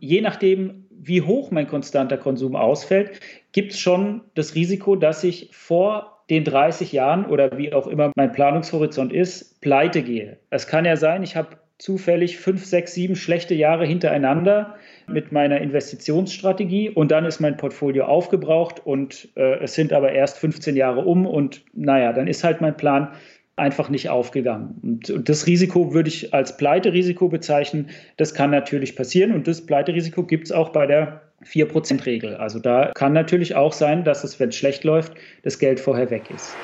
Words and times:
Je 0.00 0.20
nachdem, 0.20 0.86
wie 0.90 1.22
hoch 1.22 1.50
mein 1.50 1.68
konstanter 1.68 2.16
Konsum 2.16 2.56
ausfällt, 2.56 3.20
gibt 3.52 3.72
es 3.72 3.80
schon 3.80 4.22
das 4.34 4.54
Risiko, 4.54 4.96
dass 4.96 5.24
ich 5.24 5.50
vor 5.52 6.18
den 6.30 6.44
30 6.44 6.92
Jahren 6.92 7.24
oder 7.26 7.56
wie 7.56 7.72
auch 7.72 7.86
immer 7.86 8.12
mein 8.14 8.32
Planungshorizont 8.32 9.12
ist, 9.12 9.60
pleite 9.60 10.02
gehe. 10.02 10.38
Es 10.50 10.66
kann 10.66 10.84
ja 10.84 10.96
sein, 10.96 11.22
ich 11.22 11.36
habe 11.36 11.56
zufällig 11.78 12.38
fünf, 12.38 12.64
sechs, 12.64 12.92
sieben 12.94 13.14
schlechte 13.14 13.54
Jahre 13.54 13.86
hintereinander 13.86 14.74
mit 15.06 15.30
meiner 15.30 15.60
Investitionsstrategie 15.60 16.90
und 16.90 17.10
dann 17.12 17.24
ist 17.24 17.40
mein 17.40 17.56
Portfolio 17.56 18.04
aufgebraucht 18.06 18.84
und 18.84 19.28
äh, 19.36 19.60
es 19.60 19.74
sind 19.74 19.92
aber 19.92 20.12
erst 20.12 20.38
15 20.38 20.74
Jahre 20.76 21.02
um 21.02 21.24
und 21.24 21.64
naja, 21.72 22.12
dann 22.12 22.26
ist 22.26 22.42
halt 22.42 22.60
mein 22.60 22.76
Plan 22.76 23.12
einfach 23.58 23.88
nicht 23.88 24.08
aufgegangen. 24.08 24.78
Und, 24.82 25.28
das 25.28 25.46
Risiko 25.46 25.92
würde 25.92 26.08
ich 26.08 26.34
als 26.34 26.56
Pleiterisiko 26.56 27.28
bezeichnen. 27.28 27.90
Das 28.16 28.34
kann 28.34 28.50
natürlich 28.50 28.96
passieren 28.96 29.32
und 29.32 29.46
das 29.46 29.64
Pleiterisiko 29.64 30.24
gibt 30.24 30.46
es 30.46 30.52
auch 30.52 30.70
bei 30.70 30.86
der 30.86 31.22
4%-Regel. 31.44 32.34
Also 32.36 32.58
da 32.58 32.90
kann 32.94 33.12
natürlich 33.12 33.54
auch 33.54 33.72
sein, 33.72 34.04
dass 34.04 34.24
es, 34.24 34.40
wenn 34.40 34.48
es 34.48 34.56
schlecht 34.56 34.84
läuft, 34.84 35.12
das 35.42 35.58
Geld 35.58 35.78
vorher 35.80 36.10
weg 36.10 36.24
ist. 36.34 36.56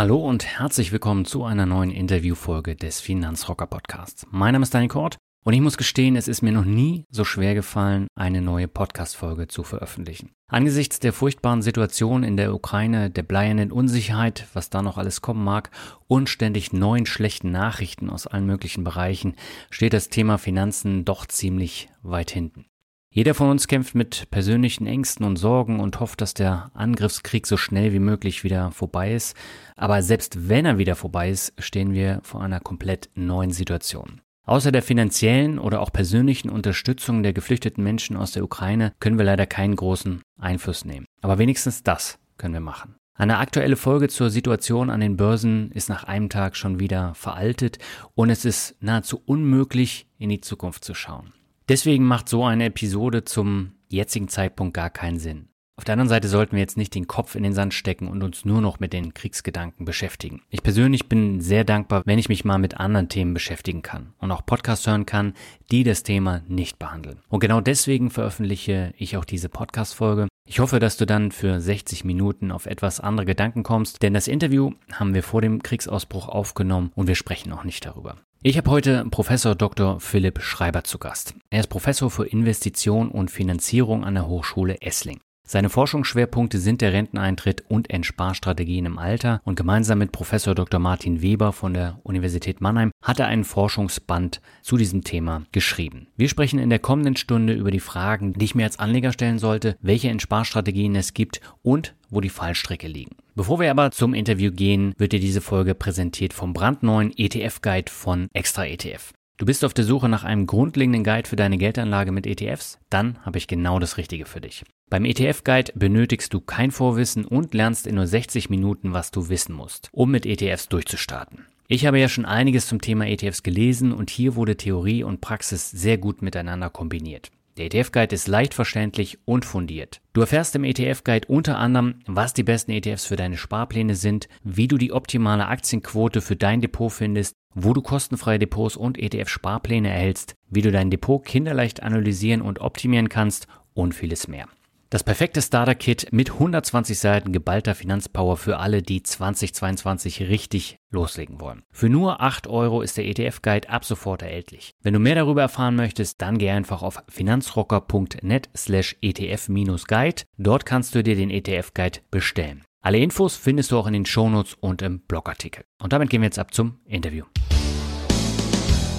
Hallo 0.00 0.16
und 0.16 0.46
herzlich 0.46 0.92
willkommen 0.92 1.26
zu 1.26 1.44
einer 1.44 1.66
neuen 1.66 1.90
Interviewfolge 1.90 2.74
des 2.74 3.02
Finanzrocker 3.02 3.66
Podcasts. 3.66 4.26
Mein 4.30 4.54
Name 4.54 4.62
ist 4.62 4.72
Daniel 4.72 4.88
Kort 4.88 5.18
und 5.44 5.52
ich 5.52 5.60
muss 5.60 5.76
gestehen, 5.76 6.16
es 6.16 6.26
ist 6.26 6.40
mir 6.40 6.52
noch 6.52 6.64
nie 6.64 7.04
so 7.10 7.22
schwer 7.22 7.54
gefallen, 7.54 8.06
eine 8.14 8.40
neue 8.40 8.66
Podcast-Folge 8.66 9.48
zu 9.48 9.62
veröffentlichen. 9.62 10.32
Angesichts 10.48 11.00
der 11.00 11.12
furchtbaren 11.12 11.60
Situation 11.60 12.22
in 12.22 12.38
der 12.38 12.54
Ukraine, 12.54 13.10
der 13.10 13.24
bleiernden 13.24 13.70
Unsicherheit, 13.70 14.46
was 14.54 14.70
da 14.70 14.80
noch 14.80 14.96
alles 14.96 15.20
kommen 15.20 15.44
mag, 15.44 15.70
und 16.08 16.30
ständig 16.30 16.72
neuen 16.72 17.04
schlechten 17.04 17.50
Nachrichten 17.50 18.08
aus 18.08 18.26
allen 18.26 18.46
möglichen 18.46 18.84
Bereichen, 18.84 19.34
steht 19.68 19.92
das 19.92 20.08
Thema 20.08 20.38
Finanzen 20.38 21.04
doch 21.04 21.26
ziemlich 21.26 21.90
weit 22.02 22.30
hinten. 22.30 22.69
Jeder 23.12 23.34
von 23.34 23.50
uns 23.50 23.66
kämpft 23.66 23.96
mit 23.96 24.30
persönlichen 24.30 24.86
Ängsten 24.86 25.26
und 25.26 25.36
Sorgen 25.36 25.80
und 25.80 25.98
hofft, 25.98 26.20
dass 26.20 26.32
der 26.32 26.70
Angriffskrieg 26.74 27.44
so 27.44 27.56
schnell 27.56 27.92
wie 27.92 27.98
möglich 27.98 28.44
wieder 28.44 28.70
vorbei 28.70 29.12
ist. 29.12 29.36
Aber 29.76 30.00
selbst 30.02 30.48
wenn 30.48 30.64
er 30.64 30.78
wieder 30.78 30.94
vorbei 30.94 31.28
ist, 31.28 31.52
stehen 31.58 31.92
wir 31.92 32.20
vor 32.22 32.40
einer 32.40 32.60
komplett 32.60 33.10
neuen 33.16 33.50
Situation. 33.50 34.20
Außer 34.46 34.70
der 34.70 34.82
finanziellen 34.82 35.58
oder 35.58 35.80
auch 35.80 35.92
persönlichen 35.92 36.50
Unterstützung 36.50 37.24
der 37.24 37.32
geflüchteten 37.32 37.82
Menschen 37.82 38.16
aus 38.16 38.30
der 38.30 38.44
Ukraine 38.44 38.92
können 39.00 39.18
wir 39.18 39.24
leider 39.24 39.46
keinen 39.46 39.74
großen 39.74 40.22
Einfluss 40.38 40.84
nehmen. 40.84 41.06
Aber 41.20 41.38
wenigstens 41.38 41.82
das 41.82 42.20
können 42.36 42.54
wir 42.54 42.60
machen. 42.60 42.94
Eine 43.14 43.38
aktuelle 43.38 43.76
Folge 43.76 44.08
zur 44.08 44.30
Situation 44.30 44.88
an 44.88 45.00
den 45.00 45.16
Börsen 45.16 45.72
ist 45.72 45.88
nach 45.88 46.04
einem 46.04 46.28
Tag 46.28 46.56
schon 46.56 46.78
wieder 46.78 47.14
veraltet 47.14 47.78
und 48.14 48.30
es 48.30 48.44
ist 48.44 48.76
nahezu 48.80 49.20
unmöglich, 49.26 50.06
in 50.16 50.28
die 50.28 50.40
Zukunft 50.40 50.84
zu 50.84 50.94
schauen. 50.94 51.32
Deswegen 51.70 52.04
macht 52.04 52.28
so 52.28 52.44
eine 52.44 52.64
Episode 52.64 53.22
zum 53.22 53.74
jetzigen 53.86 54.26
Zeitpunkt 54.26 54.74
gar 54.74 54.90
keinen 54.90 55.20
Sinn. 55.20 55.50
Auf 55.76 55.84
der 55.84 55.92
anderen 55.92 56.08
Seite 56.08 56.26
sollten 56.26 56.56
wir 56.56 56.58
jetzt 56.58 56.76
nicht 56.76 56.96
den 56.96 57.06
Kopf 57.06 57.36
in 57.36 57.44
den 57.44 57.52
Sand 57.52 57.74
stecken 57.74 58.08
und 58.08 58.24
uns 58.24 58.44
nur 58.44 58.60
noch 58.60 58.80
mit 58.80 58.92
den 58.92 59.14
Kriegsgedanken 59.14 59.84
beschäftigen. 59.84 60.42
Ich 60.50 60.64
persönlich 60.64 61.08
bin 61.08 61.40
sehr 61.40 61.62
dankbar, 61.62 62.02
wenn 62.06 62.18
ich 62.18 62.28
mich 62.28 62.44
mal 62.44 62.58
mit 62.58 62.78
anderen 62.78 63.08
Themen 63.08 63.34
beschäftigen 63.34 63.82
kann 63.82 64.14
und 64.18 64.32
auch 64.32 64.44
Podcasts 64.44 64.84
hören 64.88 65.06
kann, 65.06 65.34
die 65.70 65.84
das 65.84 66.02
Thema 66.02 66.42
nicht 66.48 66.80
behandeln. 66.80 67.20
Und 67.28 67.38
genau 67.38 67.60
deswegen 67.60 68.10
veröffentliche 68.10 68.92
ich 68.98 69.16
auch 69.16 69.24
diese 69.24 69.48
Podcast-Folge. 69.48 70.26
Ich 70.48 70.58
hoffe, 70.58 70.80
dass 70.80 70.96
du 70.96 71.06
dann 71.06 71.30
für 71.30 71.60
60 71.60 72.04
Minuten 72.04 72.50
auf 72.50 72.66
etwas 72.66 72.98
andere 72.98 73.26
Gedanken 73.26 73.62
kommst, 73.62 74.02
denn 74.02 74.12
das 74.12 74.26
Interview 74.26 74.72
haben 74.90 75.14
wir 75.14 75.22
vor 75.22 75.40
dem 75.40 75.62
Kriegsausbruch 75.62 76.28
aufgenommen 76.28 76.90
und 76.96 77.06
wir 77.06 77.14
sprechen 77.14 77.52
auch 77.52 77.62
nicht 77.62 77.86
darüber. 77.86 78.16
Ich 78.42 78.56
habe 78.56 78.70
heute 78.70 79.04
Professor 79.10 79.54
Dr. 79.54 80.00
Philipp 80.00 80.40
Schreiber 80.40 80.82
zu 80.82 80.96
Gast. 80.98 81.34
Er 81.50 81.60
ist 81.60 81.66
Professor 81.66 82.10
für 82.10 82.26
Investition 82.26 83.10
und 83.10 83.30
Finanzierung 83.30 84.02
an 84.02 84.14
der 84.14 84.28
Hochschule 84.28 84.80
Essling. 84.80 85.20
Seine 85.46 85.68
Forschungsschwerpunkte 85.68 86.58
sind 86.58 86.80
der 86.80 86.94
Renteneintritt 86.94 87.64
und 87.68 87.90
Entsparstrategien 87.90 88.86
im 88.86 88.96
Alter 88.96 89.42
und 89.44 89.56
gemeinsam 89.56 89.98
mit 89.98 90.12
Professor 90.12 90.54
Dr. 90.54 90.80
Martin 90.80 91.20
Weber 91.20 91.52
von 91.52 91.74
der 91.74 92.00
Universität 92.02 92.62
Mannheim 92.62 92.92
hat 93.02 93.20
er 93.20 93.26
einen 93.26 93.44
Forschungsband 93.44 94.40
zu 94.62 94.78
diesem 94.78 95.04
Thema 95.04 95.42
geschrieben. 95.52 96.06
Wir 96.16 96.30
sprechen 96.30 96.60
in 96.60 96.70
der 96.70 96.78
kommenden 96.78 97.16
Stunde 97.16 97.52
über 97.52 97.70
die 97.70 97.78
Fragen, 97.78 98.32
die 98.32 98.46
ich 98.46 98.54
mir 98.54 98.64
als 98.64 98.78
Anleger 98.78 99.12
stellen 99.12 99.38
sollte, 99.38 99.76
welche 99.82 100.08
Entsparstrategien 100.08 100.96
es 100.96 101.12
gibt 101.12 101.42
und 101.60 101.94
wo 102.08 102.22
die 102.22 102.30
Fallstrecke 102.30 102.88
liegen. 102.88 103.16
Bevor 103.40 103.58
wir 103.58 103.70
aber 103.70 103.90
zum 103.90 104.12
Interview 104.12 104.52
gehen, 104.52 104.92
wird 104.98 105.12
dir 105.12 105.18
diese 105.18 105.40
Folge 105.40 105.74
präsentiert 105.74 106.34
vom 106.34 106.52
brandneuen 106.52 107.10
ETF-Guide 107.16 107.90
von 107.90 108.28
Extra 108.34 108.66
ETF. 108.66 109.14
Du 109.38 109.46
bist 109.46 109.64
auf 109.64 109.72
der 109.72 109.86
Suche 109.86 110.10
nach 110.10 110.24
einem 110.24 110.46
grundlegenden 110.46 111.04
Guide 111.04 111.26
für 111.26 111.36
deine 111.36 111.56
Geldanlage 111.56 112.12
mit 112.12 112.26
ETFs? 112.26 112.78
Dann 112.90 113.16
habe 113.24 113.38
ich 113.38 113.46
genau 113.46 113.78
das 113.78 113.96
Richtige 113.96 114.26
für 114.26 114.42
dich. 114.42 114.62
Beim 114.90 115.06
ETF-Guide 115.06 115.72
benötigst 115.74 116.34
du 116.34 116.42
kein 116.42 116.70
Vorwissen 116.70 117.24
und 117.24 117.54
lernst 117.54 117.86
in 117.86 117.94
nur 117.94 118.06
60 118.06 118.50
Minuten, 118.50 118.92
was 118.92 119.10
du 119.10 119.30
wissen 119.30 119.54
musst, 119.54 119.88
um 119.90 120.10
mit 120.10 120.26
ETFs 120.26 120.68
durchzustarten. 120.68 121.46
Ich 121.66 121.86
habe 121.86 121.98
ja 121.98 122.10
schon 122.10 122.26
einiges 122.26 122.66
zum 122.66 122.82
Thema 122.82 123.06
ETFs 123.06 123.42
gelesen 123.42 123.92
und 123.92 124.10
hier 124.10 124.34
wurde 124.34 124.58
Theorie 124.58 125.02
und 125.02 125.22
Praxis 125.22 125.70
sehr 125.70 125.96
gut 125.96 126.20
miteinander 126.20 126.68
kombiniert. 126.68 127.30
Der 127.56 127.66
ETF-Guide 127.66 128.14
ist 128.14 128.28
leicht 128.28 128.54
verständlich 128.54 129.18
und 129.24 129.44
fundiert. 129.44 130.00
Du 130.12 130.20
erfährst 130.20 130.54
im 130.54 130.64
ETF-Guide 130.64 131.28
unter 131.28 131.58
anderem, 131.58 131.96
was 132.06 132.32
die 132.32 132.42
besten 132.42 132.70
ETFs 132.70 133.04
für 133.04 133.16
deine 133.16 133.36
Sparpläne 133.36 133.94
sind, 133.94 134.28
wie 134.42 134.68
du 134.68 134.78
die 134.78 134.92
optimale 134.92 135.46
Aktienquote 135.48 136.20
für 136.20 136.36
dein 136.36 136.60
Depot 136.60 136.92
findest, 136.92 137.34
wo 137.54 137.72
du 137.72 137.82
kostenfreie 137.82 138.38
Depots 138.38 138.76
und 138.76 138.98
ETF-Sparpläne 138.98 139.88
erhältst, 139.88 140.34
wie 140.48 140.62
du 140.62 140.70
dein 140.70 140.90
Depot 140.90 141.24
kinderleicht 141.24 141.82
analysieren 141.82 142.42
und 142.42 142.60
optimieren 142.60 143.08
kannst 143.08 143.48
und 143.74 143.94
vieles 143.94 144.28
mehr. 144.28 144.46
Das 144.92 145.04
perfekte 145.04 145.40
Starter-Kit 145.40 146.08
mit 146.10 146.32
120 146.32 146.98
Seiten 146.98 147.30
geballter 147.30 147.76
Finanzpower 147.76 148.36
für 148.36 148.58
alle, 148.58 148.82
die 148.82 149.04
2022 149.04 150.22
richtig 150.22 150.78
loslegen 150.90 151.40
wollen. 151.40 151.62
Für 151.70 151.88
nur 151.88 152.20
8 152.20 152.48
Euro 152.48 152.82
ist 152.82 152.96
der 152.96 153.06
ETF-Guide 153.06 153.70
ab 153.70 153.84
sofort 153.84 154.22
erhältlich. 154.22 154.72
Wenn 154.82 154.94
du 154.94 154.98
mehr 154.98 155.14
darüber 155.14 155.42
erfahren 155.42 155.76
möchtest, 155.76 156.20
dann 156.20 156.38
geh 156.38 156.50
einfach 156.50 156.82
auf 156.82 157.04
finanzrocker.net 157.08 158.50
slash 158.56 158.96
ETF-Guide. 159.00 160.22
Dort 160.38 160.66
kannst 160.66 160.92
du 160.96 161.04
dir 161.04 161.14
den 161.14 161.30
ETF-Guide 161.30 162.00
bestellen. 162.10 162.64
Alle 162.82 162.98
Infos 162.98 163.36
findest 163.36 163.70
du 163.70 163.78
auch 163.78 163.86
in 163.86 163.92
den 163.92 164.06
Shownotes 164.06 164.54
und 164.54 164.82
im 164.82 165.02
Blogartikel. 165.02 165.62
Und 165.80 165.92
damit 165.92 166.10
gehen 166.10 166.22
wir 166.22 166.26
jetzt 166.26 166.40
ab 166.40 166.52
zum 166.52 166.80
Interview. 166.84 167.26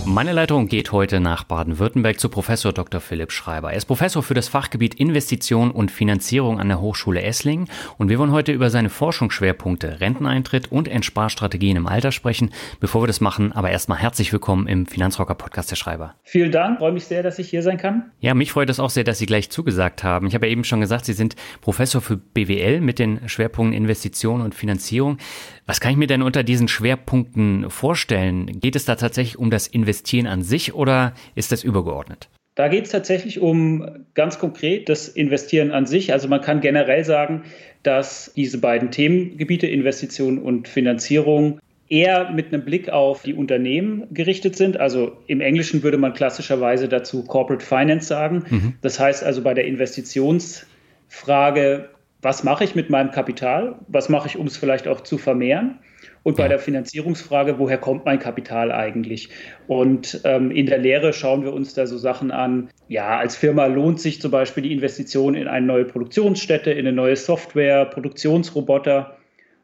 Meine 0.05 0.33
Leitung 0.33 0.67
geht 0.67 0.91
heute 0.91 1.19
nach 1.19 1.43
Baden-Württemberg 1.43 2.19
zu 2.19 2.27
Professor 2.27 2.73
Dr. 2.73 2.99
Philipp 2.99 3.31
Schreiber. 3.31 3.71
Er 3.71 3.77
ist 3.77 3.85
Professor 3.85 4.23
für 4.23 4.33
das 4.33 4.47
Fachgebiet 4.47 4.95
Investition 4.95 5.69
und 5.69 5.91
Finanzierung 5.91 6.59
an 6.59 6.69
der 6.69 6.81
Hochschule 6.81 7.21
Esslingen 7.21 7.69
und 7.99 8.09
wir 8.09 8.17
wollen 8.17 8.31
heute 8.31 8.51
über 8.51 8.71
seine 8.71 8.89
Forschungsschwerpunkte 8.89 10.01
Renteneintritt 10.01 10.71
und 10.71 10.87
Entsparstrategien 10.87 11.77
im 11.77 11.85
Alter 11.85 12.11
sprechen. 12.11 12.49
Bevor 12.79 13.03
wir 13.03 13.07
das 13.07 13.21
machen, 13.21 13.51
aber 13.51 13.69
erstmal 13.69 13.99
herzlich 13.99 14.33
willkommen 14.33 14.65
im 14.65 14.87
Finanzrocker 14.87 15.35
Podcast, 15.35 15.69
Herr 15.69 15.77
Schreiber. 15.77 16.15
Vielen 16.23 16.51
Dank, 16.51 16.79
freue 16.79 16.93
mich 16.93 17.05
sehr, 17.05 17.21
dass 17.21 17.37
ich 17.37 17.49
hier 17.49 17.61
sein 17.61 17.77
kann. 17.77 18.11
Ja, 18.19 18.33
mich 18.33 18.51
freut 18.51 18.71
es 18.71 18.79
auch 18.79 18.89
sehr, 18.89 19.03
dass 19.03 19.19
Sie 19.19 19.27
gleich 19.27 19.51
zugesagt 19.51 20.03
haben. 20.03 20.25
Ich 20.25 20.33
habe 20.33 20.47
ja 20.47 20.51
eben 20.51 20.63
schon 20.63 20.81
gesagt, 20.81 21.05
Sie 21.05 21.13
sind 21.13 21.35
Professor 21.61 22.01
für 22.01 22.17
BWL 22.17 22.81
mit 22.81 22.97
den 22.97 23.29
Schwerpunkten 23.29 23.77
Investition 23.77 24.41
und 24.41 24.55
Finanzierung. 24.55 25.19
Was 25.67 25.79
kann 25.79 25.91
ich 25.91 25.97
mir 25.97 26.07
denn 26.07 26.23
unter 26.23 26.43
diesen 26.43 26.67
Schwerpunkten 26.67 27.69
vorstellen? 27.69 28.59
Geht 28.59 28.75
es 28.75 28.85
da 28.85 28.95
tatsächlich 28.95 29.37
um 29.37 29.51
das 29.51 29.67
Investieren 29.67 29.90
an 30.27 30.43
sich 30.43 30.73
oder 30.73 31.13
ist 31.35 31.51
das 31.51 31.63
übergeordnet? 31.63 32.29
Da 32.55 32.67
geht 32.67 32.85
es 32.85 32.91
tatsächlich 32.91 33.39
um 33.39 34.05
ganz 34.13 34.37
konkret 34.37 34.89
das 34.89 35.07
Investieren 35.07 35.71
an 35.71 35.85
sich. 35.85 36.11
Also 36.11 36.27
man 36.27 36.41
kann 36.41 36.59
generell 36.59 37.05
sagen, 37.05 37.43
dass 37.83 38.31
diese 38.35 38.59
beiden 38.59 38.91
Themengebiete, 38.91 39.67
Investition 39.67 40.37
und 40.37 40.67
Finanzierung, 40.67 41.59
eher 41.91 42.31
mit 42.31 42.51
einem 42.53 42.63
Blick 42.63 42.89
auf 42.89 43.23
die 43.23 43.33
Unternehmen 43.33 44.07
gerichtet 44.11 44.55
sind. 44.55 44.79
Also 44.79 45.17
im 45.27 45.41
Englischen 45.41 45.83
würde 45.83 45.97
man 45.97 46.13
klassischerweise 46.13 46.87
dazu 46.87 47.25
Corporate 47.25 47.65
Finance 47.65 48.07
sagen. 48.07 48.45
Mhm. 48.49 48.75
Das 48.81 48.97
heißt 48.99 49.25
also 49.25 49.43
bei 49.43 49.53
der 49.53 49.65
Investitionsfrage, 49.65 51.89
was 52.21 52.45
mache 52.45 52.63
ich 52.63 52.75
mit 52.75 52.89
meinem 52.89 53.11
Kapital? 53.11 53.75
Was 53.87 54.07
mache 54.07 54.27
ich, 54.27 54.37
um 54.37 54.47
es 54.47 54.55
vielleicht 54.55 54.87
auch 54.87 55.01
zu 55.01 55.17
vermehren? 55.17 55.79
Und 56.23 56.37
bei 56.37 56.47
der 56.47 56.59
Finanzierungsfrage, 56.59 57.57
woher 57.57 57.79
kommt 57.79 58.05
mein 58.05 58.19
Kapital 58.19 58.71
eigentlich? 58.71 59.29
Und 59.67 60.21
ähm, 60.23 60.51
in 60.51 60.67
der 60.67 60.77
Lehre 60.77 61.13
schauen 61.13 61.43
wir 61.43 61.51
uns 61.51 61.73
da 61.73 61.87
so 61.87 61.97
Sachen 61.97 62.29
an. 62.29 62.69
Ja, 62.87 63.17
als 63.17 63.35
Firma 63.35 63.65
lohnt 63.65 63.99
sich 63.99 64.21
zum 64.21 64.29
Beispiel 64.29 64.63
die 64.63 64.71
Investition 64.71 65.33
in 65.33 65.47
eine 65.47 65.65
neue 65.65 65.85
Produktionsstätte, 65.85 66.71
in 66.71 66.79
eine 66.79 66.91
neue 66.91 67.15
Software, 67.15 67.85
Produktionsroboter. 67.85 69.17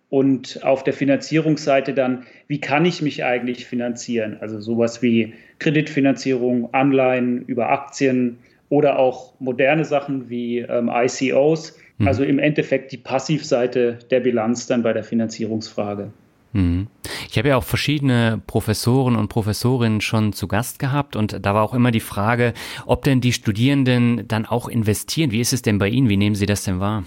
Und 0.10 0.64
auf 0.64 0.84
der 0.84 0.94
Finanzierungsseite 0.94 1.94
dann, 1.94 2.24
wie 2.48 2.62
kann 2.62 2.86
ich 2.86 3.02
mich 3.02 3.24
eigentlich 3.26 3.66
finanzieren? 3.66 4.38
Also 4.40 4.60
sowas 4.60 5.02
wie 5.02 5.34
Kreditfinanzierung, 5.60 6.74
Anleihen 6.74 7.44
über 7.44 7.70
Aktien 7.70 8.40
oder 8.70 8.98
auch 8.98 9.34
moderne 9.40 9.86
Sachen 9.86 10.30
wie 10.30 10.60
ähm, 10.60 10.90
ICOs. 10.92 11.78
Mhm. 11.98 12.08
Also 12.08 12.24
im 12.24 12.40
Endeffekt 12.40 12.94
die 12.94 12.98
Passivseite 12.98 14.00
der 14.10 14.22
Bilanz 14.22 14.66
dann 14.66 14.82
bei 14.82 14.94
der 14.94 15.04
Finanzierungsfrage. 15.04 16.10
Mhm. 16.58 16.88
Ich 17.30 17.38
habe 17.38 17.50
ja 17.50 17.58
auch 17.58 17.64
verschiedene 17.64 18.42
Professoren 18.48 19.16
und 19.16 19.28
Professorinnen 19.28 20.02
schon 20.02 20.34
zu 20.34 20.48
Gast 20.48 20.80
gehabt 20.80 21.16
und 21.16 21.46
da 21.46 21.54
war 21.54 21.62
auch 21.62 21.74
immer 21.76 21.92
die 21.92 22.00
Frage, 22.00 22.54
ob 22.88 23.04
denn 23.04 23.22
die 23.22 23.32
Studierenden 23.32 24.28
dann 24.28 24.48
auch 24.48 24.68
investieren. 24.68 25.32
Wie 25.32 25.40
ist 25.40 25.54
es 25.54 25.62
denn 25.62 25.78
bei 25.78 25.88
Ihnen? 25.88 26.10
Wie 26.10 26.18
nehmen 26.18 26.36
Sie 26.36 26.48
das 26.48 26.64
denn 26.64 26.80
wahr? 26.80 27.04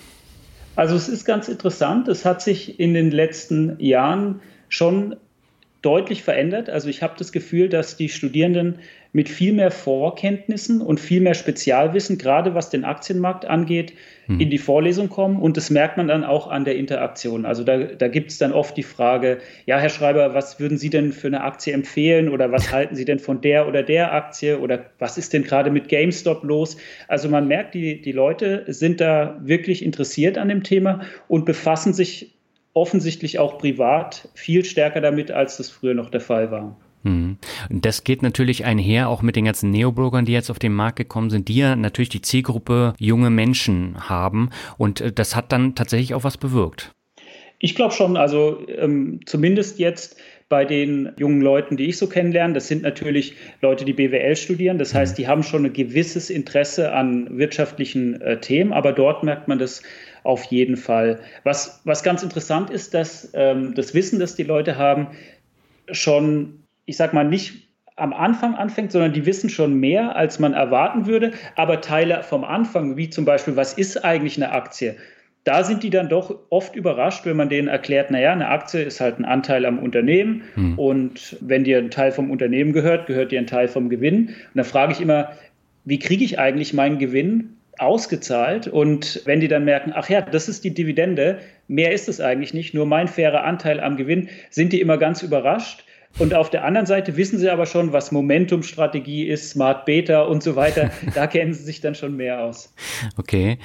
Also 0.76 0.94
es 0.94 1.08
ist 1.08 1.24
ganz 1.24 1.48
interessant. 1.48 2.06
Es 2.06 2.24
hat 2.24 2.40
sich 2.42 2.78
in 2.78 2.94
den 2.94 3.10
letzten 3.10 3.78
Jahren 3.80 4.40
schon 4.68 5.16
deutlich 5.82 6.22
verändert. 6.22 6.70
Also 6.70 6.88
ich 6.88 7.02
habe 7.02 7.14
das 7.18 7.32
Gefühl, 7.32 7.68
dass 7.68 7.96
die 7.96 8.08
Studierenden 8.08 8.78
mit 9.12 9.28
viel 9.28 9.52
mehr 9.52 9.70
Vorkenntnissen 9.70 10.80
und 10.80 11.00
viel 11.00 11.20
mehr 11.20 11.34
Spezialwissen, 11.34 12.16
gerade 12.16 12.54
was 12.54 12.70
den 12.70 12.84
Aktienmarkt 12.84 13.44
angeht, 13.44 13.92
hm. 14.26 14.38
in 14.38 14.50
die 14.50 14.58
Vorlesung 14.58 15.08
kommen. 15.08 15.40
Und 15.40 15.56
das 15.56 15.70
merkt 15.70 15.96
man 15.96 16.06
dann 16.06 16.22
auch 16.22 16.48
an 16.48 16.64
der 16.64 16.76
Interaktion. 16.76 17.44
Also 17.44 17.64
da, 17.64 17.78
da 17.78 18.08
gibt 18.08 18.30
es 18.30 18.38
dann 18.38 18.52
oft 18.52 18.76
die 18.76 18.84
Frage, 18.84 19.38
ja, 19.66 19.78
Herr 19.78 19.88
Schreiber, 19.88 20.34
was 20.34 20.60
würden 20.60 20.78
Sie 20.78 20.90
denn 20.90 21.12
für 21.12 21.26
eine 21.26 21.42
Aktie 21.42 21.72
empfehlen 21.72 22.28
oder 22.28 22.52
was 22.52 22.70
halten 22.72 22.94
Sie 22.94 23.04
denn 23.04 23.18
von 23.18 23.40
der 23.40 23.66
oder 23.66 23.82
der 23.82 24.12
Aktie 24.12 24.60
oder 24.60 24.86
was 24.98 25.18
ist 25.18 25.32
denn 25.32 25.42
gerade 25.42 25.70
mit 25.70 25.88
GameStop 25.88 26.44
los? 26.44 26.76
Also 27.08 27.28
man 27.28 27.48
merkt, 27.48 27.74
die, 27.74 28.00
die 28.00 28.12
Leute 28.12 28.64
sind 28.68 29.00
da 29.00 29.40
wirklich 29.42 29.84
interessiert 29.84 30.38
an 30.38 30.48
dem 30.48 30.62
Thema 30.62 31.00
und 31.26 31.46
befassen 31.46 31.94
sich 31.94 32.36
offensichtlich 32.74 33.40
auch 33.40 33.58
privat 33.58 34.28
viel 34.34 34.64
stärker 34.64 35.00
damit, 35.00 35.32
als 35.32 35.56
das 35.56 35.68
früher 35.68 35.94
noch 35.94 36.10
der 36.10 36.20
Fall 36.20 36.52
war. 36.52 36.76
Mhm. 37.02 37.38
Das 37.70 38.04
geht 38.04 38.22
natürlich 38.22 38.64
einher 38.64 39.08
auch 39.08 39.22
mit 39.22 39.36
den 39.36 39.44
ganzen 39.44 39.70
Neobrokern, 39.70 40.24
die 40.24 40.32
jetzt 40.32 40.50
auf 40.50 40.58
den 40.58 40.74
Markt 40.74 40.96
gekommen 40.96 41.30
sind, 41.30 41.48
die 41.48 41.56
ja 41.56 41.76
natürlich 41.76 42.08
die 42.08 42.22
Zielgruppe 42.22 42.94
junge 42.98 43.30
Menschen 43.30 44.08
haben. 44.08 44.50
Und 44.78 45.00
äh, 45.00 45.12
das 45.12 45.36
hat 45.36 45.52
dann 45.52 45.74
tatsächlich 45.74 46.14
auch 46.14 46.24
was 46.24 46.36
bewirkt. 46.36 46.92
Ich 47.58 47.74
glaube 47.74 47.92
schon, 47.92 48.16
also 48.16 48.66
ähm, 48.68 49.20
zumindest 49.26 49.78
jetzt 49.78 50.16
bei 50.48 50.64
den 50.64 51.12
jungen 51.16 51.42
Leuten, 51.42 51.76
die 51.76 51.86
ich 51.86 51.96
so 51.96 52.08
kennenlerne, 52.08 52.54
das 52.54 52.66
sind 52.66 52.82
natürlich 52.82 53.34
Leute, 53.62 53.84
die 53.84 53.92
BWL 53.92 54.34
studieren. 54.34 54.78
Das 54.78 54.94
heißt, 54.94 55.12
mhm. 55.12 55.16
die 55.16 55.28
haben 55.28 55.42
schon 55.42 55.64
ein 55.64 55.72
gewisses 55.72 56.28
Interesse 56.28 56.92
an 56.92 57.38
wirtschaftlichen 57.38 58.20
äh, 58.20 58.40
Themen, 58.40 58.72
aber 58.72 58.92
dort 58.92 59.22
merkt 59.22 59.46
man 59.46 59.58
das 59.58 59.82
auf 60.24 60.44
jeden 60.44 60.76
Fall. 60.76 61.20
Was, 61.44 61.80
was 61.84 62.02
ganz 62.02 62.22
interessant 62.22 62.68
ist, 62.68 62.94
dass 62.94 63.30
ähm, 63.34 63.74
das 63.74 63.94
Wissen, 63.94 64.18
das 64.18 64.34
die 64.34 64.42
Leute 64.42 64.76
haben, 64.76 65.08
schon, 65.92 66.59
ich 66.90 66.96
sag 66.96 67.14
mal, 67.14 67.24
nicht 67.24 67.68
am 67.96 68.12
Anfang 68.12 68.54
anfängt, 68.54 68.92
sondern 68.92 69.12
die 69.12 69.26
wissen 69.26 69.48
schon 69.48 69.74
mehr, 69.74 70.16
als 70.16 70.38
man 70.38 70.54
erwarten 70.54 71.06
würde. 71.06 71.32
Aber 71.56 71.80
Teile 71.80 72.22
vom 72.22 72.44
Anfang, 72.44 72.96
wie 72.96 73.10
zum 73.10 73.24
Beispiel, 73.24 73.56
was 73.56 73.74
ist 73.74 74.04
eigentlich 74.04 74.36
eine 74.36 74.52
Aktie? 74.52 74.96
Da 75.44 75.64
sind 75.64 75.82
die 75.82 75.90
dann 75.90 76.08
doch 76.08 76.34
oft 76.50 76.76
überrascht, 76.76 77.24
wenn 77.24 77.36
man 77.36 77.48
denen 77.48 77.68
erklärt, 77.68 78.10
naja, 78.10 78.32
eine 78.32 78.48
Aktie 78.48 78.82
ist 78.82 79.00
halt 79.00 79.18
ein 79.18 79.24
Anteil 79.24 79.64
am 79.64 79.78
Unternehmen 79.78 80.42
hm. 80.54 80.78
und 80.78 81.36
wenn 81.40 81.64
dir 81.64 81.78
ein 81.78 81.90
Teil 81.90 82.12
vom 82.12 82.30
Unternehmen 82.30 82.72
gehört, 82.72 83.06
gehört 83.06 83.32
dir 83.32 83.38
ein 83.38 83.46
Teil 83.46 83.68
vom 83.68 83.88
Gewinn. 83.88 84.26
Und 84.26 84.34
dann 84.54 84.66
frage 84.66 84.92
ich 84.92 85.00
immer, 85.00 85.30
wie 85.84 85.98
kriege 85.98 86.24
ich 86.24 86.38
eigentlich 86.38 86.74
meinen 86.74 86.98
Gewinn 86.98 87.56
ausgezahlt. 87.80 88.68
Und 88.68 89.22
wenn 89.24 89.40
die 89.40 89.48
dann 89.48 89.64
merken, 89.64 89.92
ach 89.94 90.08
ja, 90.08 90.20
das 90.20 90.48
ist 90.48 90.64
die 90.64 90.74
Dividende, 90.74 91.38
mehr 91.66 91.92
ist 91.92 92.08
es 92.08 92.20
eigentlich 92.20 92.52
nicht, 92.52 92.74
nur 92.74 92.86
mein 92.86 93.08
fairer 93.08 93.44
Anteil 93.44 93.80
am 93.80 93.96
Gewinn, 93.96 94.28
sind 94.50 94.72
die 94.72 94.80
immer 94.80 94.98
ganz 94.98 95.22
überrascht. 95.22 95.84
Und 96.18 96.34
auf 96.34 96.50
der 96.50 96.64
anderen 96.64 96.86
Seite 96.86 97.16
wissen 97.16 97.38
sie 97.38 97.50
aber 97.50 97.66
schon, 97.66 97.92
was 97.92 98.12
Momentum-Strategie 98.12 99.26
ist, 99.26 99.50
Smart 99.50 99.86
Beta 99.86 100.22
und 100.22 100.42
so 100.42 100.56
weiter. 100.56 100.90
Da 101.14 101.26
kennen 101.26 101.54
sie 101.54 101.62
sich 101.64 101.80
dann 101.80 101.94
schon 101.94 102.16
mehr 102.16 102.44
aus. 102.44 102.72
Okay. 103.16 103.58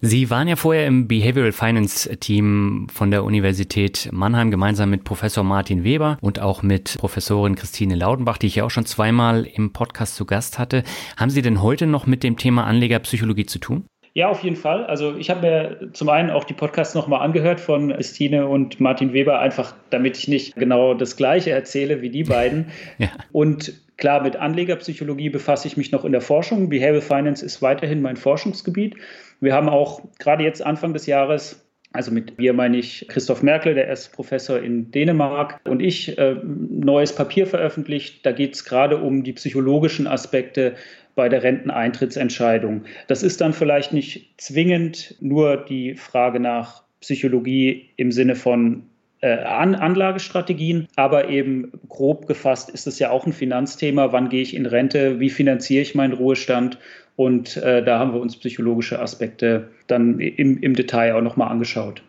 Sie 0.00 0.30
waren 0.30 0.46
ja 0.46 0.56
vorher 0.56 0.86
im 0.86 1.08
Behavioral 1.08 1.52
Finance 1.52 2.16
Team 2.18 2.86
von 2.92 3.10
der 3.10 3.24
Universität 3.24 4.08
Mannheim 4.12 4.50
gemeinsam 4.50 4.90
mit 4.90 5.04
Professor 5.04 5.42
Martin 5.42 5.84
Weber 5.84 6.18
und 6.20 6.38
auch 6.38 6.62
mit 6.62 6.96
Professorin 6.98 7.56
Christine 7.56 7.94
Laudenbach, 7.94 8.38
die 8.38 8.46
ich 8.46 8.56
ja 8.56 8.64
auch 8.64 8.70
schon 8.70 8.86
zweimal 8.86 9.44
im 9.44 9.72
Podcast 9.72 10.16
zu 10.16 10.26
Gast 10.26 10.58
hatte. 10.58 10.84
Haben 11.16 11.30
Sie 11.30 11.42
denn 11.42 11.62
heute 11.62 11.86
noch 11.86 12.06
mit 12.06 12.22
dem 12.22 12.36
Thema 12.36 12.64
Anlegerpsychologie 12.64 13.46
zu 13.46 13.58
tun? 13.58 13.84
Ja, 14.16 14.30
auf 14.30 14.42
jeden 14.42 14.56
Fall. 14.56 14.86
Also 14.86 15.14
ich 15.18 15.28
habe 15.28 15.42
mir 15.42 15.92
zum 15.92 16.08
einen 16.08 16.30
auch 16.30 16.44
die 16.44 16.54
Podcasts 16.54 16.94
nochmal 16.94 17.20
angehört 17.20 17.60
von 17.60 17.92
Christine 17.92 18.46
und 18.46 18.80
Martin 18.80 19.12
Weber, 19.12 19.40
einfach 19.40 19.74
damit 19.90 20.16
ich 20.16 20.26
nicht 20.26 20.56
genau 20.56 20.94
das 20.94 21.18
Gleiche 21.18 21.50
erzähle 21.50 22.00
wie 22.00 22.08
die 22.08 22.24
beiden. 22.24 22.68
ja. 22.98 23.10
Und 23.32 23.74
klar, 23.98 24.22
mit 24.22 24.36
Anlegerpsychologie 24.36 25.28
befasse 25.28 25.68
ich 25.68 25.76
mich 25.76 25.92
noch 25.92 26.06
in 26.06 26.12
der 26.12 26.22
Forschung. 26.22 26.70
Behavioral 26.70 27.02
Finance 27.02 27.44
ist 27.44 27.60
weiterhin 27.60 28.00
mein 28.00 28.16
Forschungsgebiet. 28.16 28.96
Wir 29.40 29.52
haben 29.52 29.68
auch 29.68 30.00
gerade 30.18 30.44
jetzt 30.44 30.64
Anfang 30.64 30.94
des 30.94 31.04
Jahres 31.04 31.62
also 31.92 32.10
mit 32.10 32.36
wir 32.36 32.52
meine 32.52 32.76
ich 32.76 33.06
Christoph 33.08 33.42
Merkel, 33.42 33.74
der 33.74 33.88
ist 33.90 34.12
Professor 34.12 34.58
in 34.58 34.90
Dänemark, 34.90 35.60
und 35.64 35.80
ich 35.80 36.18
äh, 36.18 36.36
neues 36.42 37.14
Papier 37.14 37.46
veröffentlicht. 37.46 38.24
Da 38.26 38.32
geht 38.32 38.54
es 38.54 38.64
gerade 38.64 38.98
um 38.98 39.24
die 39.24 39.32
psychologischen 39.32 40.06
Aspekte 40.06 40.74
bei 41.16 41.28
der 41.28 41.42
Renteneintrittsentscheidung. 41.42 42.84
Das 43.08 43.24
ist 43.24 43.40
dann 43.40 43.52
vielleicht 43.52 43.92
nicht 43.92 44.34
zwingend 44.36 45.16
nur 45.20 45.56
die 45.56 45.96
Frage 45.96 46.38
nach 46.38 46.84
Psychologie 47.00 47.90
im 47.96 48.12
Sinne 48.12 48.36
von 48.36 48.84
äh, 49.22 49.38
An 49.38 49.74
Anlagestrategien, 49.74 50.86
aber 50.94 51.28
eben 51.28 51.72
grob 51.88 52.26
gefasst 52.26 52.70
ist 52.70 52.86
es 52.86 52.98
ja 52.98 53.10
auch 53.10 53.26
ein 53.26 53.32
Finanzthema. 53.32 54.12
Wann 54.12 54.28
gehe 54.28 54.42
ich 54.42 54.54
in 54.54 54.66
Rente? 54.66 55.18
Wie 55.18 55.30
finanziere 55.30 55.82
ich 55.82 55.94
meinen 55.94 56.12
Ruhestand? 56.12 56.78
Und 57.16 57.56
äh, 57.56 57.82
da 57.82 57.98
haben 57.98 58.12
wir 58.12 58.20
uns 58.20 58.36
psychologische 58.36 59.00
Aspekte 59.00 59.70
dann 59.86 60.20
im, 60.20 60.58
im 60.58 60.74
Detail 60.74 61.14
auch 61.14 61.22
nochmal 61.22 61.48
angeschaut. 61.48 62.02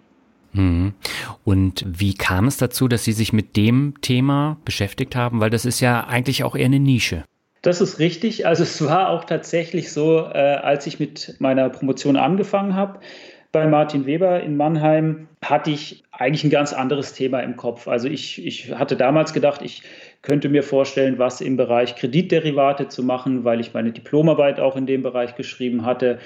Mhm. 0.51 0.93
Und 1.46 1.86
wie 1.88 2.13
kam 2.13 2.48
es 2.48 2.58
dazu, 2.58 2.89
dass 2.89 3.05
Sie 3.05 3.13
sich 3.13 3.31
mit 3.31 3.55
dem 3.55 3.93
Thema 4.01 4.58
beschäftigt 4.65 5.15
haben? 5.15 5.39
Weil 5.39 5.50
das 5.50 5.65
ist 5.65 5.79
ja 5.79 6.05
eigentlich 6.05 6.43
auch 6.43 6.55
eher 6.55 6.65
eine 6.65 6.79
Nische. 6.79 7.24
Das 7.61 7.81
ist 7.81 7.99
richtig. 7.99 8.45
Also 8.45 8.63
es 8.63 8.85
war 8.85 9.09
auch 9.09 9.23
tatsächlich 9.23 9.91
so, 9.91 10.19
äh, 10.19 10.37
als 10.37 10.87
ich 10.87 10.99
mit 10.99 11.35
meiner 11.39 11.69
Promotion 11.69 12.15
angefangen 12.15 12.75
habe 12.75 12.99
bei 13.51 13.65
Martin 13.65 14.05
Weber 14.05 14.41
in 14.41 14.57
Mannheim, 14.57 15.27
hatte 15.43 15.71
ich 15.71 16.03
eigentlich 16.11 16.43
ein 16.43 16.49
ganz 16.49 16.73
anderes 16.73 17.13
Thema 17.13 17.39
im 17.39 17.55
Kopf. 17.55 17.87
Also 17.87 18.07
ich, 18.07 18.45
ich 18.45 18.73
hatte 18.75 18.95
damals 18.95 19.33
gedacht, 19.33 19.61
ich 19.61 19.83
könnte 20.21 20.49
mir 20.49 20.63
vorstellen, 20.63 21.17
was 21.17 21.41
im 21.41 21.57
Bereich 21.57 21.95
Kreditderivate 21.95 22.87
zu 22.87 23.03
machen, 23.03 23.43
weil 23.43 23.59
ich 23.59 23.73
meine 23.73 23.91
Diplomarbeit 23.91 24.59
auch 24.59 24.75
in 24.75 24.85
dem 24.85 25.01
Bereich 25.01 25.35
geschrieben 25.35 25.85
hatte. 25.85 26.19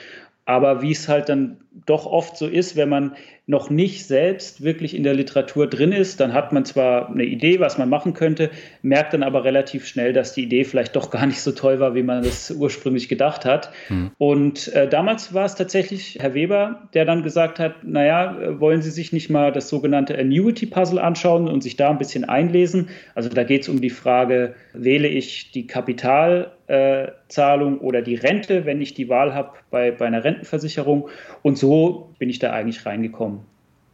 Aber 0.45 0.81
wie 0.81 0.91
es 0.91 1.07
halt 1.07 1.29
dann 1.29 1.57
doch 1.85 2.05
oft 2.05 2.35
so 2.35 2.47
ist, 2.47 2.75
wenn 2.75 2.89
man 2.89 3.15
noch 3.51 3.69
nicht 3.69 4.07
selbst 4.07 4.63
wirklich 4.63 4.95
in 4.95 5.03
der 5.03 5.13
Literatur 5.13 5.67
drin 5.67 5.91
ist, 5.91 6.21
dann 6.21 6.33
hat 6.33 6.53
man 6.53 6.63
zwar 6.63 7.09
eine 7.09 7.25
Idee, 7.25 7.59
was 7.59 7.77
man 7.77 7.89
machen 7.89 8.13
könnte, 8.13 8.49
merkt 8.81 9.13
dann 9.13 9.23
aber 9.23 9.43
relativ 9.43 9.85
schnell, 9.85 10.13
dass 10.13 10.33
die 10.33 10.43
Idee 10.43 10.63
vielleicht 10.63 10.95
doch 10.95 11.11
gar 11.11 11.25
nicht 11.25 11.41
so 11.41 11.51
toll 11.51 11.81
war, 11.81 11.93
wie 11.93 12.01
man 12.01 12.23
das 12.23 12.49
ursprünglich 12.49 13.09
gedacht 13.09 13.43
hat. 13.43 13.69
Mhm. 13.89 14.11
Und 14.17 14.69
äh, 14.69 14.87
damals 14.87 15.33
war 15.33 15.43
es 15.43 15.55
tatsächlich 15.55 16.17
Herr 16.21 16.33
Weber, 16.33 16.87
der 16.93 17.03
dann 17.03 17.23
gesagt 17.23 17.59
hat, 17.59 17.83
naja, 17.83 18.37
wollen 18.61 18.81
Sie 18.81 18.89
sich 18.89 19.11
nicht 19.11 19.29
mal 19.29 19.51
das 19.51 19.67
sogenannte 19.67 20.17
Annuity 20.17 20.65
Puzzle 20.65 20.99
anschauen 20.99 21.49
und 21.49 21.61
sich 21.61 21.75
da 21.75 21.89
ein 21.89 21.97
bisschen 21.97 22.23
einlesen? 22.23 22.87
Also 23.15 23.27
da 23.27 23.43
geht 23.43 23.63
es 23.63 23.69
um 23.69 23.81
die 23.81 23.89
Frage, 23.89 24.55
wähle 24.71 25.09
ich 25.09 25.51
die 25.51 25.67
Kapitalzahlung 25.67 27.81
äh, 27.81 27.83
oder 27.83 28.01
die 28.01 28.15
Rente, 28.15 28.65
wenn 28.65 28.79
ich 28.79 28.93
die 28.93 29.09
Wahl 29.09 29.33
habe 29.33 29.49
bei, 29.71 29.91
bei 29.91 30.05
einer 30.05 30.23
Rentenversicherung? 30.23 31.09
Und 31.41 31.57
so 31.57 32.10
bin 32.21 32.29
ich 32.29 32.37
da 32.37 32.51
eigentlich 32.51 32.85
reingekommen. 32.85 33.39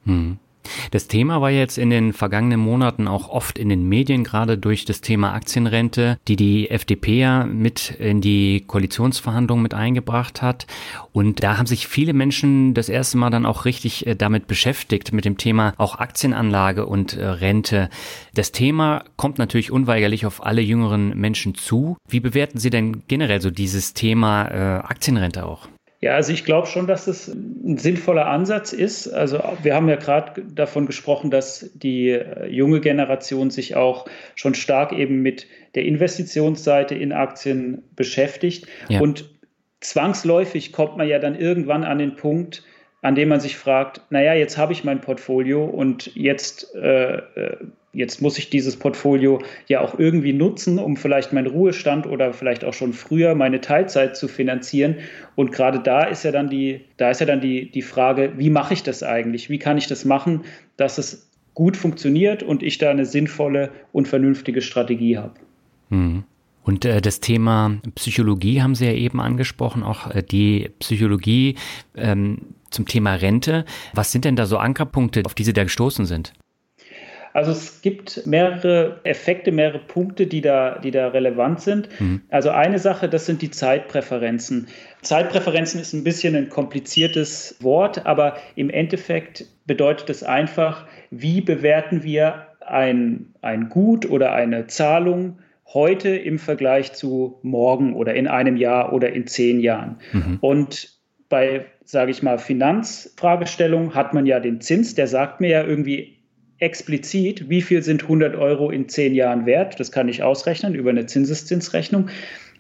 Hm. 0.04 0.38
Das 0.92 1.08
Thema 1.08 1.40
war 1.40 1.50
jetzt 1.50 1.78
in 1.78 1.90
den 1.90 2.12
vergangenen 2.12 2.60
Monaten 2.60 3.08
auch 3.08 3.30
oft 3.30 3.58
in 3.58 3.70
den 3.70 3.88
Medien, 3.88 4.26
gerade 4.26 4.58
durch 4.58 4.84
das 4.84 5.00
Thema 5.00 5.32
Aktienrente, 5.32 6.20
die 6.28 6.36
die 6.36 6.70
FDP 6.70 7.20
ja 7.20 7.46
mit 7.46 7.92
in 7.92 8.20
die 8.20 8.66
Koalitionsverhandlungen 8.68 9.64
mit 9.64 9.74
eingebracht 9.74 10.42
hat. 10.42 10.68
Und 11.14 11.42
da 11.42 11.58
haben 11.58 11.68
sich 11.68 11.88
viele 11.88 12.12
Menschen 12.12 12.74
das 12.74 12.90
erste 12.90 13.18
Mal 13.18 13.30
dann 13.30 13.46
auch 13.46 13.64
richtig 13.64 14.06
äh, 14.06 14.16
damit 14.16 14.48
beschäftigt, 14.48 15.14
mit 15.14 15.24
dem 15.24 15.38
Thema 15.38 15.74
auch 15.78 16.00
Aktienanlage 16.00 16.86
und 16.86 17.16
äh, 17.16 17.26
Rente. 17.26 17.90
Das 18.34 18.52
Thema 18.52 19.06
kommt 19.16 19.38
natürlich 19.38 19.72
unweigerlich 19.72 20.26
auf 20.26 20.46
alle 20.46 20.60
jüngeren 20.60 21.18
Menschen 21.18 21.56
zu. 21.56 21.96
Wie 22.10 22.20
bewerten 22.20 22.60
Sie 22.60 22.72
denn 22.72 23.04
generell 23.08 23.40
so 23.40 23.52
dieses 23.52 23.94
Thema 23.94 24.50
äh, 24.50 24.80
Aktienrente 24.80 25.46
auch? 25.46 25.70
Ja, 26.00 26.14
also 26.14 26.32
ich 26.32 26.46
glaube 26.46 26.68
schon, 26.68 26.86
dass 26.86 27.08
es 27.08 27.28
ein 27.28 27.78
sinnvoller 27.78 28.28
Ansatz 28.28 28.72
ist. 28.72 29.08
Also 29.08 29.42
wir 29.64 29.74
haben 29.74 29.90
ja 29.90 29.96
gerade 29.96 30.44
davon 30.44 30.86
gesprochen, 30.86 31.32
dass 31.32 31.72
die 31.74 32.10
äh, 32.10 32.48
junge 32.48 32.82
Generation 32.82 33.50
sich 33.50 33.76
auch 33.76 34.06
schon 34.36 34.54
stark 34.54 34.92
eben 34.92 35.24
mit 35.24 35.48
der 35.74 35.86
Investitionsseite 35.86 36.94
in 36.94 37.14
Aktien 37.14 37.84
beschäftigt. 37.96 38.68
Ja. 38.90 39.02
Und 39.02 39.30
zwangsläufig 39.80 40.72
kommt 40.72 40.98
man 40.98 41.08
ja 41.08 41.18
dann 41.18 41.38
irgendwann 41.38 41.84
an 41.84 41.98
den 41.98 42.16
Punkt, 42.16 42.64
an 43.02 43.16
dem 43.16 43.30
man 43.30 43.40
sich 43.40 43.58
fragt, 43.58 44.02
naja, 44.12 44.36
jetzt 44.36 44.58
habe 44.58 44.74
ich 44.74 44.84
mein 44.84 45.02
Portfolio 45.02 45.66
und 45.66 46.16
jetzt 46.16 46.76
äh, 46.76 47.18
äh 47.18 47.58
Jetzt 47.98 48.22
muss 48.22 48.38
ich 48.38 48.52
dieses 48.52 48.78
Portfolio 48.78 49.42
ja 49.66 49.82
auch 49.82 49.98
irgendwie 49.98 50.32
nutzen, 50.32 50.78
um 50.78 50.98
vielleicht 50.98 51.34
meinen 51.34 51.48
Ruhestand 51.48 52.06
oder 52.06 52.32
vielleicht 52.32 52.64
auch 52.64 52.76
schon 52.76 52.94
früher 52.94 53.34
meine 53.34 53.60
Teilzeit 53.60 54.16
zu 54.16 54.28
finanzieren. 54.28 54.98
Und 55.36 55.52
gerade 55.52 55.80
da 55.80 56.04
ist 56.04 56.22
ja 56.22 56.32
dann 56.32 56.48
die, 56.48 56.82
da 56.98 57.10
ist 57.10 57.22
ja 57.22 57.26
dann 57.26 57.42
die, 57.42 57.72
die 57.72 57.82
Frage, 57.82 58.34
wie 58.38 58.52
mache 58.52 58.76
ich 58.76 58.84
das 58.84 59.02
eigentlich? 59.02 59.50
Wie 59.50 59.58
kann 59.58 59.80
ich 59.80 59.88
das 59.88 60.06
machen, 60.06 60.42
dass 60.76 61.00
es 61.00 61.32
gut 61.56 61.76
funktioniert 61.76 62.44
und 62.44 62.62
ich 62.62 62.78
da 62.78 62.92
eine 62.92 63.08
sinnvolle 63.08 63.72
und 63.94 64.08
vernünftige 64.08 64.62
Strategie 64.62 65.18
habe? 65.18 65.34
Mhm. 65.90 66.24
Und 66.62 66.86
äh, 66.86 67.02
das 67.02 67.20
Thema 67.20 67.80
Psychologie 67.96 68.62
haben 68.62 68.76
Sie 68.76 68.86
ja 68.86 68.94
eben 68.94 69.20
angesprochen, 69.20 69.82
auch 69.82 70.14
äh, 70.14 70.22
die 70.22 70.70
Psychologie 70.78 71.56
ähm, 71.96 72.42
zum 72.70 72.86
Thema 72.86 73.16
Rente. 73.16 73.66
Was 73.96 74.12
sind 74.12 74.24
denn 74.24 74.36
da 74.36 74.46
so 74.46 74.60
Ankerpunkte, 74.60 75.24
auf 75.26 75.34
die 75.34 75.46
Sie 75.46 75.54
da 75.54 75.64
gestoßen 75.64 76.06
sind? 76.06 76.34
Also 77.38 77.52
es 77.52 77.84
gibt 77.84 78.26
mehrere 78.26 79.00
Effekte, 79.04 79.52
mehrere 79.52 79.78
Punkte, 79.78 80.26
die 80.26 80.42
da, 80.42 80.80
die 80.80 80.90
da 80.90 81.10
relevant 81.10 81.62
sind. 81.62 81.88
Mhm. 82.00 82.24
Also 82.30 82.50
eine 82.50 82.80
Sache, 82.80 83.08
das 83.08 83.28
sind 83.28 83.44
die 83.44 83.52
Zeitpräferenzen. 83.52 84.70
Zeitpräferenzen 85.04 85.80
ist 85.80 85.94
ein 85.94 86.04
bisschen 86.04 86.36
ein 86.36 86.50
kompliziertes 86.50 87.56
Wort, 87.60 88.08
aber 88.08 88.38
im 88.56 88.72
Endeffekt 88.72 89.46
bedeutet 89.68 90.10
es 90.10 90.24
einfach, 90.24 90.88
wie 91.12 91.42
bewerten 91.42 92.02
wir 92.02 92.48
ein, 92.66 93.28
ein 93.44 93.70
Gut 93.70 94.10
oder 94.10 94.34
eine 94.34 94.66
Zahlung 94.66 95.38
heute 95.72 96.10
im 96.10 96.40
Vergleich 96.40 96.94
zu 96.94 97.38
morgen 97.44 97.94
oder 97.94 98.16
in 98.16 98.26
einem 98.26 98.58
Jahr 98.58 98.94
oder 98.94 99.14
in 99.14 99.28
zehn 99.28 99.60
Jahren. 99.60 99.98
Mhm. 100.12 100.38
Und 100.42 100.90
bei, 101.30 101.68
sage 101.86 102.10
ich 102.10 102.24
mal, 102.24 102.40
Finanzfragestellungen 102.40 103.94
hat 103.94 104.16
man 104.16 104.26
ja 104.26 104.40
den 104.40 104.60
Zins, 104.60 104.96
der 104.96 105.06
sagt 105.06 105.40
mir 105.40 105.50
ja 105.50 105.64
irgendwie 105.64 106.17
explizit, 106.60 107.50
wie 107.50 107.62
viel 107.62 107.84
sind 107.84 108.04
100 108.04 108.36
Euro 108.36 108.72
in 108.72 108.90
zehn 108.90 109.14
Jahren 109.14 109.46
wert. 109.46 109.80
Das 109.80 109.92
kann 109.92 110.10
ich 110.10 110.24
ausrechnen 110.24 110.76
über 110.76 110.90
eine 110.90 111.06
Zinseszinsrechnung. 111.06 112.10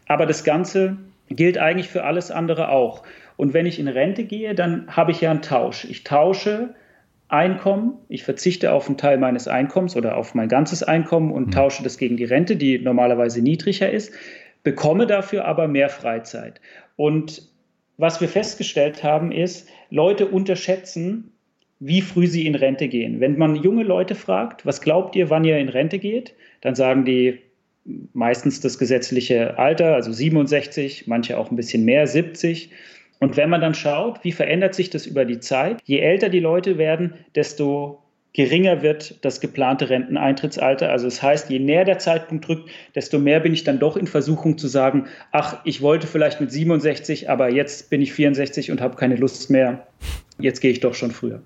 Aber 0.07 0.25
das 0.25 0.43
Ganze 0.43 0.97
gilt 1.29 1.57
eigentlich 1.57 1.89
für 1.89 2.03
alles 2.03 2.31
andere 2.31 2.69
auch. 2.69 3.03
Und 3.35 3.53
wenn 3.53 3.65
ich 3.65 3.79
in 3.79 3.87
Rente 3.87 4.23
gehe, 4.23 4.55
dann 4.55 4.95
habe 4.95 5.11
ich 5.11 5.21
ja 5.21 5.31
einen 5.31 5.41
Tausch. 5.41 5.85
Ich 5.85 6.03
tausche 6.03 6.73
Einkommen, 7.29 7.97
ich 8.07 8.23
verzichte 8.23 8.71
auf 8.71 8.87
einen 8.87 8.97
Teil 8.97 9.17
meines 9.17 9.49
Einkommens 9.49 9.97
oder 9.97 10.15
auf 10.15 10.33
mein 10.33 10.47
ganzes 10.47 10.81
Einkommen 10.81 11.31
und 11.31 11.47
mhm. 11.47 11.51
tausche 11.51 11.83
das 11.83 11.97
gegen 11.97 12.15
die 12.15 12.23
Rente, 12.23 12.55
die 12.55 12.79
normalerweise 12.79 13.41
niedriger 13.41 13.91
ist, 13.91 14.13
bekomme 14.63 15.07
dafür 15.07 15.43
aber 15.45 15.67
mehr 15.67 15.89
Freizeit. 15.89 16.61
Und 16.95 17.49
was 17.97 18.21
wir 18.21 18.29
festgestellt 18.29 19.03
haben, 19.03 19.31
ist, 19.31 19.67
Leute 19.89 20.27
unterschätzen, 20.27 21.33
wie 21.79 22.01
früh 22.01 22.27
sie 22.27 22.47
in 22.47 22.55
Rente 22.55 22.87
gehen. 22.87 23.19
Wenn 23.19 23.37
man 23.37 23.55
junge 23.55 23.83
Leute 23.83 24.15
fragt, 24.15 24.65
was 24.65 24.81
glaubt 24.81 25.15
ihr, 25.15 25.29
wann 25.29 25.43
ihr 25.43 25.57
in 25.57 25.69
Rente 25.69 25.99
geht, 25.99 26.33
dann 26.61 26.75
sagen 26.75 27.05
die 27.05 27.39
meistens 28.13 28.59
das 28.59 28.77
gesetzliche 28.77 29.57
Alter, 29.57 29.95
also 29.95 30.11
67, 30.11 31.07
manche 31.07 31.37
auch 31.37 31.51
ein 31.51 31.55
bisschen 31.55 31.85
mehr, 31.85 32.07
70. 32.07 32.71
Und 33.19 33.37
wenn 33.37 33.49
man 33.49 33.61
dann 33.61 33.73
schaut, 33.73 34.23
wie 34.23 34.31
verändert 34.31 34.75
sich 34.75 34.89
das 34.89 35.05
über 35.05 35.25
die 35.25 35.39
Zeit, 35.39 35.79
je 35.85 35.99
älter 35.99 36.29
die 36.29 36.39
Leute 36.39 36.77
werden, 36.77 37.13
desto 37.35 38.03
geringer 38.33 38.83
wird 38.83 39.23
das 39.25 39.39
geplante 39.39 39.89
Renteneintrittsalter. 39.89 40.91
Also 40.91 41.05
das 41.05 41.23
heißt, 41.23 41.49
je 41.49 41.57
näher 41.57 41.85
der 41.85 41.97
Zeitpunkt 41.97 42.47
rückt, 42.47 42.69
desto 42.93 43.17
mehr 43.17 43.39
bin 43.39 43.53
ich 43.53 43.63
dann 43.63 43.79
doch 43.79 43.97
in 43.97 44.05
Versuchung 44.05 44.57
zu 44.59 44.67
sagen, 44.67 45.07
ach, 45.31 45.59
ich 45.63 45.81
wollte 45.81 46.05
vielleicht 46.05 46.39
mit 46.39 46.51
67, 46.51 47.29
aber 47.29 47.49
jetzt 47.49 47.89
bin 47.89 48.01
ich 48.01 48.13
64 48.13 48.69
und 48.69 48.81
habe 48.81 48.95
keine 48.95 49.15
Lust 49.15 49.49
mehr. 49.49 49.87
Jetzt 50.39 50.59
gehe 50.59 50.71
ich 50.71 50.81
doch 50.81 50.93
schon 50.93 51.09
früher. 51.09 51.41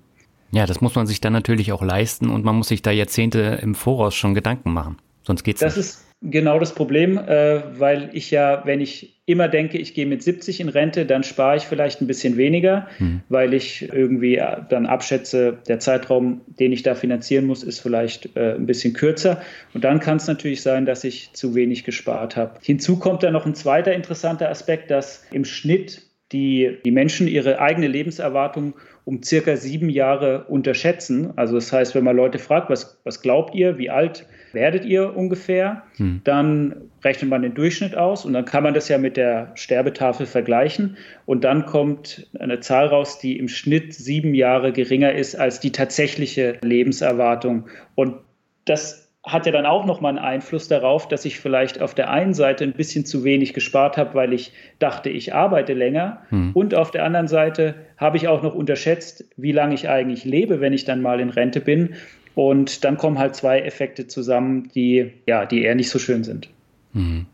Ja, 0.52 0.66
das 0.66 0.80
muss 0.80 0.94
man 0.94 1.06
sich 1.06 1.20
dann 1.20 1.32
natürlich 1.32 1.72
auch 1.72 1.82
leisten 1.82 2.28
und 2.28 2.44
man 2.44 2.56
muss 2.56 2.68
sich 2.68 2.82
da 2.82 2.90
Jahrzehnte 2.90 3.58
im 3.62 3.74
Voraus 3.74 4.14
schon 4.14 4.34
Gedanken 4.34 4.72
machen. 4.72 4.98
Sonst 5.22 5.44
geht's 5.44 5.60
das 5.60 5.76
nicht. 5.76 5.86
Das 5.86 5.94
ist 5.94 6.06
genau 6.20 6.58
das 6.58 6.74
Problem, 6.74 7.16
äh, 7.18 7.62
weil 7.78 8.10
ich 8.12 8.30
ja, 8.30 8.62
wenn 8.64 8.80
ich 8.80 9.22
immer 9.24 9.48
denke, 9.48 9.78
ich 9.78 9.94
gehe 9.94 10.04
mit 10.04 10.22
70 10.22 10.60
in 10.60 10.68
Rente, 10.68 11.06
dann 11.06 11.22
spare 11.22 11.56
ich 11.56 11.62
vielleicht 11.62 12.00
ein 12.00 12.06
bisschen 12.06 12.36
weniger, 12.36 12.86
hm. 12.98 13.22
weil 13.28 13.54
ich 13.54 13.88
irgendwie 13.90 14.36
äh, 14.36 14.58
dann 14.68 14.86
abschätze, 14.86 15.58
der 15.68 15.78
Zeitraum, 15.78 16.42
den 16.46 16.72
ich 16.72 16.82
da 16.82 16.94
finanzieren 16.94 17.46
muss, 17.46 17.62
ist 17.62 17.80
vielleicht 17.80 18.36
äh, 18.36 18.54
ein 18.54 18.66
bisschen 18.66 18.92
kürzer. 18.92 19.40
Und 19.74 19.84
dann 19.84 20.00
kann 20.00 20.18
es 20.18 20.26
natürlich 20.26 20.62
sein, 20.62 20.86
dass 20.86 21.04
ich 21.04 21.32
zu 21.32 21.54
wenig 21.54 21.84
gespart 21.84 22.36
habe. 22.36 22.58
Hinzu 22.62 22.98
kommt 22.98 23.22
dann 23.22 23.32
noch 23.32 23.46
ein 23.46 23.54
zweiter 23.54 23.94
interessanter 23.94 24.50
Aspekt, 24.50 24.90
dass 24.90 25.24
im 25.30 25.44
Schnitt 25.44 26.02
die, 26.32 26.78
die 26.84 26.90
Menschen 26.90 27.28
ihre 27.28 27.60
eigene 27.60 27.88
Lebenserwartung 27.88 28.74
um 29.04 29.22
circa 29.22 29.56
sieben 29.56 29.88
Jahre 29.88 30.44
unterschätzen. 30.44 31.32
Also 31.36 31.54
das 31.54 31.72
heißt, 31.72 31.94
wenn 31.94 32.04
man 32.04 32.16
Leute 32.16 32.38
fragt, 32.38 32.70
was, 32.70 32.98
was 33.04 33.20
glaubt 33.20 33.54
ihr, 33.54 33.78
wie 33.78 33.90
alt 33.90 34.26
werdet 34.52 34.84
ihr 34.84 35.16
ungefähr, 35.16 35.82
hm. 35.96 36.20
dann 36.24 36.76
rechnet 37.02 37.30
man 37.30 37.42
den 37.42 37.54
Durchschnitt 37.54 37.96
aus 37.96 38.24
und 38.24 38.32
dann 38.32 38.44
kann 38.44 38.62
man 38.62 38.74
das 38.74 38.88
ja 38.88 38.98
mit 38.98 39.16
der 39.16 39.52
Sterbetafel 39.54 40.26
vergleichen 40.26 40.96
und 41.26 41.42
dann 41.42 41.66
kommt 41.66 42.28
eine 42.38 42.60
Zahl 42.60 42.86
raus, 42.86 43.18
die 43.18 43.38
im 43.38 43.48
Schnitt 43.48 43.94
sieben 43.94 44.34
Jahre 44.34 44.72
geringer 44.72 45.12
ist 45.12 45.34
als 45.34 45.58
die 45.58 45.72
tatsächliche 45.72 46.58
Lebenserwartung. 46.62 47.66
Und 47.94 48.16
das 48.64 49.01
hat 49.24 49.46
ja 49.46 49.52
dann 49.52 49.66
auch 49.66 49.86
nochmal 49.86 50.10
einen 50.10 50.24
Einfluss 50.24 50.66
darauf, 50.66 51.06
dass 51.06 51.24
ich 51.24 51.38
vielleicht 51.38 51.80
auf 51.80 51.94
der 51.94 52.10
einen 52.10 52.34
Seite 52.34 52.64
ein 52.64 52.72
bisschen 52.72 53.06
zu 53.06 53.22
wenig 53.22 53.54
gespart 53.54 53.96
habe, 53.96 54.14
weil 54.14 54.32
ich 54.32 54.52
dachte, 54.80 55.10
ich 55.10 55.32
arbeite 55.32 55.74
länger. 55.74 56.22
Hm. 56.30 56.50
Und 56.54 56.74
auf 56.74 56.90
der 56.90 57.04
anderen 57.04 57.28
Seite 57.28 57.76
habe 57.96 58.16
ich 58.16 58.26
auch 58.26 58.42
noch 58.42 58.54
unterschätzt, 58.54 59.24
wie 59.36 59.52
lange 59.52 59.74
ich 59.74 59.88
eigentlich 59.88 60.24
lebe, 60.24 60.60
wenn 60.60 60.72
ich 60.72 60.84
dann 60.84 61.02
mal 61.02 61.20
in 61.20 61.30
Rente 61.30 61.60
bin. 61.60 61.94
Und 62.34 62.82
dann 62.84 62.96
kommen 62.96 63.18
halt 63.18 63.36
zwei 63.36 63.60
Effekte 63.60 64.08
zusammen, 64.08 64.70
die, 64.74 65.12
ja, 65.26 65.46
die 65.46 65.62
eher 65.62 65.76
nicht 65.76 65.90
so 65.90 66.00
schön 66.00 66.24
sind. 66.24 66.48
Hm. 66.92 67.26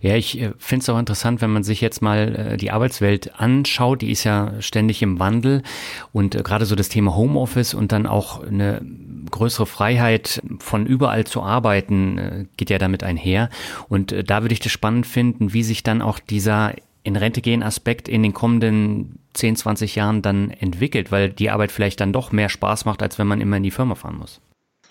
Ja, 0.00 0.14
ich 0.14 0.40
äh, 0.40 0.52
finde 0.58 0.82
es 0.82 0.88
auch 0.88 0.98
interessant, 0.98 1.40
wenn 1.40 1.50
man 1.50 1.62
sich 1.62 1.80
jetzt 1.80 2.02
mal 2.02 2.52
äh, 2.52 2.56
die 2.56 2.70
Arbeitswelt 2.70 3.38
anschaut, 3.38 4.02
die 4.02 4.10
ist 4.10 4.24
ja 4.24 4.52
ständig 4.60 5.02
im 5.02 5.18
Wandel 5.18 5.62
und 6.12 6.34
äh, 6.34 6.42
gerade 6.42 6.66
so 6.66 6.74
das 6.74 6.88
Thema 6.88 7.14
Homeoffice 7.16 7.74
und 7.74 7.92
dann 7.92 8.06
auch 8.06 8.42
eine 8.42 8.80
größere 9.30 9.66
Freiheit 9.66 10.40
von 10.60 10.86
überall 10.86 11.24
zu 11.24 11.42
arbeiten 11.42 12.48
geht 12.56 12.70
ja 12.70 12.78
damit 12.78 13.02
einher 13.02 13.50
und 13.88 14.14
da 14.26 14.42
würde 14.42 14.52
ich 14.52 14.60
das 14.60 14.70
spannend 14.70 15.06
finden, 15.06 15.52
wie 15.52 15.64
sich 15.64 15.82
dann 15.82 16.00
auch 16.00 16.20
dieser 16.20 16.74
in 17.02 17.16
Rente 17.16 17.40
gehen 17.40 17.62
Aspekt 17.62 18.08
in 18.08 18.22
den 18.22 18.34
kommenden 18.34 19.18
10, 19.34 19.56
20 19.56 19.96
Jahren 19.96 20.22
dann 20.22 20.50
entwickelt, 20.50 21.10
weil 21.10 21.30
die 21.30 21.50
Arbeit 21.50 21.72
vielleicht 21.72 22.00
dann 22.00 22.12
doch 22.12 22.30
mehr 22.30 22.48
Spaß 22.48 22.84
macht, 22.84 23.02
als 23.02 23.18
wenn 23.18 23.26
man 23.26 23.40
immer 23.40 23.56
in 23.56 23.62
die 23.62 23.70
Firma 23.70 23.94
fahren 23.96 24.16
muss. 24.18 24.40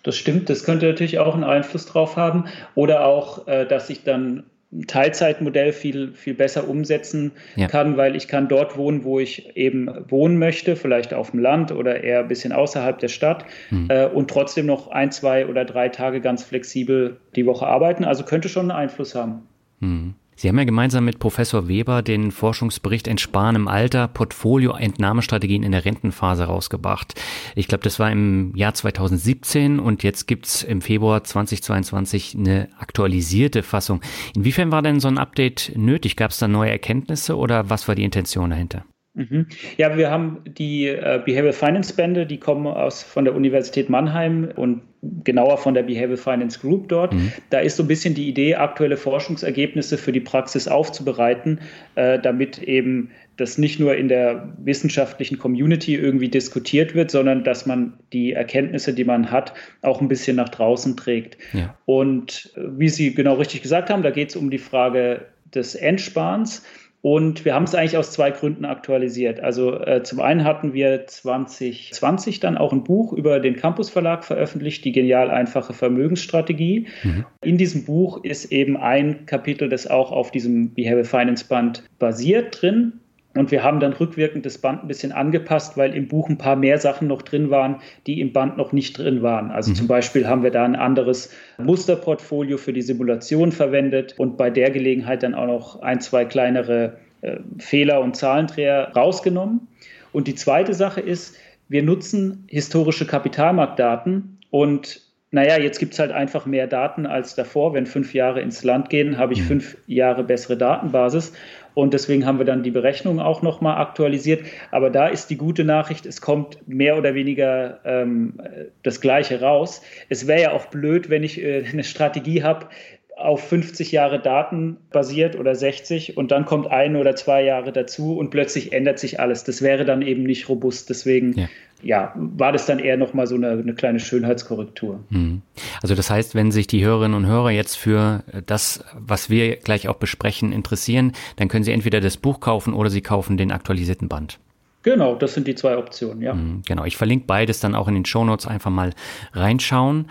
Das 0.04 0.16
stimmt, 0.16 0.50
das 0.50 0.64
könnte 0.64 0.86
natürlich 0.86 1.20
auch 1.20 1.34
einen 1.34 1.44
Einfluss 1.44 1.86
drauf 1.88 2.16
haben. 2.16 2.46
Oder 2.76 3.06
auch, 3.06 3.46
dass 3.46 3.88
sich 3.88 4.04
dann 4.04 4.44
Teilzeitmodell 4.88 5.74
viel, 5.74 6.14
viel 6.14 6.34
besser 6.34 6.68
umsetzen 6.68 7.32
ja. 7.56 7.68
kann, 7.68 7.98
weil 7.98 8.16
ich 8.16 8.28
kann 8.28 8.48
dort 8.48 8.78
wohnen, 8.78 9.04
wo 9.04 9.20
ich 9.20 9.56
eben 9.56 9.90
wohnen 10.10 10.38
möchte, 10.38 10.76
vielleicht 10.76 11.14
auf 11.14 11.32
dem 11.32 11.40
Land 11.40 11.72
oder 11.72 12.04
eher 12.04 12.20
ein 12.20 12.28
bisschen 12.28 12.52
außerhalb 12.52 13.00
der 13.00 13.08
Stadt 13.08 13.46
mhm. 13.70 13.88
äh, 13.90 14.06
und 14.06 14.30
trotzdem 14.30 14.66
noch 14.66 14.90
ein, 14.90 15.12
zwei 15.12 15.48
oder 15.48 15.66
drei 15.66 15.90
Tage 15.90 16.22
ganz 16.22 16.44
flexibel 16.44 17.18
die 17.36 17.46
Woche 17.46 17.68
arbeiten. 17.68 18.04
Also 18.04 18.24
könnte 18.24 18.50
schon 18.50 18.72
einen 18.72 18.80
Einfluss 18.80 19.16
haben. 19.16 19.44
Mhm. 19.80 20.16
Sie 20.38 20.50
haben 20.50 20.58
ja 20.58 20.66
gemeinsam 20.66 21.06
mit 21.06 21.20
Professor 21.20 21.70
Weber 21.70 22.02
den 22.02 22.32
Forschungsbericht 22.32 23.08
Entsparen 23.08 23.56
im 23.56 23.68
Alter, 23.70 24.10
Portfolio-Entnahmestrategien 24.10 25.64
in 25.64 25.72
der 25.72 25.86
Rentenphase 25.86 26.44
rausgebracht. 26.44 27.14
Ich 27.56 27.70
glaube, 27.70 27.84
das 27.84 28.00
war 28.00 28.12
im 28.12 28.54
Jahr 28.56 28.74
2017 28.74 29.80
und 29.80 30.04
jetzt 30.04 30.28
gibt's 30.28 30.62
im 30.62 30.82
Februar 30.82 31.24
2022 31.24 32.36
eine 32.38 32.68
aktualisierte 32.78 33.64
Fassung. 33.64 34.02
Inwiefern 34.36 34.72
war 34.72 34.82
denn 34.82 35.00
so 35.00 35.08
ein 35.08 35.18
Update 35.18 35.72
nötig? 35.76 36.18
Gab 36.18 36.32
es 36.32 36.38
da 36.38 36.50
neue 36.50 36.72
Erkenntnisse 36.72 37.38
oder 37.38 37.70
was 37.70 37.88
war 37.88 37.96
die 37.96 38.04
Intention 38.04 38.50
dahinter? 38.50 38.84
Mhm. 39.16 39.48
Ja, 39.78 39.98
wir 39.98 40.12
haben 40.12 40.42
die 40.46 40.88
äh, 40.88 41.22
Behavioral 41.24 41.54
Finance 41.54 41.96
Bände, 41.96 42.26
die 42.26 42.38
kommen 42.38 42.68
aus 42.68 43.02
von 43.02 43.24
der 43.24 43.34
Universität 43.34 43.90
Mannheim 43.90 44.50
und 44.54 44.82
genauer 45.24 45.58
von 45.58 45.74
der 45.74 45.84
Behavioral 45.84 46.18
Finance 46.18 46.60
Group 46.60 46.90
dort. 46.90 47.14
Mhm. 47.14 47.32
Da 47.50 47.60
ist 47.60 47.78
so 47.78 47.84
ein 47.84 47.88
bisschen 47.88 48.14
die 48.14 48.28
Idee, 48.28 48.56
aktuelle 48.56 48.98
Forschungsergebnisse 48.98 49.98
für 49.98 50.12
die 50.12 50.20
Praxis 50.20 50.68
aufzubereiten, 50.68 51.60
äh, 51.96 52.20
damit 52.20 52.62
eben 52.62 53.12
das 53.38 53.58
nicht 53.58 53.80
nur 53.80 53.96
in 53.96 54.08
der 54.08 54.54
wissenschaftlichen 54.58 55.38
Community 55.38 55.96
irgendwie 55.96 56.30
diskutiert 56.30 56.96
wird, 56.96 57.12
sondern 57.12 57.44
dass 57.44 57.66
man 57.66 57.94
die 58.14 58.34
Erkenntnisse, 58.34 58.94
die 58.94 59.04
man 59.04 59.32
hat, 59.32 59.54
auch 59.82 60.02
ein 60.02 60.08
bisschen 60.08 60.38
nach 60.38 60.50
draußen 60.50 60.96
trägt. 60.96 61.38
Ja. 61.54 61.78
Und 61.86 62.54
äh, 62.56 62.62
wie 62.78 62.90
Sie 62.90 63.14
genau 63.14 63.36
richtig 63.36 63.62
gesagt 63.62 63.90
haben, 63.90 64.04
da 64.04 64.12
geht 64.12 64.30
es 64.30 64.36
um 64.36 64.50
die 64.50 64.58
Frage 64.58 65.26
des 65.54 65.76
Endsparens. 65.76 66.64
Und 67.06 67.46
wir 67.46 67.54
haben 67.54 67.66
es 67.66 67.76
eigentlich 67.76 67.98
aus 67.98 68.10
zwei 68.10 68.32
Gründen 68.32 68.66
aktualisiert. 68.66 69.40
Also 69.40 69.80
äh, 69.80 70.02
zum 70.02 70.22
einen 70.22 70.44
hatten 70.44 70.74
wir 70.74 71.06
2020 71.06 72.40
dann 72.40 72.58
auch 72.58 72.74
ein 72.74 72.84
Buch 72.84 73.14
über 73.14 73.40
den 73.40 73.58
Campus 73.58 73.92
Verlag 73.92 74.26
veröffentlicht, 74.26 74.84
die 74.84 74.92
genial 74.92 75.30
einfache 75.30 75.74
Vermögensstrategie. 75.74 76.88
Mhm. 77.04 77.26
In 77.44 77.60
diesem 77.60 77.86
Buch 77.86 78.24
ist 78.24 78.52
eben 78.52 78.76
ein 78.76 79.28
Kapitel, 79.28 79.70
das 79.70 79.86
auch 79.86 80.12
auf 80.12 80.32
diesem 80.32 80.74
Behavioral 80.74 81.04
Finance 81.04 81.46
Band 81.48 81.84
basiert 82.00 82.60
drin. 82.60 82.94
Und 83.36 83.52
wir 83.52 83.64
haben 83.64 83.82
dann 83.82 83.94
rückwirkend 83.94 84.46
das 84.46 84.58
Band 84.58 84.84
ein 84.84 84.88
bisschen 84.88 85.12
angepasst, 85.12 85.76
weil 85.78 85.94
im 85.94 86.08
Buch 86.08 86.30
ein 86.30 86.38
paar 86.38 86.56
mehr 86.56 86.78
Sachen 86.78 87.08
noch 87.08 87.22
drin 87.22 87.50
waren, 87.50 87.82
die 88.08 88.22
im 88.22 88.32
Band 88.32 88.58
noch 88.58 88.72
nicht 88.72 88.98
drin 88.98 89.22
waren. 89.22 89.52
Also 89.52 89.72
mhm. 89.72 89.76
zum 89.76 89.88
Beispiel 89.88 90.28
haben 90.28 90.42
wir 90.42 90.52
da 90.52 90.64
ein 90.64 90.76
anderes 90.76 91.32
Musterportfolio 91.58 92.58
für 92.58 92.72
die 92.72 92.82
Simulation 92.82 93.52
verwendet 93.52 94.16
und 94.18 94.38
bei 94.38 94.50
der 94.50 94.72
Gelegenheit 94.72 95.22
dann 95.22 95.36
auch 95.36 95.48
noch 95.48 95.82
ein, 95.82 96.00
zwei 96.00 96.24
kleinere 96.24 96.98
äh, 97.22 97.38
Fehler 97.60 98.02
und 98.02 98.16
Zahlendreher 98.16 98.92
rausgenommen. 98.96 99.68
Und 100.14 100.28
die 100.28 100.36
zweite 100.36 100.74
Sache 100.74 101.02
ist, 101.02 101.36
wir 101.68 101.84
nutzen 101.84 102.46
historische 102.48 103.06
Kapitalmarktdaten 103.06 104.40
und 104.50 105.02
naja, 105.32 105.60
jetzt 105.60 105.80
gibt 105.80 105.92
es 105.92 106.00
halt 106.00 106.14
einfach 106.14 106.46
mehr 106.46 106.66
Daten 106.66 107.06
als 107.06 107.36
davor. 107.36 107.74
Wenn 107.74 107.88
fünf 107.88 108.14
Jahre 108.14 108.40
ins 108.40 108.64
Land 108.64 108.90
gehen, 108.90 109.18
habe 109.18 109.34
ich 109.34 109.42
mhm. 109.42 109.48
fünf 109.48 109.78
Jahre 109.86 110.24
bessere 110.24 110.56
Datenbasis. 110.56 111.34
Und 111.76 111.94
deswegen 111.94 112.26
haben 112.26 112.40
wir 112.40 112.46
dann 112.46 112.64
die 112.64 112.72
Berechnung 112.72 113.20
auch 113.20 113.44
nochmal 113.44 113.78
aktualisiert. 113.78 114.44
Aber 114.72 114.90
da 114.90 115.08
ist 115.08 115.28
die 115.28 115.38
gute 115.38 115.64
Nachricht, 115.64 116.08
es 116.08 116.22
kommt 116.22 116.68
mehr 116.68 116.98
oder 116.98 117.14
weniger 117.14 117.80
ähm, 117.86 118.42
das 118.82 119.02
Gleiche 119.02 119.42
raus. 119.42 119.84
Es 120.10 120.26
wäre 120.26 120.42
ja 120.42 120.52
auch 120.54 120.66
blöd, 120.66 121.10
wenn 121.10 121.24
ich 121.24 121.40
äh, 121.40 121.64
eine 121.72 121.84
Strategie 121.84 122.42
habe, 122.42 122.70
auf 123.18 123.48
50 123.48 123.94
Jahre 123.94 124.20
Daten 124.20 124.78
basiert 124.92 125.38
oder 125.38 125.56
60 125.56 126.18
und 126.18 126.32
dann 126.32 126.44
kommt 126.44 126.68
ein 126.68 126.98
oder 126.98 127.16
zwei 127.16 127.44
Jahre 127.44 127.72
dazu 127.72 128.18
und 128.18 128.30
plötzlich 128.30 128.74
ändert 128.74 129.00
sich 129.00 129.22
alles. 129.22 129.46
Das 129.46 129.62
wäre 129.62 129.86
dann 129.86 130.02
eben 130.02 130.24
nicht 130.24 130.50
robust. 130.50 130.90
Deswegen 130.90 131.34
ja 131.34 131.48
ja, 131.86 132.12
war 132.16 132.52
das 132.52 132.66
dann 132.66 132.80
eher 132.80 132.98
nochmal 132.98 133.28
so 133.28 133.36
eine, 133.36 133.52
eine 133.52 133.76
kleine 133.76 134.00
Schönheitskorrektur. 134.00 135.04
Mhm. 135.12 135.44
Also 135.84 135.94
das 135.94 136.10
heißt, 136.10 136.34
wenn 136.34 136.52
sich 136.52 136.66
die 136.66 136.84
Hörerinnen 136.84 137.16
und 137.16 137.28
Hörer 137.28 137.52
jetzt 137.52 137.76
für 137.76 138.24
das, 138.48 138.84
was 138.96 139.30
wir 139.30 139.58
gleich 139.58 139.88
auch 139.88 139.98
besprechen, 139.98 140.52
interessieren, 140.52 141.12
dann 141.36 141.48
können 141.48 141.64
sie 141.64 141.72
entweder 141.72 142.02
das 142.02 142.18
Buch 142.18 142.40
kaufen 142.40 142.74
oder 142.74 142.90
sie 142.90 143.02
kaufen 143.02 143.38
den 143.38 143.52
aktualisierten 143.52 144.10
Band. 144.10 144.40
Genau, 144.86 145.16
das 145.16 145.34
sind 145.34 145.48
die 145.48 145.56
zwei 145.56 145.80
Optionen, 145.80 146.22
ja. 146.22 146.36
Mhm, 146.36 146.62
genau, 146.64 146.86
ich 146.86 146.96
verlinke 146.96 147.26
beides 147.26 147.60
dann 147.60 147.74
auch 147.74 147.88
in 147.88 147.96
den 147.96 148.06
Shownotes 148.06 148.46
einfach 148.46 148.70
mal 148.70 148.92
reinschauen. 149.34 150.06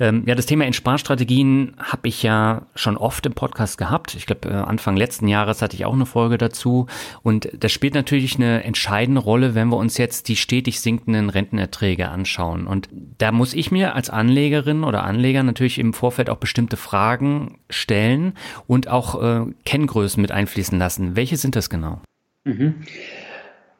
Ähm, 0.00 0.24
ja, 0.26 0.34
das 0.34 0.46
Thema 0.46 0.64
Entsparstrategien 0.64 1.76
habe 1.78 2.08
ich 2.08 2.24
ja 2.24 2.66
schon 2.74 2.96
oft 2.96 3.24
im 3.24 3.34
Podcast 3.34 3.78
gehabt. 3.78 4.16
Ich 4.16 4.26
glaube, 4.26 4.48
äh, 4.48 4.54
Anfang 4.54 4.96
letzten 4.96 5.28
Jahres 5.28 5.62
hatte 5.62 5.76
ich 5.76 5.84
auch 5.84 5.92
eine 5.92 6.06
Folge 6.06 6.38
dazu. 6.38 6.88
Und 7.22 7.48
das 7.56 7.70
spielt 7.70 7.94
natürlich 7.94 8.34
eine 8.34 8.64
entscheidende 8.64 9.20
Rolle, 9.20 9.54
wenn 9.54 9.68
wir 9.68 9.76
uns 9.76 9.96
jetzt 9.96 10.26
die 10.26 10.34
stetig 10.34 10.80
sinkenden 10.80 11.30
Rentenerträge 11.30 12.08
anschauen. 12.08 12.66
Und 12.66 12.88
da 13.18 13.30
muss 13.30 13.54
ich 13.54 13.70
mir 13.70 13.94
als 13.94 14.10
Anlegerin 14.10 14.82
oder 14.82 15.04
Anleger 15.04 15.44
natürlich 15.44 15.78
im 15.78 15.92
Vorfeld 15.92 16.30
auch 16.30 16.38
bestimmte 16.38 16.76
Fragen 16.76 17.58
stellen 17.70 18.32
und 18.66 18.88
auch 18.88 19.22
äh, 19.22 19.46
Kenngrößen 19.64 20.20
mit 20.20 20.32
einfließen 20.32 20.76
lassen. 20.76 21.14
Welche 21.14 21.36
sind 21.36 21.54
das 21.54 21.70
genau? 21.70 22.00
Mhm. 22.42 22.74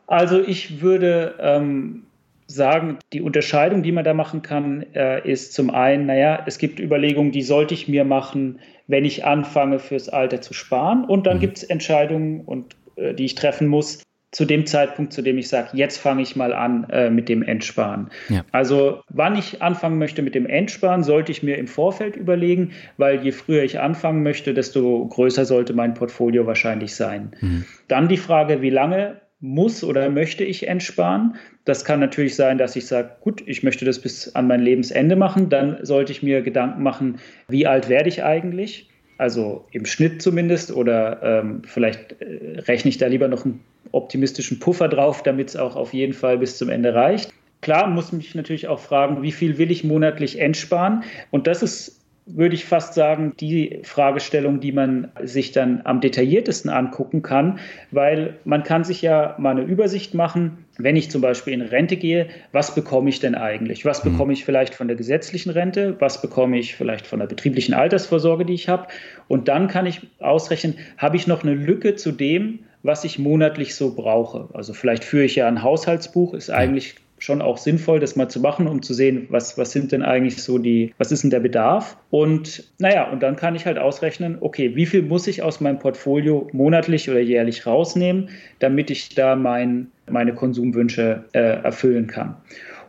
Also 0.07 0.41
ich 0.41 0.81
würde 0.81 1.35
ähm, 1.41 2.05
sagen, 2.47 2.99
die 3.13 3.23
Unterscheidung, 3.23 3.83
die 3.83 3.93
man 3.93 4.05
da 4.05 4.15
machen 4.15 4.43
kann, 4.43 4.85
äh, 4.95 5.29
ist 5.29 5.53
zum 5.53 5.71
einen, 5.71 6.07
naja, 6.07 6.43
es 6.47 6.59
gibt 6.59 6.79
Überlegungen, 6.79 7.33
die 7.33 7.43
sollte 7.43 7.75
ich 7.75 7.89
mir 7.89 8.05
machen, 8.05 8.61
wenn 8.87 9.05
ich 9.05 9.25
anfange, 9.25 9.79
fürs 9.79 10.09
Alter 10.09 10.41
zu 10.41 10.55
sparen. 10.55 11.05
Und 11.05 11.27
dann 11.27 11.39
mhm. 11.39 11.41
gibt 11.41 11.59
es 11.59 11.65
Entscheidungen, 11.65 12.43
und, 12.43 12.77
äh, 12.97 13.15
die 13.15 13.25
ich 13.25 13.35
treffen 13.35 13.67
muss, 13.67 14.03
zu 14.33 14.45
dem 14.45 14.67
Zeitpunkt, 14.67 15.13
zu 15.13 15.23
dem 15.23 15.39
ich 15.39 15.49
sage, 15.49 15.71
jetzt 15.73 15.99
fange 15.99 16.21
ich 16.21 16.37
mal 16.37 16.53
an 16.53 16.87
äh, 16.91 17.11
mit 17.11 17.29
dem 17.29 17.43
Endsparen. 17.43 18.11
Ja. 18.29 18.45
Also 18.53 19.01
wann 19.09 19.35
ich 19.37 19.63
anfangen 19.63 19.99
möchte 19.99 20.21
mit 20.21 20.35
dem 20.35 20.47
Endsparen, 20.47 21.05
sollte 21.05 21.33
ich 21.33 21.43
mir 21.43 21.57
im 21.57 21.67
Vorfeld 21.67 22.17
überlegen, 22.17 22.73
weil 22.99 23.25
je 23.25 23.33
früher 23.33 23.63
ich 23.63 23.81
anfangen 23.81 24.23
möchte, 24.23 24.53
desto 24.53 25.07
größer 25.07 25.47
sollte 25.47 25.73
mein 25.73 25.95
Portfolio 25.95 26.47
wahrscheinlich 26.47 26.95
sein. 26.95 27.31
Mhm. 27.41 27.65
Dann 27.89 28.09
die 28.09 28.19
Frage, 28.19 28.61
wie 28.61 28.71
lange 28.71 29.21
muss 29.47 29.85
oder 29.85 30.11
möchte 30.11 30.45
ich 30.45 30.67
entsparen. 30.69 31.37
Das 31.65 31.85
kann 31.85 32.01
natürlich 32.01 32.35
sein, 32.35 32.59
dass 32.59 32.77
ich 32.77 32.87
sage, 32.87 33.11
gut, 33.21 33.43
ich 33.47 33.63
möchte 33.63 33.85
das 33.85 34.01
bis 34.01 34.35
an 34.35 34.47
mein 34.47 34.61
Lebensende 34.61 35.17
machen. 35.17 35.49
Dann 35.49 35.79
sollte 35.83 36.13
ich 36.13 36.23
mir 36.23 36.43
Gedanken 36.43 36.83
machen, 36.83 37.19
wie 37.49 37.67
alt 37.67 37.89
werde 37.89 38.09
ich 38.09 38.25
eigentlich? 38.25 38.89
Also 39.19 39.65
im 39.71 39.87
Schnitt 39.87 40.21
zumindest. 40.21 40.73
Oder 40.73 41.23
ähm, 41.23 41.63
vielleicht 41.65 42.21
äh, 42.21 42.61
rechne 42.61 42.89
ich 42.89 42.99
da 42.99 43.07
lieber 43.07 43.29
noch 43.29 43.45
einen 43.45 43.61
optimistischen 43.93 44.59
Puffer 44.59 44.89
drauf, 44.89 45.23
damit 45.23 45.51
es 45.51 45.57
auch 45.57 45.77
auf 45.77 45.95
jeden 45.95 46.13
Fall 46.13 46.39
bis 46.39 46.59
zum 46.59 46.69
Ende 46.69 46.95
reicht. 46.95 47.33
Klar 47.63 47.89
muss 47.89 48.13
mich 48.13 48.35
natürlich 48.35 48.69
auch 48.69 48.81
fragen, 48.81 49.23
wie 49.23 49.33
viel 49.33 49.59
will 49.59 49.71
ich 49.71 49.83
monatlich 49.83 50.39
entsparen? 50.39 51.05
Und 51.31 51.47
das 51.47 51.63
ist 51.63 51.96
würde 52.27 52.57
ich 52.57 52.65
fast 52.65 52.95
sagen, 52.95 53.35
die 53.39 53.81
Fragestellung, 53.85 54.59
die 54.59 54.73
man 54.73 55.13
sich 55.23 55.53
dann 55.53 55.83
am 55.85 56.01
detailliertesten 56.01 56.71
angucken 56.71 57.23
kann, 57.23 57.61
weil 57.93 58.35
man 58.45 58.65
kann 58.65 58.83
sich 58.83 59.01
ja 59.01 59.37
mal 59.39 59.51
eine 59.51 59.63
Übersicht 59.63 60.13
machen, 60.13 60.65
wenn 60.77 60.97
ich 60.97 61.11
zum 61.11 61.23
Beispiel 61.23 61.53
in 61.53 61.63
Rente 61.63 61.97
gehe, 61.97 62.27
was 62.51 62.75
bekomme 62.75 63.09
ich 63.11 63.21
denn 63.21 63.37
eigentlich? 63.37 63.85
Was 63.85 64.05
mhm. 64.05 64.13
bekomme 64.13 64.33
ich 64.33 64.45
vielleicht 64.45 64.75
von 64.75 64.89
der 64.89 64.97
gesetzlichen 64.97 65.51
Rente? 65.51 65.97
Was 66.01 66.21
bekomme 66.21 66.59
ich 66.59 66.75
vielleicht 66.75 67.07
von 67.07 67.21
der 67.21 67.29
betrieblichen 67.29 67.75
Altersvorsorge, 67.75 68.45
die 68.45 68.55
ich 68.55 68.69
habe? 68.69 68.89
Und 69.29 69.47
dann 69.47 69.69
kann 69.69 69.87
ich 69.87 70.01
ausrechnen, 70.19 70.75
habe 70.99 71.17
ich 71.17 71.29
noch 71.29 71.45
eine 71.45 71.55
Lücke 71.55 71.95
zu 71.95 72.11
dem, 72.11 72.59
was 72.83 73.05
ich 73.05 73.21
monatlich 73.21 73.77
so 73.77 73.95
brauche? 73.95 74.49
Also 74.53 74.73
vielleicht 74.73 75.05
führe 75.05 75.25
ich 75.25 75.37
ja 75.37 75.47
ein 75.47 75.63
Haushaltsbuch, 75.63 76.35
ist 76.35 76.51
eigentlich 76.51 76.97
schon 77.27 77.43
auch 77.43 77.59
sinnvoll, 77.59 77.99
das 77.99 78.15
mal 78.15 78.29
zu 78.29 78.41
machen, 78.41 78.69
um 78.69 78.83
zu 78.83 78.95
sehen, 78.95 79.27
was, 79.31 79.59
was 79.59 79.73
sind 79.73 79.91
denn 79.91 80.03
eigentlich 80.03 80.43
so 80.43 80.59
die, 80.59 80.95
was 80.97 81.11
ist 81.11 81.25
denn 81.25 81.31
der 81.31 81.41
Bedarf? 81.41 81.97
Und 82.11 82.65
naja, 82.79 83.11
und 83.11 83.23
dann 83.23 83.35
kann 83.35 83.57
ich 83.57 83.67
halt 83.67 83.79
ausrechnen, 83.79 84.39
okay, 84.41 84.77
wie 84.77 84.87
viel 84.87 85.03
muss 85.03 85.27
ich 85.27 85.43
aus 85.43 85.61
meinem 85.61 85.81
Portfolio 85.81 86.49
monatlich 86.53 87.11
oder 87.11 87.19
jährlich 87.19 87.67
rausnehmen, 87.67 88.31
damit 88.61 88.91
ich 88.91 89.15
da 89.17 89.35
mein, 89.35 89.89
meine 90.09 90.35
Konsumwünsche 90.35 91.25
äh, 91.33 91.63
erfüllen 91.63 92.07
kann. 92.07 92.37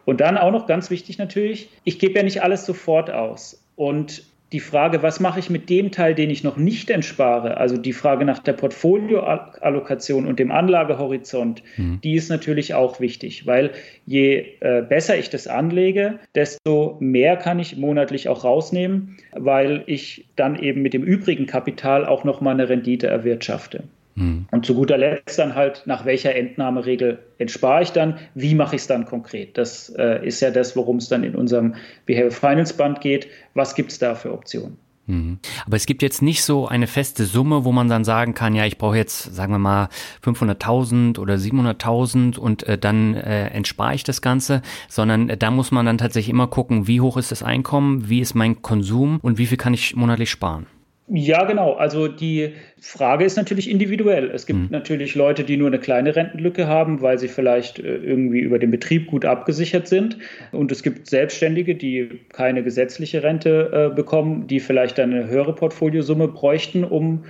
Und 0.06 0.22
dann 0.22 0.38
auch 0.38 0.52
noch 0.52 0.68
ganz 0.68 0.92
wichtig 0.92 1.18
natürlich, 1.18 1.70
ich 1.84 1.98
gebe 1.98 2.14
ja 2.14 2.24
nicht 2.24 2.44
alles 2.44 2.66
sofort 2.66 3.10
aus. 3.10 3.62
Und 3.76 4.24
die 4.54 4.62
Frage, 4.62 5.04
was 5.04 5.20
mache 5.20 5.40
ich 5.40 5.50
mit 5.50 5.70
dem 5.70 5.92
Teil, 5.92 6.16
den 6.16 6.30
ich 6.30 6.44
noch 6.44 6.56
nicht 6.56 6.90
entspare, 6.90 7.58
also 7.58 7.76
die 7.76 7.92
Frage 7.92 8.24
nach 8.24 8.40
der 8.40 8.54
Portfolioallokation 8.54 10.26
und 10.26 10.40
dem 10.40 10.52
Anlagehorizont, 10.52 11.64
mhm. 11.76 12.00
die 12.02 12.16
ist 12.16 12.30
natürlich 12.30 12.74
auch 12.74 13.00
wichtig, 13.02 13.46
weil 13.46 13.72
je 14.06 14.46
äh, 14.62 14.82
besser 14.82 15.18
ich 15.18 15.30
das 15.30 15.48
anlege, 15.48 16.20
desto 16.34 16.98
mehr 17.02 17.36
kann 17.36 17.60
ich 17.60 17.76
monatlich 17.76 18.30
auch 18.30 18.46
rausnehmen, 18.46 19.18
weil 19.34 19.84
ich 19.86 20.28
dann 20.38 20.58
eben 20.58 20.82
mit 20.82 20.94
dem 20.94 21.04
übrigen 21.04 21.46
Kapital 21.46 22.06
auch 22.06 22.24
nochmal 22.24 22.54
eine 22.54 22.70
Rendite 22.70 23.08
erwirtschafte. 23.08 23.84
Mhm. 24.18 24.48
Und 24.50 24.66
zu 24.66 24.74
guter 24.74 24.98
Letzt 24.98 25.38
dann 25.38 25.54
halt, 25.54 25.84
nach 25.86 26.04
welcher 26.06 26.36
Entnahmeregel 26.36 27.20
entspare 27.38 27.84
ich 27.84 27.92
dann, 27.92 28.18
wie 28.34 28.56
mache 28.56 28.76
ich 28.76 28.82
es 28.82 28.88
dann 28.88 29.06
konkret? 29.06 29.58
Das 29.58 29.94
äh, 29.98 30.26
ist 30.26 30.42
ja 30.42 30.50
das, 30.50 30.76
worum 30.76 30.98
es 30.98 31.08
dann 31.08 31.24
in 31.24 31.36
unserem 31.36 31.76
Behavioral 32.08 32.32
Finance 32.32 32.74
Band 32.74 33.00
geht. 33.00 33.28
Was 33.54 33.76
gibt 33.76 33.92
es 33.92 34.00
da 34.00 34.16
für 34.16 34.34
Optionen? 34.34 34.78
Mhm. 35.06 35.38
Aber 35.68 35.78
es 35.78 35.86
gibt 35.86 36.02
jetzt 36.02 36.24
nicht 36.24 36.44
so 36.44 36.68
eine 36.68 36.88
feste 36.88 37.26
Summe, 37.26 37.64
wo 37.64 37.72
man 37.72 37.90
dann 37.90 38.04
sagen 38.04 38.34
kann, 38.34 38.56
ja, 38.56 38.66
ich 38.66 38.80
brauche 38.80 38.98
jetzt, 38.98 39.36
sagen 39.36 39.54
wir 39.54 39.60
mal, 39.60 39.90
500.000 40.26 41.20
oder 41.20 41.36
700.000 41.36 42.40
und 42.40 42.64
äh, 42.64 42.78
dann 42.78 43.14
äh, 43.14 43.50
entspare 43.50 43.94
ich 43.94 44.04
das 44.04 44.24
Ganze, 44.24 44.64
sondern 44.90 45.30
äh, 45.30 45.38
da 45.38 45.52
muss 45.52 45.72
man 45.72 45.86
dann 45.86 46.00
tatsächlich 46.00 46.32
immer 46.32 46.48
gucken, 46.48 46.88
wie 46.88 47.02
hoch 47.02 47.18
ist 47.18 47.32
das 47.32 47.44
Einkommen, 47.44 48.10
wie 48.10 48.20
ist 48.20 48.34
mein 48.34 48.64
Konsum 48.64 49.20
und 49.22 49.38
wie 49.38 49.46
viel 49.46 49.58
kann 49.58 49.76
ich 49.76 49.96
monatlich 49.96 50.32
sparen. 50.32 50.66
Ja, 51.10 51.46
genau. 51.46 51.74
Also 51.74 52.10
die 52.10 52.54
Frage 52.82 53.24
ist 53.24 53.38
natürlich 53.38 53.70
individuell. 53.70 54.30
Es 54.30 54.46
gibt 54.46 54.60
mhm. 54.60 54.68
natürlich 54.72 55.16
Leute, 55.16 55.46
die 55.46 55.56
nur 55.56 55.68
eine 55.68 55.80
kleine 55.80 56.16
Rentenlücke 56.16 56.68
haben, 56.68 57.02
weil 57.02 57.18
sie 57.18 57.30
vielleicht 57.30 57.80
äh, 57.80 57.96
irgendwie 57.96 58.40
über 58.40 58.60
den 58.60 58.72
Betrieb 58.72 59.08
gut 59.08 59.24
abgesichert 59.24 59.88
sind. 59.88 60.18
Und 60.52 60.72
es 60.72 60.84
gibt 60.84 61.08
Selbstständige, 61.08 61.76
die 61.76 62.10
keine 62.34 62.62
gesetzliche 62.62 63.24
Rente 63.24 63.90
äh, 63.92 63.96
bekommen, 63.96 64.48
die 64.48 64.60
vielleicht 64.60 65.00
eine 65.00 65.28
höhere 65.28 65.56
Portfoliosumme 65.56 66.28
bräuchten, 66.28 66.84
um 66.84 67.24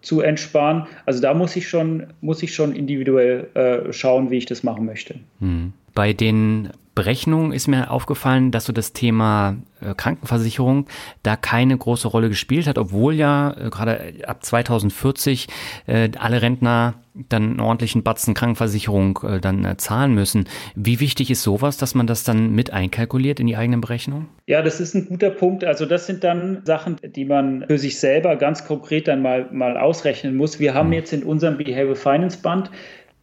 zu 0.00 0.20
entsparen. 0.20 0.86
Also 1.04 1.20
da 1.20 1.34
muss 1.34 1.56
ich 1.56 1.68
schon, 1.68 2.06
muss 2.20 2.42
ich 2.42 2.54
schon 2.54 2.74
individuell 2.74 3.48
äh, 3.54 3.92
schauen, 3.92 4.30
wie 4.30 4.36
ich 4.36 4.46
das 4.46 4.62
machen 4.62 4.86
möchte. 4.86 5.16
Mhm. 5.40 5.72
Bei 5.92 6.12
den 6.12 6.70
Berechnungen 6.94 7.52
ist 7.52 7.66
mir 7.66 7.90
aufgefallen, 7.90 8.50
dass 8.50 8.66
so 8.66 8.72
das 8.72 8.92
Thema 8.92 9.56
äh, 9.80 9.94
Krankenversicherung 9.94 10.86
da 11.22 11.36
keine 11.36 11.76
große 11.76 12.06
Rolle 12.06 12.28
gespielt 12.28 12.66
hat, 12.66 12.78
obwohl 12.78 13.14
ja 13.14 13.52
äh, 13.52 13.70
gerade 13.70 14.14
ab 14.26 14.44
2040 14.44 15.48
äh, 15.86 16.10
alle 16.18 16.40
Rentner 16.40 16.94
dann 17.28 17.42
einen 17.44 17.60
ordentlichen 17.60 18.02
Batzen 18.02 18.34
Krankenversicherung 18.34 19.20
dann 19.40 19.78
zahlen 19.78 20.14
müssen. 20.14 20.48
Wie 20.74 20.98
wichtig 20.98 21.30
ist 21.30 21.44
sowas, 21.44 21.76
dass 21.76 21.94
man 21.94 22.08
das 22.08 22.24
dann 22.24 22.52
mit 22.56 22.72
einkalkuliert 22.72 23.38
in 23.38 23.46
die 23.46 23.56
eigenen 23.56 23.80
Berechnungen? 23.80 24.26
Ja, 24.48 24.62
das 24.62 24.80
ist 24.80 24.96
ein 24.96 25.06
guter 25.06 25.30
Punkt. 25.30 25.62
Also 25.62 25.86
das 25.86 26.08
sind 26.08 26.24
dann 26.24 26.62
Sachen, 26.64 26.96
die 27.04 27.24
man 27.24 27.66
für 27.68 27.78
sich 27.78 28.00
selber 28.00 28.34
ganz 28.34 28.66
konkret 28.66 29.06
dann 29.06 29.22
mal, 29.22 29.48
mal 29.52 29.76
ausrechnen 29.76 30.34
muss. 30.34 30.58
Wir 30.58 30.74
haben 30.74 30.88
mhm. 30.88 30.94
jetzt 30.94 31.12
in 31.12 31.22
unserem 31.22 31.56
Behavioral 31.56 31.94
Finance 31.94 32.38
Band 32.42 32.68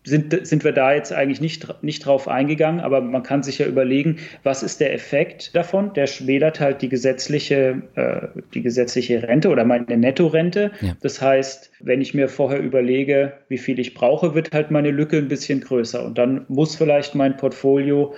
sind, 0.04 0.48
sind 0.48 0.64
wir 0.64 0.72
da 0.72 0.94
jetzt 0.94 1.14
eigentlich 1.14 1.42
nicht, 1.42 1.84
nicht 1.84 2.06
drauf 2.06 2.28
eingegangen, 2.28 2.80
aber 2.80 3.02
man 3.02 3.22
kann 3.22 3.44
sich 3.44 3.60
ja 3.60 3.68
überlegen, 3.68 4.18
was 4.44 4.64
ist 4.64 4.80
der 4.80 4.94
Effekt 4.94 5.56
davon? 5.56 5.94
Der 5.94 6.08
schmälert 6.08 6.60
halt 6.60 6.82
die 6.82 6.90
gesetzliche, 6.90 7.84
äh, 7.96 8.28
die 8.54 8.62
gesetzliche 8.62 9.22
Rente 9.24 9.50
oder 9.50 9.64
meine 9.64 9.98
Nettorente. 9.98 10.72
Ja. 10.82 10.98
Das 11.02 11.22
heißt, 11.22 11.72
wenn 11.82 12.02
ich 12.02 12.14
mir 12.14 12.30
vorher 12.30 12.60
überlege, 12.60 13.34
wie 13.48 13.60
viel 13.60 13.80
ich 13.80 13.94
brauche, 13.94 14.34
wird 14.34 14.52
halt 14.54 14.72
meine 14.72 14.90
Lücke 14.90 15.18
ein 15.18 15.28
bisschen 15.28 15.62
größer. 15.62 16.04
Und 16.04 16.18
dann 16.18 16.46
muss 16.48 16.76
vielleicht 16.76 17.14
mein 17.14 17.38
Portfolio, 17.38 18.16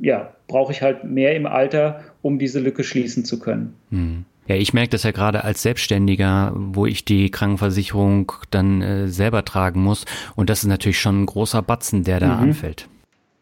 ja, 0.00 0.34
brauche 0.46 0.72
ich 0.72 0.82
halt 0.82 1.04
mehr 1.04 1.36
im 1.36 1.46
Alter, 1.46 2.02
um 2.22 2.38
diese 2.38 2.60
Lücke 2.60 2.82
schließen 2.82 3.24
zu 3.24 3.38
können. 3.38 3.74
Hm. 3.90 4.24
Ja, 4.50 4.56
ich 4.56 4.74
merke 4.74 4.90
das 4.90 5.04
ja 5.04 5.12
gerade 5.12 5.44
als 5.44 5.62
Selbstständiger, 5.62 6.52
wo 6.56 6.84
ich 6.84 7.04
die 7.04 7.30
Krankenversicherung 7.30 8.32
dann 8.50 8.82
äh, 8.82 9.06
selber 9.06 9.44
tragen 9.44 9.80
muss. 9.80 10.06
Und 10.34 10.50
das 10.50 10.64
ist 10.64 10.66
natürlich 10.66 10.98
schon 10.98 11.22
ein 11.22 11.26
großer 11.26 11.62
Batzen, 11.62 12.02
der 12.02 12.18
da 12.18 12.34
mhm. 12.34 12.42
anfällt. 12.42 12.88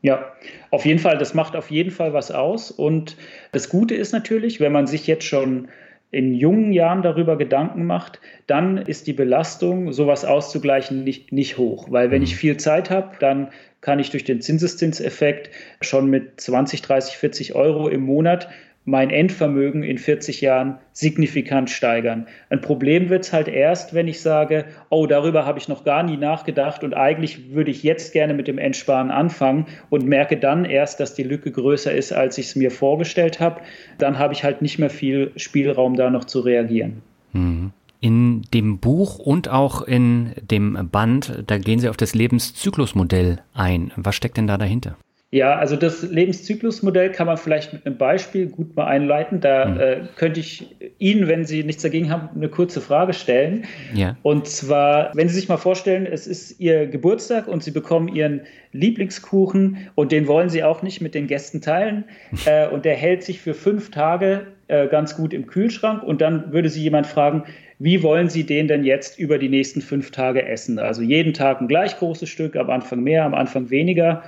Ja, 0.03 0.31
auf 0.71 0.85
jeden 0.85 0.99
Fall, 0.99 1.17
das 1.17 1.33
macht 1.33 1.57
auf 1.57 1.71
jeden 1.71 1.93
Fall 1.93 2.13
was 2.13 2.31
aus. 2.31 2.71
Und 2.71 3.17
das 3.53 3.71
Gute 3.71 3.95
ist 3.95 4.13
natürlich, 4.13 4.61
wenn 4.61 4.71
man 4.71 4.87
sich 4.87 5.07
jetzt 5.07 5.25
schon 5.25 5.69
in 6.11 6.35
jungen 6.35 6.75
Jahren 6.75 7.01
darüber 7.01 7.39
Gedanken 7.39 7.87
macht, 7.87 8.21
dann 8.47 8.77
ist 8.77 9.07
die 9.07 9.15
Belastung, 9.15 9.95
sowas 9.95 10.27
auszugleichen, 10.27 11.05
nicht, 11.05 11.33
nicht 11.33 11.57
hoch. 11.57 11.91
Weil 11.91 12.11
wenn 12.11 12.23
ich 12.23 12.33
mhm. 12.33 12.39
viel 12.39 12.57
Zeit 12.59 12.91
habe, 12.91 13.17
dann 13.19 13.49
kann 13.81 13.99
ich 13.99 14.11
durch 14.11 14.25
den 14.25 14.43
Zinseszinseffekt 14.43 15.49
schon 15.81 16.11
mit 16.11 16.39
20, 16.39 16.83
30, 16.83 17.17
40 17.17 17.55
Euro 17.55 17.89
im 17.89 18.03
Monat 18.03 18.51
mein 18.89 19.11
Endvermögen 19.11 19.83
in 19.83 19.99
40 19.99 20.41
Jahren 20.41 20.79
signifikant 20.95 21.69
steigern. 21.69 22.27
Ein 22.49 22.63
Problem 22.63 23.11
wird 23.11 23.25
es 23.25 23.35
halt 23.35 23.47
erst, 23.47 23.93
wenn 23.93 24.09
ich 24.09 24.23
sage, 24.23 24.65
oh, 24.89 25.07
darüber 25.07 25.45
habe 25.45 25.59
ich 25.59 25.69
noch 25.69 25.85
gar 25.85 26.03
nie 26.03 26.17
nachgedacht 26.17 26.83
und 26.83 26.95
eigentlich 26.95 27.53
würde 27.53 27.71
ich 27.71 27.83
jetzt 27.83 28.15
gerne 28.15 28.33
mit 28.33 28.49
dem 28.49 28.57
Endsparen 28.57 29.11
anfangen 29.11 29.67
und 29.91 30.07
merke 30.07 30.39
dann 30.39 30.65
erst, 30.65 31.01
dass 31.01 31.13
die 31.13 31.23
Lücke 31.23 31.53
größer 31.53 31.93
ist, 31.93 32.13
als 32.13 32.39
ich 32.39 32.47
es 32.47 32.57
mir 32.57 32.71
vorgestellt 32.71 33.41
habe. 33.41 33.61
Dann 33.99 34.19
habe 34.19 34.33
ich 34.33 34.43
halt 34.43 34.63
nicht 34.63 34.79
mehr 34.79 34.91
viel 34.91 35.33
Spielraum, 35.37 35.95
da 35.95 36.09
noch 36.09 36.25
zu 36.25 36.41
reagieren. 36.41 37.03
Mhm. 37.35 37.73
In 38.01 38.43
dem 38.55 38.79
Buch 38.79 39.19
und 39.19 39.51
auch 39.51 39.83
in 39.83 40.33
dem 40.41 40.89
Band, 40.91 41.45
da 41.47 41.59
gehen 41.59 41.79
Sie 41.79 41.91
auf 41.91 41.97
das 41.99 42.15
Lebenszyklusmodell 42.15 43.41
ein. 43.53 43.93
Was 43.97 44.15
steckt 44.15 44.39
denn 44.39 44.47
da 44.47 44.57
dahinter? 44.57 44.97
Ja, 45.31 45.57
also 45.57 45.77
das 45.77 46.03
Lebenszyklusmodell 46.03 47.13
kann 47.13 47.27
man 47.27 47.37
vielleicht 47.37 47.75
mit 47.75 47.85
einem 47.85 47.99
Beispiel 47.99 48.47
gut 48.47 48.75
mal 48.77 48.87
einleiten. 48.87 49.41
Da 49.41 49.67
mhm. 49.67 49.81
äh, 49.81 49.97
könnte 50.17 50.41
ich 50.41 50.75
Ihnen, 50.99 51.29
wenn 51.29 51.45
Sie 51.45 51.65
nichts 51.65 51.83
dagegen 51.83 52.11
haben, 52.11 52.31
eine 52.35 52.49
kurze 52.49 52.81
Frage 52.81 53.13
stellen. 53.13 53.67
Ja. 53.93 54.17
Und 54.23 54.47
zwar, 54.47 55.15
wenn 55.15 55.29
Sie 55.29 55.35
sich 55.35 55.49
mal 55.51 55.59
vorstellen, 55.59 56.07
es 56.07 56.27
ist 56.27 56.59
Ihr 56.61 56.87
Geburtstag 56.87 57.47
und 57.47 57.63
Sie 57.63 57.73
bekommen 57.73 58.09
Ihren 58.09 58.41
Lieblingskuchen 58.73 59.91
und 59.95 60.13
den 60.13 60.29
wollen 60.29 60.49
Sie 60.49 60.65
auch 60.65 60.81
nicht 60.81 61.03
mit 61.03 61.15
den 61.15 61.27
Gästen 61.27 61.61
teilen. 61.61 62.05
äh, 62.47 62.67
und 62.69 62.87
der 62.87 62.95
hält 62.95 63.23
sich 63.23 63.39
für 63.39 63.53
fünf 63.53 63.91
Tage 63.91 64.47
äh, 64.69 64.87
ganz 64.87 65.15
gut 65.15 65.35
im 65.35 65.47
Kühlschrank 65.47 66.03
und 66.03 66.23
dann 66.23 66.55
würde 66.55 66.71
Sie 66.71 66.83
jemand 66.83 67.07
fragen, 67.07 67.45
wie 67.79 68.03
wollen 68.03 68.31
Sie 68.31 68.45
den 68.45 68.67
denn 68.67 68.83
jetzt 68.83 69.19
über 69.19 69.39
die 69.39 69.51
nächsten 69.51 69.83
fünf 69.83 70.11
Tage 70.11 70.47
essen? 70.47 70.79
Also 70.79 71.03
jeden 71.03 71.35
Tag 71.35 71.61
ein 71.61 71.69
gleich 71.69 71.99
großes 71.99 72.29
Stück, 72.31 72.57
am 72.57 72.71
Anfang 72.71 73.03
mehr, 73.03 73.25
am 73.25 73.35
Anfang 73.35 73.69
weniger. 73.69 74.23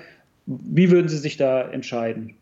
Wie 0.46 0.90
würden 0.90 1.08
Sie 1.08 1.18
sich 1.18 1.36
da 1.36 1.62
entscheiden? 1.70 2.34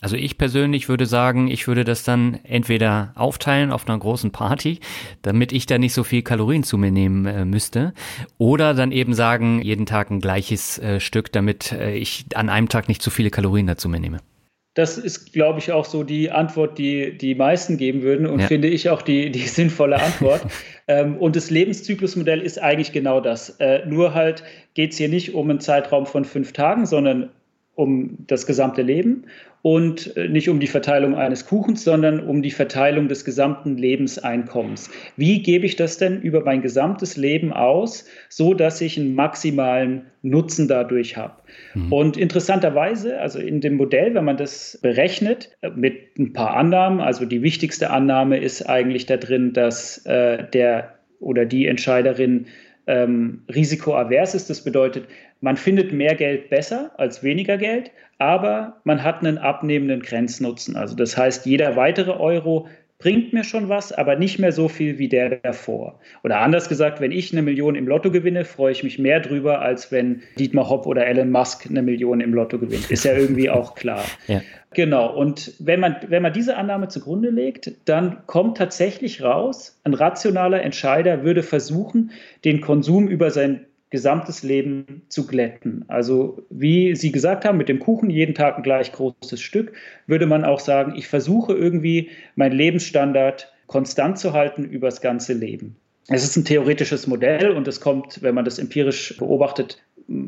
Also 0.00 0.16
ich 0.16 0.38
persönlich 0.38 0.88
würde 0.88 1.06
sagen, 1.06 1.48
ich 1.48 1.66
würde 1.66 1.84
das 1.84 2.04
dann 2.04 2.38
entweder 2.44 3.12
aufteilen 3.16 3.72
auf 3.72 3.88
einer 3.88 3.98
großen 3.98 4.30
Party, 4.30 4.78
damit 5.22 5.52
ich 5.52 5.66
da 5.66 5.78
nicht 5.78 5.92
so 5.92 6.04
viel 6.04 6.22
Kalorien 6.22 6.62
zu 6.62 6.78
mir 6.78 6.92
nehmen 6.92 7.26
äh, 7.26 7.44
müsste, 7.44 7.94
oder 8.38 8.74
dann 8.74 8.92
eben 8.92 9.12
sagen, 9.12 9.60
jeden 9.60 9.86
Tag 9.86 10.10
ein 10.10 10.20
gleiches 10.20 10.78
äh, 10.78 11.00
Stück, 11.00 11.32
damit 11.32 11.72
äh, 11.72 11.96
ich 11.96 12.26
an 12.34 12.48
einem 12.48 12.68
Tag 12.68 12.88
nicht 12.88 13.02
zu 13.02 13.10
viele 13.10 13.30
Kalorien 13.30 13.66
dazu 13.66 13.88
mir 13.88 13.98
nehme. 13.98 14.18
Das 14.78 14.96
ist, 14.96 15.32
glaube 15.32 15.58
ich, 15.58 15.72
auch 15.72 15.84
so 15.84 16.04
die 16.04 16.30
Antwort, 16.30 16.78
die 16.78 17.18
die 17.18 17.34
meisten 17.34 17.78
geben 17.78 18.02
würden 18.02 18.28
und 18.28 18.38
ja. 18.38 18.46
finde 18.46 18.68
ich 18.68 18.90
auch 18.90 19.02
die, 19.02 19.32
die 19.32 19.40
sinnvolle 19.48 20.00
Antwort. 20.00 20.42
ähm, 20.86 21.16
und 21.16 21.34
das 21.34 21.50
Lebenszyklusmodell 21.50 22.40
ist 22.40 22.62
eigentlich 22.62 22.92
genau 22.92 23.20
das. 23.20 23.50
Äh, 23.58 23.84
nur 23.86 24.14
halt 24.14 24.44
geht 24.74 24.92
es 24.92 24.98
hier 24.98 25.08
nicht 25.08 25.34
um 25.34 25.50
einen 25.50 25.58
Zeitraum 25.58 26.06
von 26.06 26.24
fünf 26.24 26.52
Tagen, 26.52 26.86
sondern 26.86 27.30
um 27.74 28.18
das 28.28 28.46
gesamte 28.46 28.82
Leben 28.82 29.24
und 29.62 30.16
äh, 30.16 30.28
nicht 30.28 30.48
um 30.48 30.60
die 30.60 30.68
Verteilung 30.68 31.16
eines 31.16 31.46
Kuchens, 31.46 31.82
sondern 31.82 32.20
um 32.20 32.40
die 32.42 32.52
Verteilung 32.52 33.08
des 33.08 33.24
gesamten 33.24 33.76
Lebenseinkommens. 33.76 34.90
Wie 35.16 35.42
gebe 35.42 35.66
ich 35.66 35.74
das 35.74 35.98
denn 35.98 36.20
über 36.20 36.44
mein 36.44 36.62
gesamtes 36.62 37.16
Leben 37.16 37.52
aus, 37.52 38.04
so 38.28 38.54
dass 38.54 38.80
ich 38.80 38.96
einen 38.96 39.16
maximalen 39.16 40.06
Nutzen 40.22 40.68
dadurch 40.68 41.16
habe? 41.16 41.37
Mhm. 41.74 41.92
Und 41.92 42.16
interessanterweise, 42.16 43.20
also 43.20 43.38
in 43.38 43.60
dem 43.60 43.74
Modell, 43.76 44.14
wenn 44.14 44.24
man 44.24 44.36
das 44.36 44.78
berechnet 44.82 45.50
äh, 45.60 45.70
mit 45.70 46.18
ein 46.18 46.32
paar 46.32 46.56
Annahmen, 46.56 47.00
also 47.00 47.24
die 47.24 47.42
wichtigste 47.42 47.90
Annahme 47.90 48.38
ist 48.38 48.68
eigentlich 48.68 49.06
da 49.06 49.16
drin, 49.16 49.52
dass 49.52 50.04
äh, 50.06 50.44
der 50.50 50.94
oder 51.20 51.44
die 51.44 51.66
Entscheiderin 51.66 52.46
ähm, 52.86 53.42
risikoavers 53.54 54.34
ist. 54.34 54.50
Das 54.50 54.64
bedeutet, 54.64 55.06
man 55.40 55.56
findet 55.56 55.92
mehr 55.92 56.14
Geld 56.14 56.48
besser 56.48 56.90
als 56.96 57.22
weniger 57.22 57.58
Geld, 57.58 57.90
aber 58.18 58.80
man 58.84 59.04
hat 59.04 59.20
einen 59.20 59.38
abnehmenden 59.38 60.00
Grenznutzen. 60.00 60.76
Also 60.76 60.96
das 60.96 61.16
heißt, 61.16 61.46
jeder 61.46 61.76
weitere 61.76 62.12
Euro 62.12 62.68
bringt 62.98 63.32
mir 63.32 63.44
schon 63.44 63.68
was, 63.68 63.92
aber 63.92 64.16
nicht 64.16 64.40
mehr 64.40 64.50
so 64.50 64.68
viel 64.68 64.98
wie 64.98 65.08
der 65.08 65.36
davor. 65.36 66.00
Oder 66.24 66.40
anders 66.40 66.68
gesagt, 66.68 67.00
wenn 67.00 67.12
ich 67.12 67.32
eine 67.32 67.42
Million 67.42 67.76
im 67.76 67.86
Lotto 67.86 68.10
gewinne, 68.10 68.44
freue 68.44 68.72
ich 68.72 68.82
mich 68.82 68.98
mehr 68.98 69.20
drüber, 69.20 69.60
als 69.60 69.92
wenn 69.92 70.22
Dietmar 70.38 70.68
Hopp 70.68 70.84
oder 70.84 71.06
Elon 71.06 71.30
Musk 71.30 71.66
eine 71.70 71.82
Million 71.82 72.20
im 72.20 72.34
Lotto 72.34 72.58
gewinnt. 72.58 72.90
Ist 72.90 73.04
ja 73.04 73.14
irgendwie 73.14 73.50
auch 73.50 73.76
klar. 73.76 74.04
Ja. 74.26 74.42
Genau. 74.74 75.14
Und 75.14 75.54
wenn 75.60 75.80
man, 75.80 75.96
wenn 76.08 76.22
man 76.22 76.32
diese 76.32 76.56
Annahme 76.56 76.88
zugrunde 76.88 77.30
legt, 77.30 77.72
dann 77.84 78.18
kommt 78.26 78.58
tatsächlich 78.58 79.22
raus, 79.22 79.80
ein 79.84 79.94
rationaler 79.94 80.62
Entscheider 80.62 81.22
würde 81.22 81.44
versuchen, 81.44 82.10
den 82.44 82.60
Konsum 82.60 83.08
über 83.08 83.30
sein 83.30 83.64
gesamtes 83.90 84.42
Leben 84.42 85.02
zu 85.08 85.26
glätten. 85.26 85.84
Also 85.88 86.42
wie 86.50 86.94
Sie 86.94 87.10
gesagt 87.10 87.44
haben, 87.44 87.56
mit 87.56 87.68
dem 87.68 87.78
Kuchen 87.78 88.10
jeden 88.10 88.34
Tag 88.34 88.56
ein 88.56 88.62
gleich 88.62 88.92
großes 88.92 89.40
Stück, 89.40 89.72
würde 90.06 90.26
man 90.26 90.44
auch 90.44 90.60
sagen, 90.60 90.94
ich 90.96 91.08
versuche 91.08 91.54
irgendwie 91.54 92.10
meinen 92.36 92.52
Lebensstandard 92.52 93.52
konstant 93.66 94.18
zu 94.18 94.32
halten 94.32 94.64
über 94.64 94.88
das 94.88 95.00
ganze 95.00 95.32
Leben. 95.32 95.76
Es 96.08 96.24
ist 96.24 96.36
ein 96.36 96.44
theoretisches 96.44 97.06
Modell 97.06 97.50
und 97.50 97.68
es 97.68 97.80
kommt, 97.80 98.22
wenn 98.22 98.34
man 98.34 98.44
das 98.44 98.58
empirisch 98.58 99.16
beobachtet, 99.18 99.82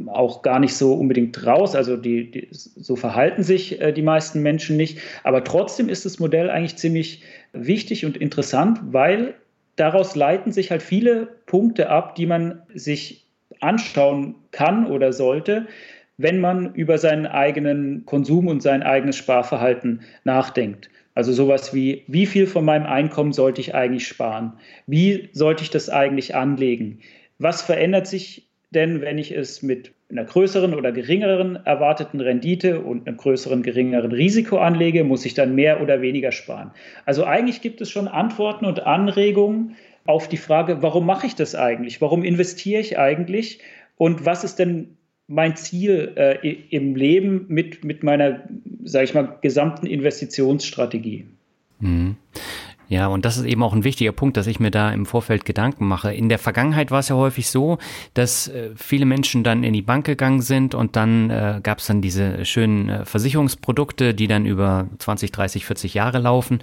auch 0.08 0.42
gar 0.42 0.60
nicht 0.60 0.74
so 0.74 0.92
unbedingt 0.92 1.46
raus. 1.46 1.74
Also 1.74 1.96
die, 1.96 2.30
die, 2.30 2.48
so 2.50 2.96
verhalten 2.96 3.42
sich 3.42 3.80
äh, 3.80 3.92
die 3.92 4.02
meisten 4.02 4.42
Menschen 4.42 4.76
nicht. 4.76 4.98
Aber 5.24 5.42
trotzdem 5.42 5.88
ist 5.88 6.04
das 6.04 6.18
Modell 6.18 6.50
eigentlich 6.50 6.76
ziemlich 6.76 7.22
wichtig 7.54 8.04
und 8.04 8.18
interessant, 8.18 8.78
weil 8.82 9.34
daraus 9.76 10.14
leiten 10.16 10.52
sich 10.52 10.70
halt 10.70 10.82
viele 10.82 11.28
Punkte 11.46 11.88
ab, 11.88 12.14
die 12.14 12.26
man 12.26 12.60
sich 12.74 13.26
anschauen 13.60 14.36
kann 14.52 14.86
oder 14.86 15.12
sollte, 15.12 15.66
wenn 16.16 16.40
man 16.40 16.74
über 16.74 16.98
seinen 16.98 17.26
eigenen 17.26 18.04
Konsum 18.04 18.46
und 18.46 18.62
sein 18.62 18.82
eigenes 18.82 19.16
Sparverhalten 19.16 20.02
nachdenkt. 20.24 20.90
Also 21.14 21.32
sowas 21.32 21.74
wie, 21.74 22.04
wie 22.06 22.26
viel 22.26 22.46
von 22.46 22.64
meinem 22.64 22.86
Einkommen 22.86 23.32
sollte 23.32 23.60
ich 23.60 23.74
eigentlich 23.74 24.06
sparen? 24.06 24.52
Wie 24.86 25.28
sollte 25.32 25.62
ich 25.62 25.70
das 25.70 25.88
eigentlich 25.88 26.34
anlegen? 26.34 27.00
Was 27.38 27.62
verändert 27.62 28.06
sich 28.06 28.48
denn, 28.70 29.00
wenn 29.00 29.18
ich 29.18 29.32
es 29.32 29.62
mit 29.62 29.92
einer 30.10 30.24
größeren 30.24 30.74
oder 30.74 30.92
geringeren 30.92 31.56
erwarteten 31.64 32.20
Rendite 32.20 32.80
und 32.80 33.06
einem 33.06 33.16
größeren, 33.16 33.62
geringeren 33.62 34.12
Risiko 34.12 34.58
anlege, 34.58 35.04
muss 35.04 35.24
ich 35.24 35.34
dann 35.34 35.54
mehr 35.54 35.80
oder 35.80 36.02
weniger 36.02 36.32
sparen? 36.32 36.70
Also 37.06 37.24
eigentlich 37.24 37.60
gibt 37.62 37.80
es 37.80 37.90
schon 37.90 38.08
Antworten 38.08 38.64
und 38.64 38.86
Anregungen, 38.86 39.76
auf 40.10 40.28
die 40.28 40.36
Frage, 40.36 40.82
warum 40.82 41.06
mache 41.06 41.26
ich 41.26 41.34
das 41.34 41.54
eigentlich? 41.54 42.00
Warum 42.00 42.24
investiere 42.24 42.80
ich 42.80 42.98
eigentlich? 42.98 43.60
Und 43.96 44.26
was 44.26 44.44
ist 44.44 44.58
denn 44.58 44.96
mein 45.26 45.56
Ziel 45.56 46.12
äh, 46.16 46.48
im 46.70 46.96
Leben 46.96 47.46
mit, 47.48 47.84
mit 47.84 48.02
meiner, 48.02 48.42
sage 48.84 49.04
ich 49.04 49.14
mal, 49.14 49.38
gesamten 49.40 49.86
Investitionsstrategie? 49.86 51.26
Mhm. 51.78 52.16
Ja, 52.90 53.06
und 53.06 53.24
das 53.24 53.36
ist 53.36 53.44
eben 53.44 53.62
auch 53.62 53.72
ein 53.72 53.84
wichtiger 53.84 54.10
Punkt, 54.10 54.36
dass 54.36 54.48
ich 54.48 54.58
mir 54.58 54.72
da 54.72 54.90
im 54.90 55.06
Vorfeld 55.06 55.44
Gedanken 55.44 55.86
mache. 55.86 56.12
In 56.12 56.28
der 56.28 56.40
Vergangenheit 56.40 56.90
war 56.90 56.98
es 56.98 57.08
ja 57.08 57.14
häufig 57.14 57.48
so, 57.48 57.78
dass 58.14 58.48
äh, 58.48 58.70
viele 58.74 59.06
Menschen 59.06 59.44
dann 59.44 59.62
in 59.62 59.72
die 59.72 59.80
Bank 59.80 60.06
gegangen 60.06 60.42
sind 60.42 60.74
und 60.74 60.96
dann 60.96 61.30
äh, 61.30 61.60
gab 61.62 61.78
es 61.78 61.86
dann 61.86 62.02
diese 62.02 62.44
schönen 62.44 62.88
äh, 62.88 63.04
Versicherungsprodukte, 63.04 64.12
die 64.12 64.26
dann 64.26 64.44
über 64.44 64.88
20, 64.98 65.30
30, 65.30 65.66
40 65.66 65.94
Jahre 65.94 66.18
laufen. 66.18 66.58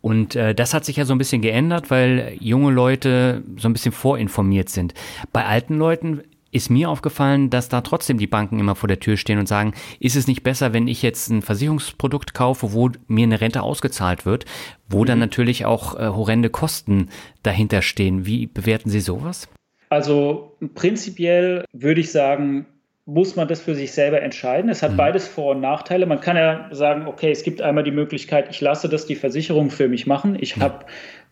Und 0.00 0.34
äh, 0.34 0.54
das 0.54 0.72
hat 0.72 0.86
sich 0.86 0.96
ja 0.96 1.04
so 1.04 1.14
ein 1.14 1.18
bisschen 1.18 1.42
geändert, 1.42 1.90
weil 1.90 2.38
junge 2.40 2.72
Leute 2.72 3.42
so 3.58 3.68
ein 3.68 3.74
bisschen 3.74 3.92
vorinformiert 3.92 4.70
sind. 4.70 4.94
Bei 5.30 5.44
alten 5.44 5.76
Leuten 5.76 6.22
ist 6.56 6.70
mir 6.70 6.90
aufgefallen, 6.90 7.50
dass 7.50 7.68
da 7.68 7.82
trotzdem 7.82 8.18
die 8.18 8.26
Banken 8.26 8.58
immer 8.58 8.74
vor 8.74 8.88
der 8.88 8.98
Tür 8.98 9.16
stehen 9.16 9.38
und 9.38 9.46
sagen, 9.46 9.74
ist 10.00 10.16
es 10.16 10.26
nicht 10.26 10.42
besser, 10.42 10.72
wenn 10.72 10.88
ich 10.88 11.02
jetzt 11.02 11.28
ein 11.30 11.42
Versicherungsprodukt 11.42 12.34
kaufe, 12.34 12.72
wo 12.72 12.90
mir 13.06 13.24
eine 13.24 13.40
Rente 13.40 13.62
ausgezahlt 13.62 14.26
wird, 14.26 14.46
wo 14.88 15.02
mhm. 15.02 15.06
dann 15.06 15.18
natürlich 15.18 15.66
auch 15.66 15.98
äh, 15.98 16.06
horrende 16.06 16.50
Kosten 16.50 17.10
dahinter 17.42 17.82
stehen. 17.82 18.26
Wie 18.26 18.46
bewerten 18.46 18.90
Sie 18.90 19.00
sowas? 19.00 19.48
Also 19.90 20.56
prinzipiell 20.74 21.64
würde 21.72 22.00
ich 22.00 22.10
sagen, 22.10 22.66
muss 23.04 23.36
man 23.36 23.46
das 23.46 23.60
für 23.60 23.76
sich 23.76 23.92
selber 23.92 24.20
entscheiden. 24.20 24.68
Es 24.68 24.82
hat 24.82 24.92
mhm. 24.92 24.96
beides 24.96 25.28
Vor- 25.28 25.54
und 25.54 25.60
Nachteile. 25.60 26.06
Man 26.06 26.20
kann 26.20 26.36
ja 26.36 26.68
sagen, 26.72 27.06
okay, 27.06 27.30
es 27.30 27.44
gibt 27.44 27.62
einmal 27.62 27.84
die 27.84 27.92
Möglichkeit, 27.92 28.48
ich 28.50 28.60
lasse 28.60 28.88
das 28.88 29.06
die 29.06 29.14
Versicherung 29.14 29.70
für 29.70 29.88
mich 29.88 30.06
machen. 30.08 30.36
Ich 30.40 30.56
mhm. 30.56 30.62
habe 30.62 30.86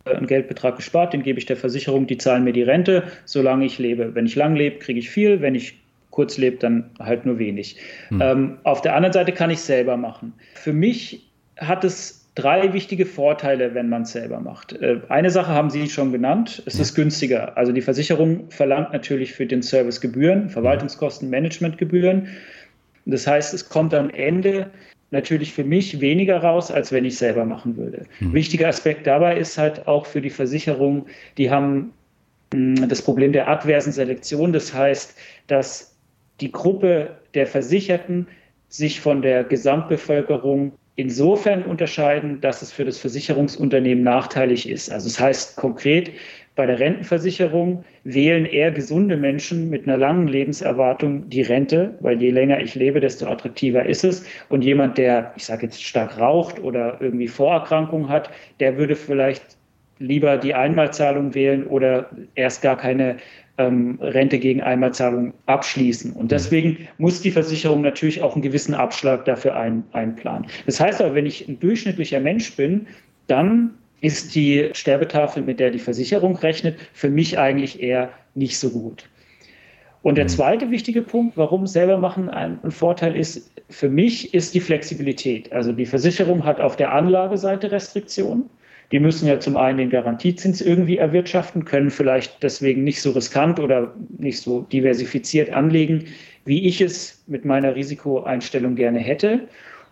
einen 0.05 0.27
Geldbetrag 0.27 0.77
gespart, 0.77 1.13
den 1.13 1.23
gebe 1.23 1.39
ich 1.39 1.47
der 1.47 1.57
Versicherung, 1.57 2.07
die 2.07 2.19
zahlen 2.19 2.45
mir 2.45 2.53
die 2.53 2.63
Rente, 2.63 3.05
solange 3.25 3.65
ich 3.65 3.79
lebe. 3.79 4.15
Wenn 4.15 4.27
ich 4.27 4.37
lang 4.37 4.55
lebe, 4.55 4.79
kriege 4.79 4.99
ich 4.99 5.11
viel, 5.11 5.41
wenn 5.41 5.55
ich 5.55 5.79
kurz 6.11 6.39
lebe, 6.39 6.59
dann 6.59 6.91
halt 6.99 7.27
nur 7.27 7.39
wenig. 7.39 7.77
Mhm. 8.11 8.21
Ähm, 8.23 8.59
auf 8.63 8.83
der 8.83 8.95
anderen 8.95 9.13
Seite 9.13 9.33
kann 9.33 9.51
ich 9.51 9.61
selber 9.61 9.97
machen. 9.97 10.33
Für 10.55 10.73
mich 10.73 11.27
hat 11.57 11.85
es 11.85 12.25
drei 12.35 12.73
wichtige 12.73 13.07
Vorteile, 13.07 13.75
wenn 13.75 13.89
man 13.89 14.03
es 14.03 14.13
selber 14.13 14.41
macht. 14.41 14.73
Äh, 14.75 15.01
eine 15.09 15.31
Sache 15.31 15.53
haben 15.53 15.71
Sie 15.71 15.89
schon 15.89 16.13
genannt, 16.13 16.63
es 16.67 16.79
ist 16.79 16.95
günstiger. 16.95 17.57
Also 17.57 17.73
die 17.73 17.83
Versicherung 17.83 18.51
verlangt 18.51 18.93
natürlich 18.93 19.33
für 19.33 19.47
den 19.47 19.63
Service 19.63 20.01
Gebühren, 20.01 20.51
Verwaltungskosten, 20.51 21.31
Managementgebühren. 21.31 22.29
Das 23.07 23.27
heißt, 23.27 23.55
es 23.55 23.69
kommt 23.69 23.95
am 23.95 24.11
Ende 24.11 24.71
natürlich 25.15 25.53
für 25.53 25.65
mich 25.65 26.01
weniger 26.01 26.39
raus, 26.39 26.71
als 26.71 26.93
wenn 26.93 27.07
ich 27.07 27.17
selber 27.17 27.47
machen 27.47 27.77
würde. 27.79 28.05
Mhm. 28.21 28.35
Wichtiger 28.35 28.69
Aspekt 28.69 29.07
dabei 29.07 29.39
ist 29.39 29.57
halt 29.57 29.87
auch 29.87 30.05
für 30.05 30.21
die 30.21 30.31
Versicherung, 30.31 31.07
die 31.39 31.51
haben 31.51 31.93
mh, 32.53 32.81
hm, 32.81 32.89
das 32.89 33.01
Problem 33.01 33.33
der 33.33 33.49
adversen 33.49 33.93
Selektion. 33.93 34.53
Das 34.53 34.75
heißt, 34.75 35.17
dass 35.47 35.97
die 36.41 36.53
Gruppe 36.53 37.17
der 37.33 37.47
Versicherten 37.47 38.27
sich 38.69 39.01
von 39.01 39.23
der 39.23 39.45
Gesamtbevölkerung 39.45 40.73
insofern 40.97 41.63
unterscheiden, 41.65 42.41
dass 42.41 42.63
es 42.63 42.73
für 42.73 42.85
das 42.85 42.99
Versicherungsunternehmen 42.99 44.05
nachteilig 44.05 44.69
ist. 44.69 44.91
Also 44.91 45.09
das 45.09 45.19
heißt 45.19 45.57
konkret, 45.57 46.13
bei 46.57 46.67
der 46.67 46.79
Rentenversicherung 46.79 47.85
wählen 48.05 48.47
eher 48.47 48.71
gesunde 48.71 49.17
Menschen 49.17 49.71
mit 49.71 49.89
einer 49.89 49.97
langen 49.97 50.29
Lebenserwartung 50.29 51.29
die 51.29 51.43
Rente, 51.43 51.97
weil 51.99 52.23
je 52.23 52.31
länger 52.31 52.61
ich 52.61 52.77
lebe, 52.77 53.01
desto 53.01 53.27
attraktiver 53.27 53.85
ist 53.85 54.05
es. 54.05 54.25
Und 54.51 54.63
jemand, 54.63 54.97
der, 54.97 55.33
ich 55.37 55.47
sage 55.47 55.65
jetzt, 55.65 55.83
stark 55.83 56.19
raucht 56.21 56.63
oder 56.63 56.97
irgendwie 57.01 57.27
Vorerkrankungen 57.27 58.09
hat, 58.09 58.31
der 58.61 58.79
würde 58.79 58.95
vielleicht 58.95 59.57
lieber 59.99 60.37
die 60.37 60.55
Einmalzahlung 60.55 61.35
wählen 61.35 61.67
oder 61.67 62.09
erst 62.37 62.63
gar 62.63 62.77
keine 62.77 63.17
ähm, 63.59 63.99
Rente 64.01 64.39
gegen 64.39 64.63
Einmalzahlung 64.63 65.35
abschließen. 65.47 66.13
Und 66.13 66.33
deswegen 66.33 66.89
muss 66.99 67.21
die 67.21 67.31
Versicherung 67.31 67.83
natürlich 67.83 68.23
auch 68.23 68.35
einen 68.35 68.43
gewissen 68.43 68.75
Abschlag 68.75 69.25
dafür 69.25 69.57
ein, 69.57 69.85
einplanen. 69.93 70.47
Das 70.67 70.81
heißt 70.81 71.01
aber, 71.01 71.15
wenn 71.15 71.27
ich 71.27 71.49
ein 71.49 71.61
durchschnittlicher 71.61 72.21
Mensch 72.21 72.57
bin, 72.57 72.87
dann 73.27 73.71
ist 74.01 74.35
die 74.35 74.71
Sterbetafel, 74.73 75.43
mit 75.43 75.61
der 75.61 75.71
die 75.71 75.79
Versicherung 75.79 76.37
rechnet, 76.37 76.79
für 76.93 77.09
mich 77.09 77.39
eigentlich 77.39 77.81
eher 77.81 78.11
nicht 78.35 78.59
so 78.59 78.71
gut. 78.71 79.09
Und 80.03 80.17
der 80.17 80.25
mhm. 80.25 80.29
zweite 80.29 80.71
wichtige 80.71 81.01
Punkt, 81.01 81.37
warum 81.37 81.67
selber 81.67 81.97
machen 81.97 82.29
ein, 82.29 82.59
Vorteil 82.71 83.17
ist, 83.17 83.51
für 83.71 83.89
mich 83.89 84.35
ist 84.35 84.55
die 84.55 84.61
Flexibilität. 84.61 85.51
Also 85.53 85.73
die 85.73 85.87
Versicherung 85.87 86.45
hat 86.45 86.61
auf 86.61 86.77
der 86.77 86.93
Anlageseite 86.93 87.73
Restriktionen. 87.73 88.51
Die 88.93 89.01
müssen 89.01 89.27
ja 89.27 89.41
zum 89.41 89.57
einen 89.57 89.79
den 89.79 89.91
Garantiezins 89.91 90.61
irgendwie 90.61 90.99
erwirtschaften, 90.99 91.65
können 91.65 91.91
vielleicht 91.91 92.43
deswegen 92.43 92.85
nicht 92.85 93.01
so 93.01 93.11
riskant 93.13 93.59
oder 93.59 93.95
nicht 94.19 94.41
so 94.41 94.63
diversifiziert 94.63 95.51
anlegen, 95.51 96.05
wie 96.45 96.67
ich 96.67 96.81
es 96.81 97.25
mit 97.27 97.45
meiner 97.45 97.75
Risikoeinstellung 97.75 98.75
gerne 98.75 98.99
hätte. 98.99 99.49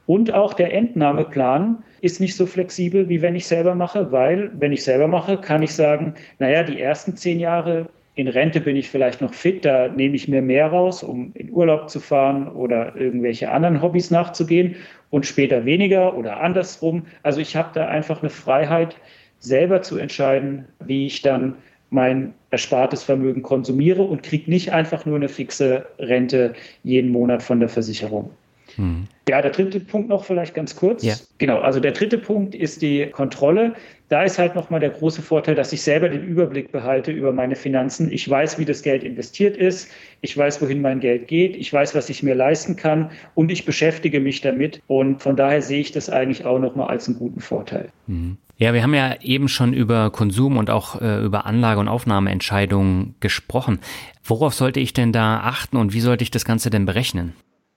Und 0.06 0.32
auch 0.32 0.54
der 0.54 0.74
Entnahmeplan 0.74 1.82
ist 2.00 2.20
nicht 2.20 2.36
so 2.36 2.46
flexibel, 2.46 3.08
wie 3.08 3.22
wenn 3.22 3.36
ich 3.36 3.46
selber 3.46 3.74
mache, 3.74 4.10
weil 4.10 4.50
wenn 4.58 4.72
ich 4.72 4.82
selber 4.82 5.06
mache, 5.06 5.38
kann 5.38 5.62
ich 5.62 5.72
sagen, 5.72 6.14
naja, 6.38 6.64
die 6.64 6.80
ersten 6.80 7.16
zehn 7.16 7.38
Jahre 7.38 7.88
in 8.14 8.28
Rente 8.28 8.60
bin 8.60 8.76
ich 8.76 8.90
vielleicht 8.90 9.20
noch 9.20 9.32
fit, 9.32 9.64
da 9.64 9.88
nehme 9.88 10.16
ich 10.16 10.28
mir 10.28 10.42
mehr 10.42 10.66
raus, 10.66 11.02
um 11.02 11.32
in 11.34 11.50
Urlaub 11.50 11.88
zu 11.88 11.98
fahren 11.98 12.48
oder 12.48 12.94
irgendwelche 12.94 13.50
anderen 13.50 13.80
Hobbys 13.80 14.10
nachzugehen 14.10 14.76
und 15.10 15.24
später 15.24 15.64
weniger 15.64 16.16
oder 16.16 16.40
andersrum. 16.40 17.06
Also 17.22 17.40
ich 17.40 17.56
habe 17.56 17.70
da 17.74 17.88
einfach 17.88 18.20
eine 18.20 18.30
Freiheit, 18.30 18.96
selber 19.38 19.82
zu 19.82 19.98
entscheiden, 19.98 20.66
wie 20.84 21.06
ich 21.06 21.22
dann 21.22 21.56
mein 21.90 22.32
erspartes 22.50 23.02
Vermögen 23.02 23.42
konsumiere 23.42 24.02
und 24.02 24.22
kriege 24.22 24.50
nicht 24.50 24.72
einfach 24.72 25.04
nur 25.04 25.16
eine 25.16 25.28
fixe 25.28 25.86
Rente 25.98 26.54
jeden 26.84 27.10
Monat 27.10 27.42
von 27.42 27.60
der 27.60 27.68
Versicherung. 27.68 28.30
Hm. 28.76 29.06
Ja, 29.28 29.42
der 29.42 29.50
dritte 29.50 29.80
Punkt 29.80 30.08
noch 30.08 30.24
vielleicht 30.24 30.54
ganz 30.54 30.76
kurz. 30.76 31.02
Ja. 31.02 31.14
Genau, 31.38 31.60
also 31.60 31.80
der 31.80 31.92
dritte 31.92 32.18
Punkt 32.18 32.54
ist 32.54 32.82
die 32.82 33.06
Kontrolle. 33.06 33.74
Da 34.12 34.24
ist 34.24 34.38
halt 34.38 34.54
nochmal 34.54 34.78
der 34.78 34.90
große 34.90 35.22
Vorteil, 35.22 35.54
dass 35.54 35.72
ich 35.72 35.80
selber 35.80 36.10
den 36.10 36.22
Überblick 36.22 36.70
behalte 36.70 37.10
über 37.10 37.32
meine 37.32 37.56
Finanzen. 37.56 38.12
Ich 38.12 38.28
weiß, 38.28 38.58
wie 38.58 38.66
das 38.66 38.82
Geld 38.82 39.04
investiert 39.04 39.56
ist. 39.56 39.90
Ich 40.20 40.36
weiß, 40.36 40.60
wohin 40.60 40.82
mein 40.82 41.00
Geld 41.00 41.28
geht. 41.28 41.56
Ich 41.56 41.72
weiß, 41.72 41.94
was 41.94 42.10
ich 42.10 42.22
mir 42.22 42.34
leisten 42.34 42.76
kann. 42.76 43.10
Und 43.34 43.50
ich 43.50 43.64
beschäftige 43.64 44.20
mich 44.20 44.42
damit. 44.42 44.82
Und 44.86 45.22
von 45.22 45.34
daher 45.34 45.62
sehe 45.62 45.80
ich 45.80 45.92
das 45.92 46.10
eigentlich 46.10 46.44
auch 46.44 46.58
nochmal 46.58 46.88
als 46.88 47.08
einen 47.08 47.18
guten 47.18 47.40
Vorteil. 47.40 47.88
Mhm. 48.06 48.36
Ja, 48.58 48.74
wir 48.74 48.82
haben 48.82 48.92
ja 48.92 49.16
eben 49.22 49.48
schon 49.48 49.72
über 49.72 50.10
Konsum 50.10 50.58
und 50.58 50.68
auch 50.68 51.00
äh, 51.00 51.24
über 51.24 51.46
Anlage- 51.46 51.80
und 51.80 51.88
Aufnahmeentscheidungen 51.88 53.14
gesprochen. 53.20 53.78
Worauf 54.22 54.52
sollte 54.52 54.78
ich 54.78 54.92
denn 54.92 55.12
da 55.12 55.38
achten 55.38 55.78
und 55.78 55.94
wie 55.94 56.00
sollte 56.00 56.22
ich 56.22 56.30
das 56.30 56.44
Ganze 56.44 56.68
denn 56.68 56.84
berechnen? 56.84 57.32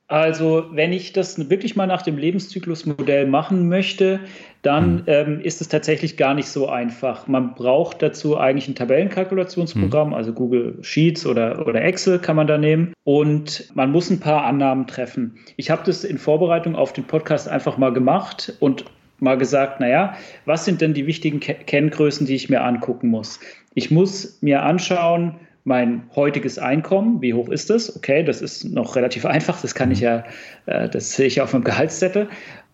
Also, 0.08 0.66
wenn 0.72 0.94
ich 0.94 1.14
das 1.14 1.50
wirklich 1.50 1.76
mal 1.76 1.88
nach 1.88 2.04
dem 2.04 2.20
Lebenszyklusmodell 2.20 3.26
machen 3.26 3.68
möchte, 3.70 4.20
dann 4.62 4.98
mhm. 4.98 5.04
ähm, 5.08 5.42
ist 5.42 5.62
es 5.62 5.68
tatsächlich 5.68 6.16
gar 6.16 6.36
nicht 6.36 6.48
so 6.48 6.70
einfach. 6.70 7.28
Man 7.28 7.56
braucht 7.56 8.04
dazu 8.04 8.38
eigentlich 8.38 8.68
ein 8.68 8.76
Tabellenkalkulationsprogramm, 8.76 10.10
mhm. 10.10 10.14
also 10.14 10.32
Google 10.32 10.78
Sheets 10.82 11.26
oder, 11.26 11.68
oder 11.68 11.82
Excel 11.82 12.20
kann 12.20 12.36
man 12.36 12.46
da 12.46 12.60
nehmen. 12.60 12.94
Und 13.04 13.72
man 13.74 13.92
muss 13.92 14.12
ein 14.12 14.20
paar 14.20 14.46
Annahmen 14.46 14.86
treffen. 14.86 15.40
Ich 15.58 15.72
habe 15.72 15.82
das 15.86 16.04
in 16.04 16.20
Vorbereitung 16.20 16.76
auf 16.76 16.94
den 16.94 17.06
Podcast 17.06 17.48
einfach 17.48 17.78
mal 17.78 17.92
gemacht 17.92 18.54
und 18.60 18.86
mal 19.20 19.40
gesagt, 19.40 19.80
naja, 19.80 20.16
was 20.46 20.66
sind 20.66 20.82
denn 20.82 20.94
die 20.94 21.08
wichtigen 21.08 21.40
Kenngrößen, 21.40 22.28
die 22.28 22.36
ich 22.36 22.50
mir 22.50 22.64
angucken 22.64 23.08
muss? 23.08 23.40
Ich 23.74 23.90
muss 23.90 24.38
mir 24.42 24.62
anschauen, 24.62 25.36
mein 25.66 26.04
heutiges 26.16 26.60
Einkommen, 26.60 27.22
wie 27.22 27.34
hoch 27.34 27.50
ist 27.50 27.70
das? 27.70 27.94
Okay, 27.96 28.24
das 28.24 28.42
ist 28.42 28.64
noch 28.64 28.96
relativ 28.96 29.26
einfach, 29.26 29.60
das 29.62 29.76
kann 29.76 29.92
ich 29.92 30.00
ja, 30.00 30.24
äh, 30.68 30.88
das 30.88 31.14
sehe 31.14 31.28
ich 31.28 31.36
ja 31.36 31.44
auf 31.44 31.54
meinem 31.54 31.66
Gehaltszettel. 31.66 32.30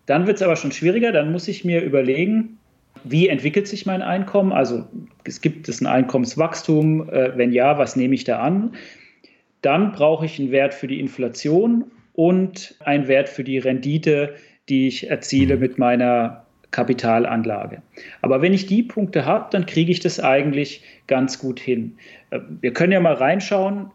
Dann 0.06 0.26
wird 0.26 0.36
es 0.36 0.42
aber 0.42 0.56
schon 0.56 0.72
schwieriger, 0.72 1.10
dann 1.10 1.32
muss 1.32 1.48
ich 1.48 1.64
mir 1.64 1.80
überlegen, 1.82 2.58
wie 3.04 3.28
entwickelt 3.28 3.66
sich 3.66 3.86
mein 3.86 4.02
Einkommen? 4.02 4.52
Also 4.52 4.84
es 5.24 5.40
gibt 5.40 5.68
es 5.68 5.80
ein 5.80 5.86
Einkommenswachstum, 5.86 7.08
äh, 7.08 7.36
wenn 7.36 7.52
ja, 7.52 7.78
was 7.78 7.96
nehme 7.96 8.14
ich 8.14 8.24
da 8.24 8.38
an? 8.40 8.74
Dann 9.62 9.92
brauche 9.92 10.26
ich 10.26 10.38
einen 10.38 10.50
Wert 10.50 10.74
für 10.74 10.86
die 10.86 11.00
Inflation 11.00 11.90
und 12.12 12.74
einen 12.80 13.08
Wert 13.08 13.28
für 13.28 13.42
die 13.42 13.58
Rendite, 13.58 14.34
die 14.68 14.86
ich 14.86 15.08
erziele 15.08 15.56
mit 15.56 15.78
meiner 15.78 16.41
Kapitalanlage. 16.72 17.82
Aber 18.22 18.42
wenn 18.42 18.52
ich 18.52 18.66
die 18.66 18.82
Punkte 18.82 19.24
habe, 19.24 19.48
dann 19.52 19.66
kriege 19.66 19.92
ich 19.92 20.00
das 20.00 20.18
eigentlich 20.18 20.82
ganz 21.06 21.38
gut 21.38 21.60
hin. 21.60 21.96
Äh, 22.30 22.40
wir 22.60 22.72
können 22.72 22.92
ja 22.92 23.00
mal 23.00 23.14
reinschauen, 23.14 23.90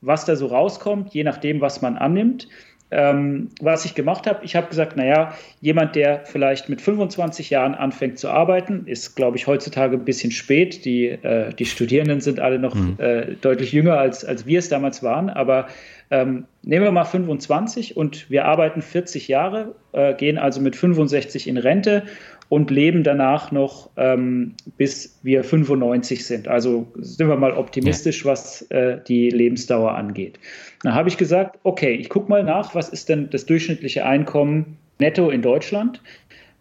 was 0.00 0.24
da 0.24 0.34
so 0.34 0.46
rauskommt, 0.46 1.12
je 1.12 1.24
nachdem, 1.24 1.60
was 1.60 1.82
man 1.82 1.98
annimmt. 1.98 2.48
Ähm, 2.90 3.48
was 3.60 3.84
ich 3.84 3.94
gemacht 3.94 4.26
habe, 4.26 4.44
ich 4.44 4.56
habe 4.56 4.68
gesagt, 4.68 4.96
naja, 4.96 5.34
jemand, 5.60 5.94
der 5.94 6.24
vielleicht 6.24 6.68
mit 6.68 6.80
25 6.80 7.50
Jahren 7.50 7.74
anfängt 7.74 8.18
zu 8.18 8.28
arbeiten, 8.28 8.86
ist, 8.86 9.14
glaube 9.14 9.36
ich, 9.36 9.46
heutzutage 9.46 9.96
ein 9.96 10.04
bisschen 10.04 10.32
spät. 10.32 10.84
Die, 10.84 11.06
äh, 11.06 11.54
die 11.54 11.66
Studierenden 11.66 12.20
sind 12.20 12.40
alle 12.40 12.58
noch 12.58 12.74
mhm. 12.74 12.96
äh, 12.98 13.34
deutlich 13.40 13.72
jünger, 13.72 13.98
als, 13.98 14.24
als 14.24 14.46
wir 14.46 14.58
es 14.58 14.68
damals 14.68 15.02
waren. 15.02 15.30
Aber 15.30 15.68
ähm, 16.10 16.46
nehmen 16.62 16.84
wir 16.84 16.92
mal 16.92 17.04
25 17.04 17.96
und 17.96 18.28
wir 18.30 18.44
arbeiten 18.44 18.82
40 18.82 19.28
Jahre, 19.28 19.74
äh, 19.92 20.14
gehen 20.14 20.38
also 20.38 20.60
mit 20.60 20.74
65 20.74 21.46
in 21.46 21.56
Rente 21.56 22.02
und 22.48 22.72
leben 22.72 23.04
danach 23.04 23.52
noch 23.52 23.90
ähm, 23.96 24.54
bis 24.76 25.20
wir 25.22 25.44
95 25.44 26.26
sind. 26.26 26.48
Also 26.48 26.88
sind 26.96 27.28
wir 27.28 27.36
mal 27.36 27.52
optimistisch, 27.52 28.24
ja. 28.24 28.32
was 28.32 28.62
äh, 28.70 28.98
die 29.06 29.30
Lebensdauer 29.30 29.94
angeht. 29.94 30.40
Dann 30.82 30.94
habe 30.94 31.08
ich 31.08 31.16
gesagt, 31.16 31.58
okay, 31.62 31.92
ich 31.92 32.08
gucke 32.08 32.30
mal 32.30 32.42
nach, 32.42 32.74
was 32.74 32.88
ist 32.88 33.08
denn 33.08 33.28
das 33.30 33.46
durchschnittliche 33.46 34.04
Einkommen 34.04 34.78
netto 34.98 35.30
in 35.30 35.42
Deutschland? 35.42 36.02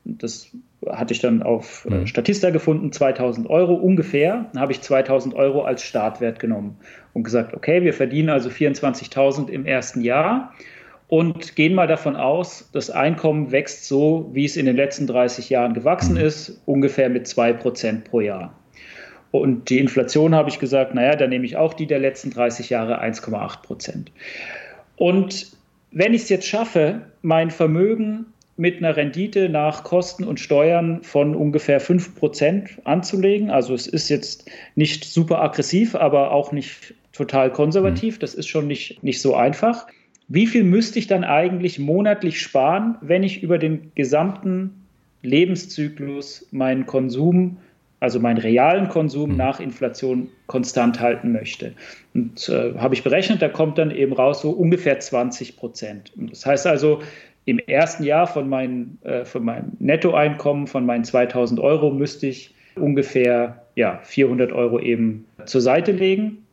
Das 0.03 0.49
hatte 0.87 1.13
ich 1.13 1.19
dann 1.19 1.43
auf 1.43 1.85
äh, 1.89 1.93
mhm. 1.93 2.07
Statista 2.07 2.49
gefunden, 2.49 2.91
2000 2.91 3.49
Euro 3.49 3.73
ungefähr. 3.73 4.45
Dann 4.53 4.61
habe 4.61 4.71
ich 4.71 4.81
2000 4.81 5.35
Euro 5.35 5.63
als 5.63 5.83
Startwert 5.83 6.39
genommen 6.39 6.77
und 7.13 7.23
gesagt, 7.23 7.53
okay, 7.53 7.83
wir 7.83 7.93
verdienen 7.93 8.29
also 8.29 8.49
24.000 8.49 9.49
im 9.49 9.65
ersten 9.65 10.01
Jahr 10.01 10.53
und 11.07 11.55
gehen 11.55 11.73
mal 11.73 11.87
davon 11.87 12.15
aus, 12.15 12.69
das 12.71 12.91
Einkommen 12.91 13.51
wächst 13.51 13.85
so, 13.85 14.29
wie 14.33 14.45
es 14.45 14.57
in 14.57 14.67
den 14.67 14.75
letzten 14.75 15.07
30 15.07 15.49
Jahren 15.49 15.73
gewachsen 15.73 16.13
mhm. 16.13 16.21
ist, 16.21 16.61
ungefähr 16.65 17.09
mit 17.09 17.25
2% 17.25 18.03
pro 18.03 18.21
Jahr. 18.21 18.53
Und 19.31 19.69
die 19.69 19.79
Inflation 19.79 20.33
habe 20.33 20.49
ich 20.49 20.59
gesagt, 20.59 20.95
naja, 20.95 21.15
da 21.15 21.27
nehme 21.27 21.45
ich 21.45 21.55
auch 21.55 21.73
die 21.73 21.85
der 21.85 21.99
letzten 21.99 22.31
30 22.31 22.69
Jahre 22.69 23.01
1,8 23.01 23.61
Prozent. 23.61 24.11
Und 24.95 25.51
wenn 25.91 26.13
ich 26.13 26.23
es 26.23 26.29
jetzt 26.29 26.47
schaffe, 26.47 27.01
mein 27.21 27.51
Vermögen 27.51 28.25
mit 28.59 28.79
einer 28.79 28.97
Rendite 28.97 29.47
nach 29.47 29.85
Kosten 29.85 30.25
und 30.25 30.39
Steuern 30.39 31.01
von 31.01 31.33
ungefähr 31.33 31.81
5% 31.81 32.83
anzulegen. 32.83 33.49
Also 33.49 33.73
es 33.73 33.87
ist 33.87 34.09
jetzt 34.09 34.51
nicht 34.75 35.05
super 35.05 35.41
aggressiv, 35.41 35.95
aber 35.95 36.31
auch 36.31 36.51
nicht 36.51 36.93
total 37.13 37.53
konservativ. 37.53 38.17
Mhm. 38.17 38.19
Das 38.19 38.33
ist 38.33 38.47
schon 38.47 38.67
nicht, 38.67 39.01
nicht 39.01 39.21
so 39.21 39.33
einfach. 39.33 39.87
Wie 40.27 40.45
viel 40.45 40.65
müsste 40.65 40.99
ich 40.99 41.07
dann 41.07 41.23
eigentlich 41.23 41.79
monatlich 41.79 42.41
sparen, 42.41 42.97
wenn 42.99 43.23
ich 43.23 43.41
über 43.41 43.57
den 43.57 43.93
gesamten 43.95 44.85
Lebenszyklus 45.21 46.47
meinen 46.51 46.85
Konsum, 46.85 47.57
also 47.99 48.19
meinen 48.19 48.37
realen 48.37 48.87
Konsum 48.89 49.31
mhm. 49.31 49.37
nach 49.37 49.59
Inflation 49.59 50.29
konstant 50.47 50.99
halten 50.99 51.31
möchte? 51.31 51.73
Und 52.13 52.49
äh, 52.49 52.73
habe 52.77 52.95
ich 52.95 53.03
berechnet, 53.03 53.41
da 53.41 53.49
kommt 53.49 53.77
dann 53.77 53.91
eben 53.91 54.13
raus 54.13 54.41
so 54.41 54.51
ungefähr 54.51 54.99
20 54.99 55.57
Prozent. 55.57 56.11
Das 56.15 56.45
heißt 56.45 56.67
also, 56.67 57.01
im 57.45 57.59
ersten 57.59 58.03
Jahr 58.03 58.27
von, 58.27 58.47
mein, 58.47 58.97
äh, 59.03 59.25
von 59.25 59.43
meinem 59.43 59.71
Nettoeinkommen, 59.79 60.67
von 60.67 60.85
meinen 60.85 61.03
2000 61.03 61.59
Euro, 61.59 61.91
müsste 61.91 62.27
ich 62.27 62.53
ungefähr 62.75 63.63
ja, 63.75 63.99
400 64.03 64.51
Euro 64.51 64.79
eben 64.79 65.25
zur 65.45 65.61
Seite 65.61 65.91
legen 65.91 66.45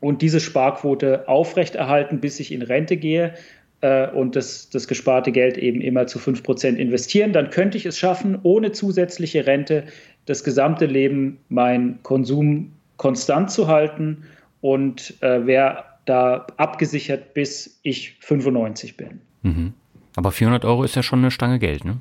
und 0.00 0.22
diese 0.22 0.40
Sparquote 0.40 1.28
aufrechterhalten, 1.28 2.20
bis 2.20 2.40
ich 2.40 2.52
in 2.52 2.62
Rente 2.62 2.96
gehe 2.96 3.34
äh, 3.80 4.08
und 4.08 4.36
das, 4.36 4.68
das 4.70 4.88
gesparte 4.88 5.32
Geld 5.32 5.56
eben 5.58 5.80
immer 5.80 6.06
zu 6.06 6.18
5% 6.18 6.76
investieren. 6.76 7.32
Dann 7.32 7.50
könnte 7.50 7.78
ich 7.78 7.86
es 7.86 7.98
schaffen, 7.98 8.38
ohne 8.42 8.72
zusätzliche 8.72 9.46
Rente 9.46 9.84
das 10.26 10.44
gesamte 10.44 10.86
Leben 10.86 11.38
mein 11.48 11.98
Konsum 12.02 12.72
konstant 12.96 13.50
zu 13.50 13.68
halten 13.68 14.24
und 14.60 15.20
äh, 15.22 15.46
wäre 15.46 15.84
da 16.04 16.46
abgesichert, 16.56 17.34
bis 17.34 17.78
ich 17.82 18.16
95 18.20 18.96
bin. 18.96 19.20
Mhm. 19.42 19.72
Aber 20.16 20.32
400 20.32 20.64
Euro 20.64 20.82
ist 20.82 20.96
ja 20.96 21.02
schon 21.02 21.20
eine 21.20 21.30
Stange 21.30 21.58
Geld, 21.58 21.84
ne? 21.84 21.98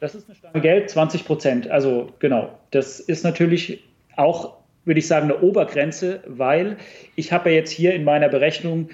Das 0.00 0.14
ist 0.14 0.28
eine 0.28 0.34
Stange 0.34 0.60
Geld, 0.60 0.90
20 0.90 1.24
Prozent. 1.24 1.70
Also 1.70 2.12
genau, 2.18 2.58
das 2.72 2.98
ist 2.98 3.22
natürlich 3.22 3.84
auch, 4.16 4.54
würde 4.84 4.98
ich 4.98 5.06
sagen, 5.06 5.30
eine 5.30 5.40
Obergrenze, 5.40 6.22
weil 6.26 6.76
ich 7.14 7.32
habe 7.32 7.50
ja 7.50 7.56
jetzt 7.56 7.70
hier 7.70 7.94
in 7.94 8.02
meiner 8.02 8.28
Berechnung 8.28 8.88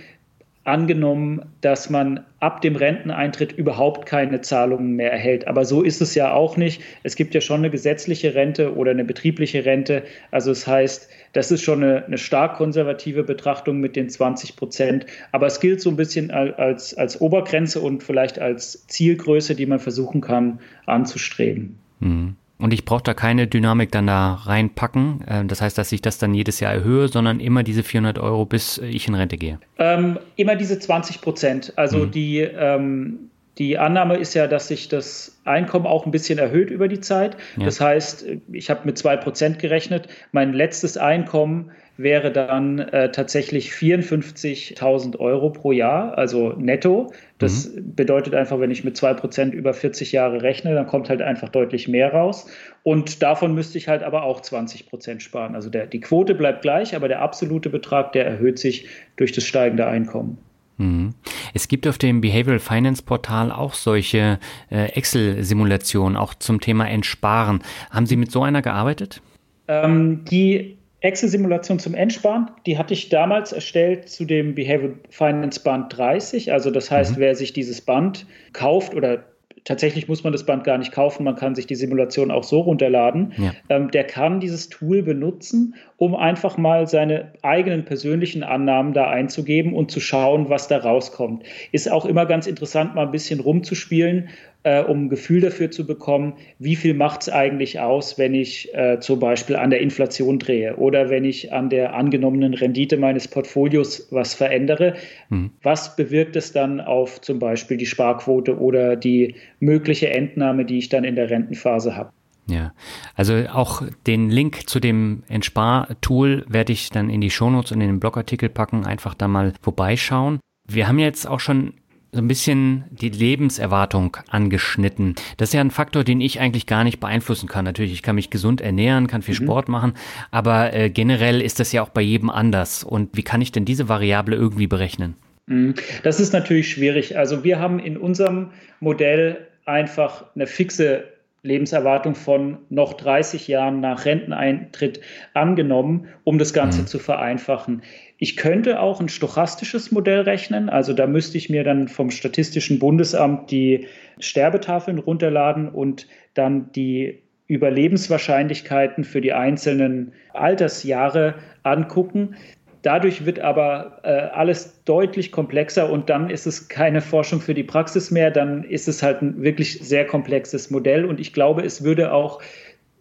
angenommen, 0.69 1.43
dass 1.61 1.91
man 1.91 2.25
ab 2.41 2.61
dem 2.61 2.77
Renteneintritt 2.77 3.53
überhaupt 3.53 4.07
keine 4.07 4.41
Zahlungen 4.43 4.93
mehr 4.93 5.11
erhält. 5.11 5.49
Aber 5.49 5.65
so 5.65 5.83
ist 5.83 6.01
es 6.01 6.15
ja 6.15 6.33
auch 6.33 6.57
nicht. 6.57 6.83
Es 7.03 7.17
gibt 7.17 7.35
ja 7.35 7.41
schon 7.41 7.59
eine 7.59 7.71
gesetzliche 7.71 8.35
Rente 8.35 8.77
oder 8.77 8.93
eine 8.93 9.05
betriebliche 9.05 9.65
Rente. 9.65 10.05
Also 10.31 10.53
es 10.53 10.61
das 10.61 10.67
heißt, 10.67 11.09
das 11.33 11.51
ist 11.51 11.63
schon 11.63 11.83
eine, 11.83 12.05
eine, 12.05 12.19
stark 12.19 12.57
konservative 12.57 13.25
Betrachtung 13.25 13.81
mit 13.81 13.97
den 13.97 14.09
20 14.09 14.57
Prozent. 14.57 15.07
Aber 15.33 15.47
es 15.47 15.61
gilt 15.61 15.81
so 15.81 15.91
ein 15.91 15.97
bisschen 15.97 16.31
als, 16.31 16.97
als 16.97 17.21
Obergrenze 17.21 17.81
und 17.81 18.03
vielleicht 18.03 18.39
als 18.39 18.87
Zielgröße, 18.87 19.55
die 19.55 19.67
man 19.67 19.81
versuchen 19.81 20.21
kann 20.21 20.61
anzustreben. 20.87 21.79
Mhm. 22.01 22.37
Und 22.59 22.73
ich 22.73 22.85
brauche 22.85 23.03
da 23.03 23.15
keine 23.15 23.47
Dynamik 23.47 23.93
dann 23.93 24.07
da 24.07 24.35
reinpacken. 24.35 25.21
Äh, 25.27 25.45
das 25.45 25.61
heißt, 25.61 25.79
dass 25.79 25.93
ich 25.93 26.03
das 26.03 26.19
dann 26.19 26.35
jedes 26.35 26.61
Jahr 26.61 26.73
erhöhe, 26.73 27.09
sondern 27.09 27.41
immer 27.41 27.63
diese 27.63 27.83
400 27.83 28.19
Euro, 28.19 28.45
bis 28.47 28.79
ich 28.79 29.07
in 29.07 29.15
Rente 29.15 29.37
gehe. 29.37 29.59
Ähm, 29.79 30.19
immer 30.37 30.57
diese 30.57 30.79
20 30.79 31.21
Prozent. 31.21 31.73
Also 31.77 31.99
mhm. 31.99 32.11
die, 32.11 32.39
ähm, 32.41 33.28
die 33.59 33.77
Annahme 33.77 34.17
ist 34.17 34.35
ja, 34.35 34.47
dass 34.47 34.69
sich 34.69 34.89
das 34.89 35.41
Einkommen 35.45 35.87
auch 35.87 36.07
ein 36.07 36.13
bisschen 36.13 36.39
erhöht 36.39 36.71
über 36.71 36.87
die 36.87 37.01
Zeit. 37.01 37.37
Ja. 37.57 37.65
Das 37.65 37.81
heißt, 37.81 38.27
ich 38.53 38.71
habe 38.71 38.81
mit 38.85 38.97
2 38.97 39.17
Prozent 39.17 39.59
gerechnet. 39.59 40.09
Mein 40.31 40.53
letztes 40.53 40.97
Einkommen 40.97 41.73
wäre 41.97 42.31
dann 42.31 42.79
äh, 42.79 43.11
tatsächlich 43.11 43.73
54.000 43.73 45.19
Euro 45.19 45.51
pro 45.51 45.73
Jahr, 45.73 46.17
also 46.17 46.53
netto. 46.53 47.13
Das 47.39 47.69
mhm. 47.69 47.97
bedeutet 47.97 48.37
einfach, 48.37 48.61
wenn 48.61 48.71
ich 48.71 48.85
mit 48.85 48.97
2% 48.97 49.51
über 49.51 49.75
40 49.75 50.13
Jahre 50.13 50.43
rechne, 50.43 50.75
dann 50.75 50.87
kommt 50.87 51.11
halt 51.11 51.21
einfach 51.21 51.49
deutlich 51.49 51.89
mehr 51.89 52.13
raus. 52.13 52.47
Und 52.85 53.21
davon 53.25 53.53
müsste 53.55 53.79
ich 53.79 53.89
halt 53.89 54.05
aber 54.05 54.23
auch 54.23 54.41
20% 54.41 55.19
sparen. 55.19 55.57
Also 55.57 55.69
der, 55.69 55.87
die 55.87 56.01
Quote 56.01 56.37
bleibt 56.37 56.63
gleich, 56.63 56.95
aber 56.95 57.09
der 57.09 57.21
absolute 57.21 57.69
Betrag, 57.69 58.13
der 58.13 58.25
erhöht 58.25 58.61
sich 58.61 58.87
durch 59.17 59.33
das 59.33 59.43
steigende 59.43 59.89
Einkommen. 59.89 60.39
Mhm. 60.79 61.15
Es 61.55 61.69
gibt 61.69 61.87
auf 61.87 61.99
dem 61.99 62.21
Behavioral 62.21 62.61
Finance 62.61 63.03
Portal 63.03 63.53
auch 63.53 63.75
solche 63.75 64.39
äh, 64.71 64.93
Excel-Simulationen, 64.93 66.17
auch 66.17 66.35
zum 66.35 66.61
Thema 66.61 66.89
Entsparen. 66.89 67.63
Haben 67.91 68.07
Sie 68.07 68.17
mit 68.17 68.31
so 68.31 68.43
einer 68.43 68.63
gearbeitet? 68.63 69.21
Ähm, 69.67 70.25
die 70.25 70.79
Excel-Simulation 71.01 71.79
zum 71.79 71.95
Endsparen, 71.95 72.51
die 72.67 72.79
hatte 72.79 72.95
ich 72.95 73.09
damals 73.09 73.53
erstellt 73.53 74.09
zu 74.09 74.25
dem 74.25 74.55
Behavioral 74.55 74.97
Finance 75.11 75.61
Band 75.61 75.97
30. 75.97 76.53
Also 76.53 76.71
das 76.71 76.91
heißt, 76.91 77.17
mhm. 77.17 77.21
wer 77.21 77.35
sich 77.35 77.53
dieses 77.53 77.81
Band 77.81 78.27
kauft 78.53 78.95
oder 78.95 79.25
tatsächlich 79.65 80.09
muss 80.09 80.25
man 80.25 80.33
das 80.33 80.45
Band 80.45 80.65
gar 80.65 80.79
nicht 80.79 80.93
kaufen, 80.93 81.25
man 81.25 81.37
kann 81.37 81.55
sich 81.55 81.67
die 81.67 81.75
Simulation 81.75 82.31
auch 82.31 82.45
so 82.45 82.61
runterladen. 82.61 83.33
Ja. 83.37 83.53
Ähm, 83.69 83.91
der 83.91 84.05
kann 84.05 84.41
dieses 84.41 84.69
Tool 84.69 85.03
benutzen, 85.03 85.75
um 85.97 86.15
einfach 86.15 86.57
mal 86.57 86.87
seine 86.87 87.33
eigenen 87.43 87.85
persönlichen 87.85 88.43
Annahmen 88.43 88.93
da 88.93 89.09
einzugeben 89.09 89.75
und 89.75 89.91
zu 89.91 90.01
schauen, 90.01 90.49
was 90.49 90.69
da 90.69 90.79
rauskommt. 90.79 91.45
Ist 91.73 91.91
auch 91.91 92.07
immer 92.07 92.27
ganz 92.27 92.47
interessant, 92.47 92.95
mal 92.95 93.07
ein 93.07 93.13
bisschen 93.13 93.41
rumzuspielen 93.41 94.29
äh, 94.69 94.83
um 94.83 95.05
ein 95.05 95.09
Gefühl 95.09 95.41
dafür 95.41 95.71
zu 95.71 95.87
bekommen, 95.87 96.35
wie 96.59 96.77
viel 96.77 96.93
macht 96.93 97.23
es 97.23 97.29
eigentlich 97.31 97.81
aus, 97.81 98.19
wenn 98.19 98.35
ich 98.35 98.75
äh, 98.75 99.01
zum 99.01 99.19
Beispiel 99.19 99.57
an 99.57 99.71
der 99.71 99.81
Inflation 99.81 100.39
drehe 100.39 100.77
oder 100.77 101.09
wenn 101.09 101.25
ich 101.25 101.53
an 101.55 101.71
der 101.71 101.95
angenommenen 101.95 102.53
Rendite 102.53 102.99
meines 102.99 103.29
Portfolios 103.29 104.09
was 104.11 104.35
verändere. 104.35 104.95
Mhm. 105.31 105.51
Was 105.63 105.97
bewirkt 105.97 106.37
es 106.37 106.53
dann 106.53 106.83
auf 106.83 107.21
zum 107.23 107.39
Beispiel 107.39 107.79
die 107.79 107.87
Sparquote 107.87 108.59
oder 108.59 108.97
die 108.97 109.37
mögliche 109.59 110.11
Entnahme, 110.11 110.67
die 110.67 110.79
ich 110.79 110.91
dann 110.91 111.05
in 111.05 111.17
der 111.17 111.31
Rentenphase 111.31 111.97
habe? 111.97 112.11
Ja, 112.47 112.73
also 113.15 113.45
auch 113.51 113.83
den 114.07 114.29
Link 114.31 114.69
zu 114.69 114.81
dem 114.81 115.23
Entspar-Tool 115.29 116.45
werde 116.49 116.73
ich 116.73 116.91
dann 116.91 117.09
in 117.09 117.21
die 117.21 117.31
Shownotes 117.31 117.73
und 117.73 117.81
in 117.81 117.89
den 117.89 118.01
Blogartikel 118.01 118.49
packen, 118.51 118.85
einfach 118.85 119.15
da 119.15 119.29
mal 119.29 119.53
vorbeischauen. 119.61 120.41
Wir 120.67 120.89
haben 120.89 120.99
jetzt 120.99 121.27
auch 121.27 121.41
schon 121.41 121.75
so 122.13 122.19
ein 122.19 122.29
bisschen 122.29 122.85
die 122.91 123.11
Lebenserwartung 123.11 124.17
angeschnitten. 124.29 125.15
Das 125.37 125.51
ist 125.51 125.53
ja 125.53 125.61
ein 125.61 125.71
Faktor, 125.71 126.05
den 126.05 126.21
ich 126.21 126.41
eigentlich 126.41 126.67
gar 126.67 126.85
nicht 126.85 127.01
beeinflussen 127.01 127.49
kann. 127.49 127.65
Natürlich, 127.65 127.93
ich 127.93 128.03
kann 128.03 128.15
mich 128.15 128.31
gesund 128.31 128.61
ernähren, 128.61 129.07
kann 129.07 129.23
viel 129.23 129.35
mhm. 129.35 129.45
Sport 129.45 129.69
machen, 129.69 129.93
aber 130.31 130.73
äh, 130.73 130.91
generell 130.91 131.43
ist 131.43 131.61
das 131.61 131.73
ja 131.73 131.83
auch 131.83 131.91
bei 131.91 132.01
jedem 132.01 132.31
anders. 132.31 132.83
Und 132.83 133.17
wie 133.17 133.23
kann 133.23 133.43
ich 133.43 133.53
denn 133.53 133.65
diese 133.65 133.89
Variable 133.89 134.37
irgendwie 134.37 134.67
berechnen? 134.67 135.17
Mhm. 135.47 135.75
Das 136.03 136.19
ist 136.19 136.33
natürlich 136.33 136.71
schwierig. 136.71 137.19
Also 137.19 137.45
wir 137.45 137.59
haben 137.59 137.79
in 137.79 137.99
unserem 137.99 138.51
Modell 138.81 139.47
einfach 139.67 140.25
eine 140.35 140.47
fixe 140.47 141.05
Lebenserwartung 141.43 142.15
von 142.15 142.59
noch 142.69 142.95
30 142.95 143.49
Jahren 143.49 143.81
nach 143.81 144.05
Renteneintritt 144.05 145.01
angenommen, 145.35 146.09
um 146.25 146.39
das 146.39 146.53
Ganze 146.53 146.83
mhm. 146.83 146.87
zu 146.87 146.99
vereinfachen. 146.99 147.83
Ich 148.21 148.37
könnte 148.37 148.81
auch 148.81 149.01
ein 149.01 149.09
stochastisches 149.09 149.93
Modell 149.93 150.23
rechnen. 150.23 150.69
Also 150.69 150.93
da 150.93 151.07
müsste 151.07 151.39
ich 151.39 151.49
mir 151.49 151.63
dann 151.63 151.87
vom 151.87 152.11
Statistischen 152.11 152.81
Bundesamt 152.81 153.51
die 153.51 153.87
Sterbetafeln 154.19 154.99
runterladen 154.99 155.69
und 155.69 156.09
dann 156.35 156.73
die 156.73 157.23
Überlebenswahrscheinlichkeiten 157.47 159.05
für 159.05 159.21
die 159.21 159.33
einzelnen 159.33 160.13
Altersjahre 160.35 161.37
angucken. 161.63 162.35
Dadurch 162.83 163.25
wird 163.25 163.41
aber 163.41 164.01
äh, 164.03 164.09
alles 164.09 164.83
deutlich 164.85 165.33
komplexer 165.33 165.91
und 165.91 166.11
dann 166.11 166.29
ist 166.29 166.47
es 166.47 166.69
keine 166.69 167.01
Forschung 167.01 167.41
für 167.41 167.55
die 167.55 167.65
Praxis 167.65 168.11
mehr, 168.11 168.31
dann 168.31 168.65
ist 168.65 168.87
es 168.87 169.03
halt 169.03 169.23
ein 169.23 169.43
wirklich 169.43 169.81
sehr 169.81 170.07
komplexes 170.07 170.71
Modell 170.71 171.05
und 171.05 171.19
ich 171.19 171.33
glaube, 171.33 171.63
es 171.63 171.83
würde 171.83 172.13
auch 172.13 172.41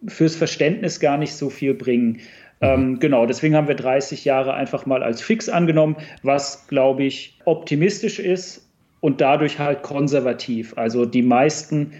fürs 0.06 0.34
Verständnis 0.34 1.00
gar 1.00 1.16
nicht 1.18 1.34
so 1.34 1.50
viel 1.50 1.74
bringen. 1.74 2.20
Ähm, 2.60 2.98
genau, 2.98 3.26
deswegen 3.26 3.54
haben 3.54 3.68
wir 3.68 3.76
30 3.76 4.24
Jahre 4.24 4.54
einfach 4.54 4.86
mal 4.86 5.02
als 5.02 5.20
fix 5.22 5.48
angenommen, 5.48 5.96
was, 6.22 6.66
glaube 6.68 7.04
ich, 7.04 7.38
optimistisch 7.44 8.18
ist 8.18 8.68
und 9.00 9.20
dadurch 9.20 9.58
halt 9.58 9.82
konservativ. 9.82 10.76
Also 10.76 11.04
die 11.04 11.22
meisten 11.22 11.92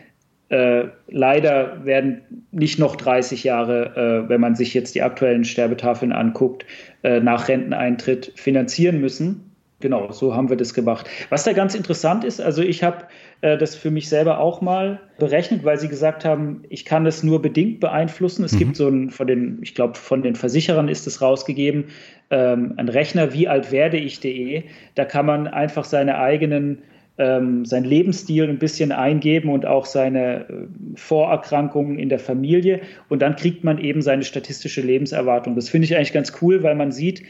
äh, 0.48 0.84
leider 1.08 1.84
werden 1.84 2.22
nicht 2.52 2.78
noch 2.78 2.96
30 2.96 3.44
Jahre, 3.44 4.24
äh, 4.24 4.28
wenn 4.28 4.40
man 4.40 4.56
sich 4.56 4.74
jetzt 4.74 4.94
die 4.94 5.02
aktuellen 5.02 5.44
Sterbetafeln 5.44 6.12
anguckt, 6.12 6.64
äh, 7.02 7.20
nach 7.20 7.48
Renteneintritt 7.48 8.32
finanzieren 8.34 9.00
müssen. 9.00 9.47
Genau, 9.80 10.10
so 10.10 10.34
haben 10.34 10.48
wir 10.48 10.56
das 10.56 10.74
gemacht. 10.74 11.08
Was 11.28 11.44
da 11.44 11.52
ganz 11.52 11.76
interessant 11.76 12.24
ist, 12.24 12.40
also 12.40 12.62
ich 12.62 12.82
habe 12.82 13.04
äh, 13.42 13.56
das 13.56 13.76
für 13.76 13.92
mich 13.92 14.08
selber 14.08 14.40
auch 14.40 14.60
mal 14.60 15.00
berechnet, 15.18 15.64
weil 15.64 15.78
Sie 15.78 15.86
gesagt 15.86 16.24
haben, 16.24 16.62
ich 16.68 16.84
kann 16.84 17.04
das 17.04 17.22
nur 17.22 17.40
bedingt 17.40 17.78
beeinflussen. 17.78 18.44
Es 18.44 18.54
mhm. 18.54 18.58
gibt 18.58 18.76
so 18.76 18.88
ein, 18.88 19.10
von 19.10 19.28
den, 19.28 19.60
ich 19.62 19.76
glaube, 19.76 19.94
von 19.94 20.22
den 20.22 20.34
Versicherern 20.34 20.88
ist 20.88 21.06
es 21.06 21.22
rausgegeben, 21.22 21.84
ähm, 22.30 22.74
ein 22.76 22.88
Rechner, 22.88 23.32
wie 23.32 23.46
alt 23.46 23.70
werde 23.70 23.98
ich.de. 23.98 24.64
Da 24.96 25.04
kann 25.04 25.26
man 25.26 25.46
einfach 25.46 25.84
seine 25.84 26.18
eigenen 26.18 26.82
ähm, 27.18 27.64
seinen 27.64 27.84
Lebensstil 27.84 28.48
ein 28.48 28.58
bisschen 28.58 28.92
eingeben 28.92 29.50
und 29.50 29.66
auch 29.66 29.86
seine 29.86 30.48
äh, 30.48 30.66
Vorerkrankungen 30.94 31.98
in 31.98 32.08
der 32.08 32.20
Familie. 32.20 32.80
Und 33.08 33.22
dann 33.22 33.34
kriegt 33.34 33.64
man 33.64 33.78
eben 33.78 34.02
seine 34.02 34.22
statistische 34.22 34.80
Lebenserwartung. 34.80 35.56
Das 35.56 35.68
finde 35.68 35.86
ich 35.86 35.96
eigentlich 35.96 36.12
ganz 36.12 36.32
cool, 36.40 36.62
weil 36.62 36.76
man 36.76 36.92
sieht, 36.92 37.22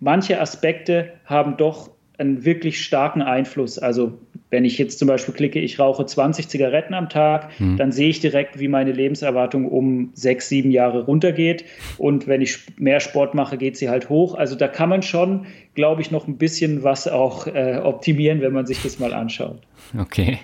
manche 0.00 0.40
Aspekte 0.40 1.12
haben 1.24 1.56
doch 1.56 1.90
einen 2.18 2.44
wirklich 2.44 2.82
starken 2.82 3.22
Einfluss. 3.22 3.78
Also 3.78 4.18
wenn 4.50 4.64
ich 4.64 4.76
jetzt 4.78 4.98
zum 4.98 5.08
Beispiel 5.08 5.32
klicke, 5.32 5.58
ich 5.58 5.78
rauche 5.78 6.04
20 6.04 6.48
Zigaretten 6.48 6.92
am 6.92 7.08
Tag, 7.08 7.48
mhm. 7.58 7.76
dann 7.76 7.92
sehe 7.92 8.10
ich 8.10 8.20
direkt, 8.20 8.58
wie 8.58 8.68
meine 8.68 8.92
Lebenserwartung 8.92 9.66
um 9.66 10.10
sechs, 10.12 10.48
sieben 10.48 10.70
Jahre 10.70 11.04
runtergeht. 11.04 11.64
Und 11.96 12.26
wenn 12.26 12.42
ich 12.42 12.58
mehr 12.76 13.00
Sport 13.00 13.34
mache, 13.34 13.56
geht 13.56 13.76
sie 13.76 13.88
halt 13.88 14.08
hoch. 14.08 14.34
Also 14.34 14.54
da 14.56 14.68
kann 14.68 14.88
man 14.88 15.02
schon, 15.02 15.46
glaube 15.74 16.02
ich, 16.02 16.10
noch 16.10 16.28
ein 16.28 16.36
bisschen 16.36 16.82
was 16.82 17.08
auch 17.08 17.46
äh, 17.46 17.80
optimieren, 17.82 18.42
wenn 18.42 18.52
man 18.52 18.66
sich 18.66 18.82
das 18.82 18.98
mal 18.98 19.14
anschaut. 19.14 19.60
Okay. 19.98 20.38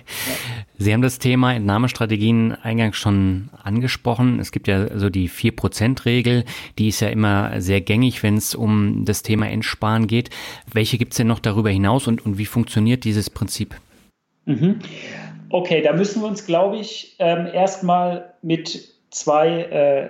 Sie 0.77 0.93
haben 0.93 1.01
das 1.01 1.19
Thema 1.19 1.53
Entnahmestrategien 1.53 2.53
eingangs 2.53 2.97
schon 2.97 3.49
angesprochen. 3.63 4.39
Es 4.39 4.51
gibt 4.51 4.67
ja 4.67 4.97
so 4.97 5.09
die 5.09 5.29
4%-Regel, 5.29 6.43
die 6.77 6.89
ist 6.89 6.99
ja 6.99 7.09
immer 7.09 7.61
sehr 7.61 7.81
gängig, 7.81 8.23
wenn 8.23 8.37
es 8.37 8.55
um 8.55 9.05
das 9.05 9.23
Thema 9.23 9.49
Entsparen 9.49 10.07
geht. 10.07 10.29
Welche 10.71 10.97
gibt 10.97 11.13
es 11.13 11.17
denn 11.17 11.27
noch 11.27 11.39
darüber 11.39 11.69
hinaus 11.69 12.07
und, 12.07 12.25
und 12.25 12.37
wie 12.37 12.45
funktioniert 12.45 13.03
dieses 13.03 13.29
Prinzip? 13.29 13.75
Mhm. 14.45 14.79
Okay, 15.49 15.81
da 15.81 15.93
müssen 15.93 16.21
wir 16.21 16.27
uns, 16.27 16.45
glaube 16.45 16.77
ich, 16.77 17.15
ähm, 17.19 17.47
erstmal 17.53 18.33
mit 18.41 18.93
zwei 19.11 19.61
äh, 19.61 20.09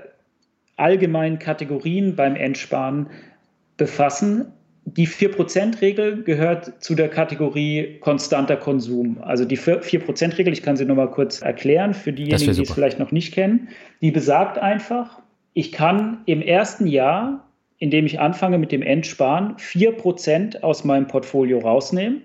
allgemeinen 0.75 1.39
Kategorien 1.39 2.15
beim 2.15 2.35
Entsparen 2.35 3.09
befassen. 3.77 4.51
Die 4.89 5.05
4%-Regel 5.05 6.23
gehört 6.23 6.81
zu 6.81 6.95
der 6.95 7.09
Kategorie 7.09 7.97
konstanter 7.99 8.55
Konsum. 8.55 9.17
Also 9.21 9.43
die 9.43 9.57
4%-Regel, 9.57 10.53
ich 10.53 10.63
kann 10.63 10.77
sie 10.77 10.85
nochmal 10.85 11.11
kurz 11.11 11.41
erklären 11.41 11.93
für 11.93 12.13
diejenigen, 12.13 12.53
die 12.53 12.61
es 12.61 12.71
vielleicht 12.71 12.97
noch 12.97 13.11
nicht 13.11 13.33
kennen, 13.33 13.67
die 14.01 14.11
besagt 14.11 14.57
einfach, 14.57 15.21
ich 15.51 15.73
kann 15.73 16.19
im 16.25 16.41
ersten 16.41 16.87
Jahr, 16.87 17.49
in 17.79 17.91
dem 17.91 18.05
ich 18.05 18.21
anfange 18.21 18.57
mit 18.57 18.71
dem 18.71 18.81
Entsparen, 18.81 19.57
4% 19.57 20.61
aus 20.61 20.85
meinem 20.85 21.07
Portfolio 21.07 21.59
rausnehmen 21.59 22.21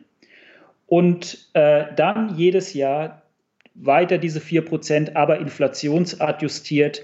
und 0.86 1.48
äh, 1.54 1.86
dann 1.96 2.36
jedes 2.36 2.74
Jahr 2.74 3.22
weiter 3.74 4.18
diese 4.18 4.38
4%, 4.38 5.16
aber 5.16 5.40
inflationsadjustiert 5.40 7.02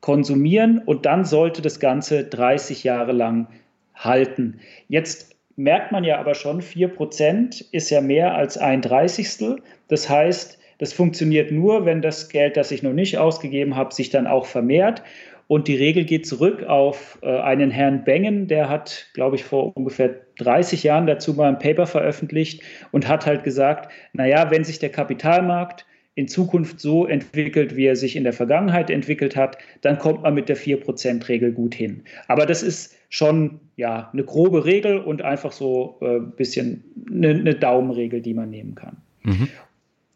konsumieren 0.00 0.78
und 0.78 1.04
dann 1.04 1.26
sollte 1.26 1.60
das 1.60 1.80
Ganze 1.80 2.24
30 2.24 2.82
Jahre 2.82 3.12
lang 3.12 3.48
halten. 3.96 4.60
Jetzt 4.88 5.34
merkt 5.56 5.90
man 5.90 6.04
ja 6.04 6.18
aber 6.18 6.34
schon, 6.34 6.60
4% 6.60 7.64
ist 7.72 7.90
ja 7.90 8.00
mehr 8.00 8.34
als 8.34 8.58
ein 8.58 8.82
Dreißigstel. 8.82 9.62
Das 9.88 10.08
heißt, 10.08 10.58
das 10.78 10.92
funktioniert 10.92 11.50
nur, 11.50 11.86
wenn 11.86 12.02
das 12.02 12.28
Geld, 12.28 12.56
das 12.56 12.70
ich 12.70 12.82
noch 12.82 12.92
nicht 12.92 13.18
ausgegeben 13.18 13.76
habe, 13.76 13.94
sich 13.94 14.10
dann 14.10 14.26
auch 14.26 14.46
vermehrt. 14.46 15.02
Und 15.48 15.68
die 15.68 15.76
Regel 15.76 16.04
geht 16.04 16.26
zurück 16.26 16.64
auf 16.64 17.18
äh, 17.22 17.38
einen 17.38 17.70
Herrn 17.70 18.04
Bengen, 18.04 18.48
der 18.48 18.68
hat, 18.68 19.06
glaube 19.14 19.36
ich, 19.36 19.44
vor 19.44 19.76
ungefähr 19.76 20.16
30 20.38 20.82
Jahren 20.82 21.06
dazu 21.06 21.34
mal 21.34 21.48
ein 21.48 21.58
Paper 21.58 21.86
veröffentlicht 21.86 22.62
und 22.90 23.06
hat 23.08 23.26
halt 23.26 23.44
gesagt, 23.44 23.90
naja, 24.12 24.50
wenn 24.50 24.64
sich 24.64 24.80
der 24.80 24.90
Kapitalmarkt 24.90 25.86
in 26.16 26.28
Zukunft 26.28 26.80
so 26.80 27.06
entwickelt, 27.06 27.76
wie 27.76 27.84
er 27.84 27.94
sich 27.94 28.16
in 28.16 28.24
der 28.24 28.32
Vergangenheit 28.32 28.88
entwickelt 28.90 29.36
hat, 29.36 29.58
dann 29.82 29.98
kommt 29.98 30.22
man 30.22 30.34
mit 30.34 30.48
der 30.48 30.56
4%-Regel 30.56 31.52
gut 31.52 31.74
hin. 31.74 32.02
Aber 32.26 32.46
das 32.46 32.62
ist 32.62 32.96
schon 33.10 33.60
ja, 33.76 34.08
eine 34.12 34.24
grobe 34.24 34.64
Regel 34.64 34.98
und 34.98 35.20
einfach 35.20 35.52
so 35.52 35.98
ein 36.00 36.06
äh, 36.06 36.20
bisschen 36.34 36.84
eine, 37.08 37.28
eine, 37.28 37.54
Daumenregel, 37.54 38.22
die 38.22 38.32
man 38.32 38.48
nehmen 38.48 38.74
kann. 38.74 38.96
Mhm. 39.24 39.48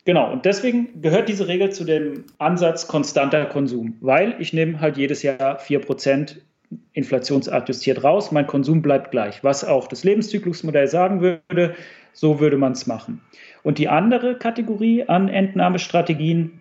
Genau, 0.07 0.32
und 0.32 0.46
deswegen 0.46 1.03
gehört 1.03 1.28
diese 1.28 1.48
Regel 1.48 1.70
zu 1.70 1.84
dem 1.84 2.24
Ansatz 2.38 2.88
konstanter 2.88 3.44
Konsum, 3.44 3.98
weil 4.01 4.34
ich 4.38 4.55
nehme 4.55 4.80
halt 4.80 4.96
jedes 4.96 5.22
Jahr 5.22 5.61
4% 5.61 6.36
inflationsadjustiert 6.94 8.03
raus, 8.03 8.32
mein 8.32 8.46
Konsum 8.46 8.80
bleibt 8.80 9.11
gleich. 9.11 9.44
Was 9.44 9.64
auch 9.64 9.86
das 9.86 10.03
Lebenszyklusmodell 10.05 10.88
sagen 10.88 11.20
würde, 11.20 11.74
so 12.12 12.40
würde 12.40 12.57
man 12.57 12.72
es 12.72 12.86
machen. 12.86 13.20
Und 13.63 13.79
die 13.79 13.89
andere 13.89 14.39
Kategorie 14.39 15.05
an 15.05 15.29
Entnahmestrategien, 15.29 16.61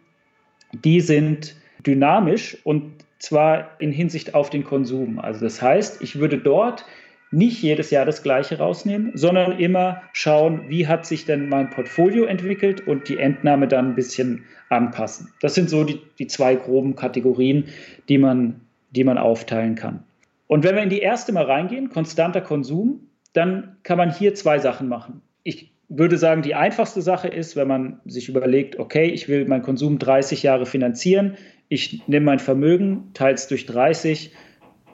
die 0.74 1.02
sind 1.02 1.56
dynamisch 1.86 2.58
und 2.64 2.92
zwar 3.20 3.72
in 3.80 3.92
Hinsicht 3.92 4.34
auf 4.34 4.50
den 4.50 4.64
Konsum. 4.64 5.20
Also 5.20 5.42
das 5.42 5.62
heißt, 5.62 6.02
ich 6.02 6.20
würde 6.20 6.38
dort 6.38 6.86
nicht 7.32 7.62
jedes 7.62 7.92
Jahr 7.92 8.06
das 8.06 8.24
gleiche 8.24 8.58
rausnehmen, 8.58 9.12
sondern 9.14 9.60
immer 9.60 10.02
schauen, 10.14 10.68
wie 10.68 10.88
hat 10.88 11.06
sich 11.06 11.26
denn 11.26 11.48
mein 11.48 11.70
Portfolio 11.70 12.26
entwickelt 12.26 12.88
und 12.88 13.08
die 13.08 13.18
Entnahme 13.18 13.68
dann 13.68 13.90
ein 13.90 13.96
bisschen 13.96 14.46
anpassen. 14.70 15.32
Das 15.42 15.54
sind 15.54 15.70
so 15.70 15.84
die, 15.84 16.02
die 16.18 16.28
zwei 16.28 16.56
groben 16.56 16.96
Kategorien, 16.96 17.66
die 18.08 18.18
man, 18.18 18.62
die 18.92 19.04
man 19.04 19.18
aufteilen 19.18 19.76
kann. 19.76 20.04
Und 20.48 20.64
wenn 20.64 20.76
wir 20.76 20.82
in 20.82 20.90
die 20.90 21.02
erste 21.02 21.32
mal 21.32 21.46
reingehen, 21.46 21.90
konstanter 21.90 22.42
Konsum, 22.42 23.08
dann 23.34 23.78
kann 23.84 24.00
man 24.00 24.12
hier 24.12 24.34
zwei 24.34 24.58
Sachen 24.58 24.88
machen. 24.88 25.22
Ich 25.44 25.72
würde 25.90 26.18
sagen, 26.18 26.44
die 26.44 26.56
einfachste 26.56 27.02
Sache 27.02 27.28
ist, 27.28 27.56
wenn 27.56 27.68
man 27.68 28.00
sich 28.06 28.30
überlegt, 28.30 28.78
okay, 28.78 29.06
ich 29.06 29.28
will 29.28 29.46
meinen 29.46 29.64
Konsum 29.64 29.98
30 29.98 30.44
Jahre 30.44 30.66
finanzieren, 30.66 31.36
ich 31.68 32.08
nehme 32.08 32.28
mein 32.28 32.40
Vermögen, 32.40 33.12
teile 33.14 33.36
es 33.36 33.48
durch 33.48 33.66
30 33.66 34.32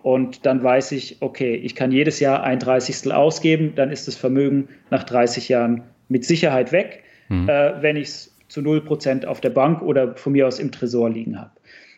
und 0.01 0.45
dann 0.45 0.63
weiß 0.63 0.93
ich, 0.93 1.17
okay, 1.21 1.55
ich 1.55 1.75
kann 1.75 1.91
jedes 1.91 2.19
Jahr 2.19 2.43
ein 2.43 2.59
Dreißigstel 2.59 3.11
ausgeben, 3.11 3.73
dann 3.75 3.91
ist 3.91 4.07
das 4.07 4.15
Vermögen 4.15 4.69
nach 4.89 5.03
30 5.03 5.49
Jahren 5.49 5.83
mit 6.07 6.23
Sicherheit 6.23 6.71
weg, 6.71 7.03
mhm. 7.29 7.49
äh, 7.49 7.81
wenn 7.81 7.97
ich 7.97 8.07
es 8.07 8.37
zu 8.47 8.61
0% 8.61 9.25
auf 9.25 9.41
der 9.41 9.49
Bank 9.49 9.81
oder 9.81 10.15
von 10.15 10.31
mir 10.33 10.47
aus 10.47 10.59
im 10.59 10.71
Tresor 10.71 11.09
liegen 11.09 11.39
habe. 11.39 11.51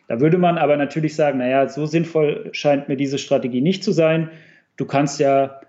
Da 0.08 0.22
würde 0.22 0.38
man 0.38 0.58
aber 0.58 0.78
natürlich 0.78 1.16
sagen, 1.16 1.40
naja, 1.40 1.68
so 1.68 1.86
sinnvoll 1.86 2.50
scheint 2.54 2.88
mir 2.88 2.96
diese 2.96 3.18
Strategie 3.18 3.62
nicht 3.62 3.84
zu 3.84 3.92
sein. 3.92 4.30
Du 4.78 4.86
kannst 4.86 5.20
ja 5.20 5.60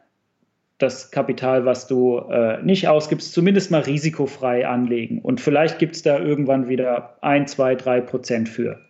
das 0.79 1.11
Kapital, 1.11 1.65
was 1.65 1.87
du 1.87 2.19
äh, 2.19 2.63
nicht 2.63 2.89
ausgibst, 2.89 3.33
zumindest 3.33 3.71
mal 3.71 3.81
risikofrei 3.81 4.67
anlegen. 4.67 5.21
Und 5.21 5.41
vielleicht 5.41 5.79
gibt 5.79 5.97
es 5.97 6.03
da 6.03 6.19
irgendwann 6.19 6.69
wieder 6.69 7.17
ein, 7.21 7.47
zwei, 7.47 7.75
drei 7.75 8.01
Prozent 8.01 8.49
für. 8.49 8.81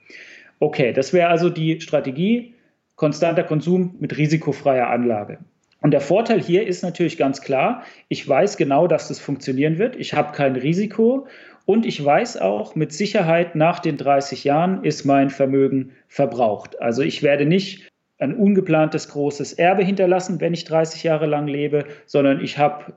Okay, 0.61 0.93
das 0.93 1.13
wäre 1.13 1.29
also 1.29 1.49
die 1.51 1.81
Strategie 1.81 2.55
konstanter 2.97 3.45
Konsum 3.45 3.95
mit 4.01 4.19
risikofreier 4.19 4.89
Anlage. 4.89 5.39
Und 5.81 5.93
der 5.93 6.01
Vorteil 6.01 6.41
hier 6.41 6.67
ist 6.67 6.83
natürlich 6.83 7.17
ganz 7.17 7.41
klar, 7.41 7.85
ich 8.09 8.29
weiß 8.29 8.57
genau, 8.57 8.89
dass 8.89 9.09
das 9.09 9.21
funktionieren 9.21 9.79
wird. 9.79 9.95
Ich 9.97 10.13
habe 10.15 10.33
kein 10.33 10.57
Risiko 10.57 11.29
und 11.65 11.87
ich 11.87 12.05
weiß 12.05 12.39
auch 12.39 12.75
mit 12.75 12.93
Sicherheit, 12.93 13.55
nach 13.55 13.79
den 13.79 13.97
30 13.97 14.43
Jahren 14.43 14.83
ist 14.83 15.05
mein 15.05 15.31
Vermögen 15.31 15.93
verbraucht. 16.09 16.81
Also 16.83 17.03
ich 17.03 17.23
werde 17.23 17.47
nicht 17.47 17.89
ein 18.19 18.35
ungeplantes 18.35 19.09
großes 19.09 19.55
Erbe 19.55 19.85
hinterlassen, 19.85 20.41
wenn 20.41 20.55
ich 20.55 20.65
30 20.65 21.05
Jahre 21.05 21.27
lang 21.27 21.47
lebe, 21.47 21.85
sondern 22.07 22.43
ich 22.43 22.59
habe 22.59 22.93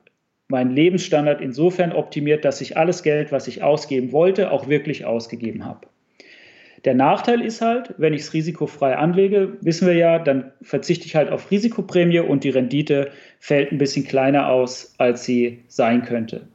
meinen 0.47 0.72
Lebensstandard 0.72 1.41
insofern 1.41 1.93
optimiert, 1.93 2.43
dass 2.43 2.61
ich 2.61 2.78
alles 2.78 3.03
Geld, 3.03 3.32
was 3.32 3.47
ich 3.47 3.63
ausgeben 3.63 4.11
wollte, 4.11 4.51
auch 4.51 4.67
wirklich 4.67 5.05
ausgegeben 5.05 5.65
habe. 5.65 5.88
Der 6.84 6.95
Nachteil 6.95 7.41
ist 7.41 7.61
halt, 7.61 7.93
wenn 7.97 8.13
ich 8.13 8.22
es 8.22 8.34
risikofrei 8.34 8.97
anlege, 8.97 9.57
wissen 9.61 9.88
wir 9.88 9.93
ja, 9.93 10.17
dann 10.17 10.51
verzichte 10.63 11.05
ich 11.05 11.15
halt 11.15 11.30
auf 11.30 11.51
Risikoprämie 11.51 12.19
und 12.19 12.43
die 12.43 12.49
Rendite 12.49 13.11
fällt 13.39 13.72
ein 13.72 13.78
bisschen 13.78 14.05
kleiner 14.05 14.49
aus, 14.49 14.95
als 14.97 15.24
sie 15.24 15.63
sein 15.67 16.03
könnte. 16.03 16.47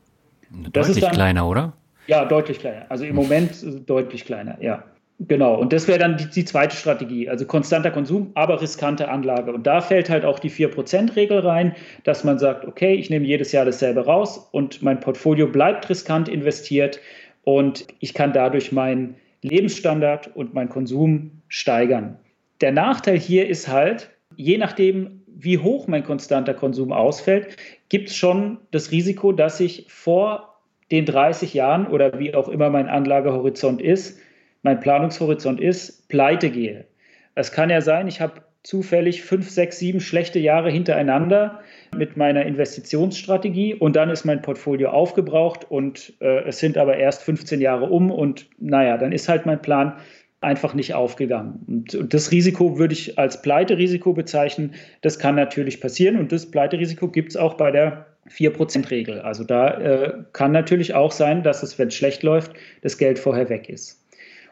Deutlich 0.72 1.00
dann, 1.00 1.12
kleiner, 1.12 1.48
oder? 1.48 1.72
Ja, 2.08 2.24
deutlich 2.24 2.58
kleiner. 2.58 2.86
Also 2.88 3.04
im 3.04 3.14
Moment 3.14 3.64
deutlich 3.88 4.24
kleiner, 4.24 4.60
ja. 4.60 4.84
Genau, 5.18 5.58
und 5.58 5.72
das 5.72 5.88
wäre 5.88 5.98
dann 5.98 6.18
die, 6.18 6.28
die, 6.28 6.44
zweite 6.44 6.76
Strategie, 6.76 7.28
also 7.28 7.46
konstanter 7.46 7.90
Konsum, 7.90 8.32
aber 8.34 8.60
riskante 8.60 9.08
Anlage. 9.08 9.50
Und 9.50 9.66
da 9.66 9.80
fällt 9.80 10.10
halt 10.10 10.26
auch 10.26 10.38
die 10.38 10.50
4%-Regel 10.50 11.38
rein, 11.38 11.74
dass 12.04 12.22
man 12.22 12.38
sagt, 12.38 12.66
okay, 12.66 12.94
ich 12.94 13.08
nehme 13.08 13.24
jedes 13.24 13.50
Jahr 13.50 13.64
dasselbe 13.64 14.04
raus 14.04 14.48
und 14.52 14.82
mein 14.82 15.00
Portfolio 15.00 15.46
bleibt 15.46 15.88
riskant 15.88 16.28
investiert 16.28 17.00
und 17.44 17.86
ich 18.00 18.12
kann 18.12 18.34
dadurch 18.34 18.72
mein 18.72 19.14
Lebensstandard 19.40 20.36
und 20.36 20.52
mein 20.52 20.68
Konsum 20.68 21.30
steigern. 21.48 22.18
Der 22.60 22.72
Nachteil 22.72 23.18
hier 23.18 23.48
ist 23.48 23.68
halt, 23.68 24.10
je 24.36 24.58
nachdem, 24.58 25.22
wie 25.26 25.56
hoch 25.56 25.86
mein 25.86 26.04
konstanter 26.04 26.52
Konsum 26.52 26.92
ausfällt, 26.92 27.56
gibt 27.88 28.10
es 28.10 28.16
schon 28.16 28.58
das 28.70 28.90
Risiko, 28.90 29.32
dass 29.32 29.60
ich 29.60 29.86
vor 29.88 30.60
den 30.90 31.06
30 31.06 31.54
Jahren 31.54 31.86
oder 31.86 32.18
wie 32.18 32.34
auch 32.34 32.48
immer 32.48 32.68
mein 32.68 32.88
Anlagehorizont 32.88 33.80
ist, 33.80 34.20
mein 34.62 34.80
Planungshorizont 34.80 35.60
ist, 35.60 36.08
pleite 36.08 36.50
gehe. 36.50 36.86
Es 37.34 37.52
kann 37.52 37.70
ja 37.70 37.80
sein, 37.80 38.08
ich 38.08 38.20
habe 38.20 38.42
zufällig 38.66 39.22
fünf, 39.22 39.48
sechs, 39.48 39.78
sieben 39.78 40.00
schlechte 40.00 40.40
Jahre 40.40 40.70
hintereinander 40.70 41.60
mit 41.96 42.16
meiner 42.16 42.44
Investitionsstrategie 42.44 43.74
und 43.74 43.94
dann 43.94 44.10
ist 44.10 44.24
mein 44.24 44.42
Portfolio 44.42 44.90
aufgebraucht 44.90 45.70
und 45.70 46.14
äh, 46.20 46.44
es 46.48 46.58
sind 46.58 46.76
aber 46.76 46.96
erst 46.96 47.22
15 47.22 47.60
Jahre 47.60 47.84
um 47.84 48.10
und 48.10 48.48
naja, 48.58 48.98
dann 48.98 49.12
ist 49.12 49.28
halt 49.28 49.46
mein 49.46 49.62
Plan 49.62 49.92
einfach 50.40 50.74
nicht 50.74 50.94
aufgegangen. 50.94 51.64
Und, 51.68 51.94
und 51.94 52.12
das 52.12 52.32
Risiko 52.32 52.76
würde 52.76 52.94
ich 52.94 53.18
als 53.18 53.40
Pleiterisiko 53.40 54.12
bezeichnen. 54.12 54.74
Das 55.00 55.18
kann 55.18 55.36
natürlich 55.36 55.80
passieren 55.80 56.16
und 56.18 56.32
das 56.32 56.50
Pleiterisiko 56.50 57.08
gibt 57.08 57.30
es 57.30 57.36
auch 57.36 57.54
bei 57.54 57.70
der 57.70 58.06
4%-Regel. 58.30 59.20
Also 59.20 59.44
da 59.44 59.78
äh, 59.78 60.12
kann 60.32 60.50
natürlich 60.50 60.94
auch 60.94 61.12
sein, 61.12 61.42
dass 61.42 61.62
es, 61.62 61.78
wenn 61.78 61.88
es 61.88 61.94
schlecht 61.94 62.22
läuft, 62.22 62.52
das 62.82 62.98
Geld 62.98 63.18
vorher 63.18 63.48
weg 63.48 63.68
ist. 63.68 64.05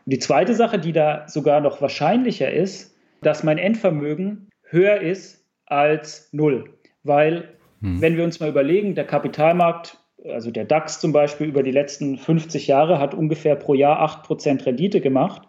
Und 0.07 0.13
die 0.13 0.19
zweite 0.19 0.55
Sache, 0.55 0.79
die 0.79 0.93
da 0.93 1.27
sogar 1.29 1.61
noch 1.61 1.81
wahrscheinlicher 1.81 2.53
ist, 2.53 2.95
dass 3.23 3.43
mein 3.43 3.59
Endvermögen 3.59 4.51
höher 4.65 5.01
ist 5.01 5.45
als 5.67 6.29
null. 6.33 6.71
Weil, 7.03 7.49
hm. 7.81 8.01
wenn 8.01 8.17
wir 8.17 8.25
uns 8.25 8.41
mal 8.41 8.49
überlegen, 8.49 8.95
der 8.95 9.07
Kapitalmarkt, 9.07 9.99
also 10.25 10.51
der 10.51 10.65
DAX 10.65 11.01
zum 11.01 11.13
Beispiel, 11.13 11.47
über 11.47 11.63
die 11.63 11.71
letzten 11.71 12.19
50 12.19 12.67
Jahre 12.67 12.99
hat 12.99 13.15
ungefähr 13.15 13.57
pro 13.57 13.75
Jahr 13.75 14.01
8% 14.03 14.65
Rendite 14.67 15.01
gemacht. 15.01 15.43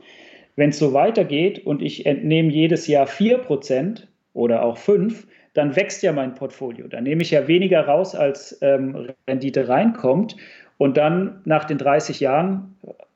Wenn 0.55 0.69
es 0.69 0.79
so 0.79 0.93
weitergeht 0.93 1.65
und 1.65 1.81
ich 1.81 2.05
entnehme 2.05 2.49
jedes 2.49 2.87
Jahr 2.87 3.07
4% 3.07 4.03
oder 4.33 4.63
auch 4.63 4.77
5%, 4.77 5.25
dann 5.53 5.75
wächst 5.75 6.03
ja 6.03 6.11
mein 6.11 6.35
Portfolio. 6.35 6.87
Dann 6.87 7.05
nehme 7.05 7.21
ich 7.21 7.31
ja 7.31 7.47
weniger 7.47 7.87
raus, 7.87 8.13
als 8.13 8.57
ähm, 8.61 9.09
Rendite 9.27 9.69
reinkommt. 9.69 10.35
Und 10.77 10.97
dann 10.97 11.41
nach 11.45 11.63
den 11.63 11.77
30 11.77 12.19
Jahren 12.19 12.74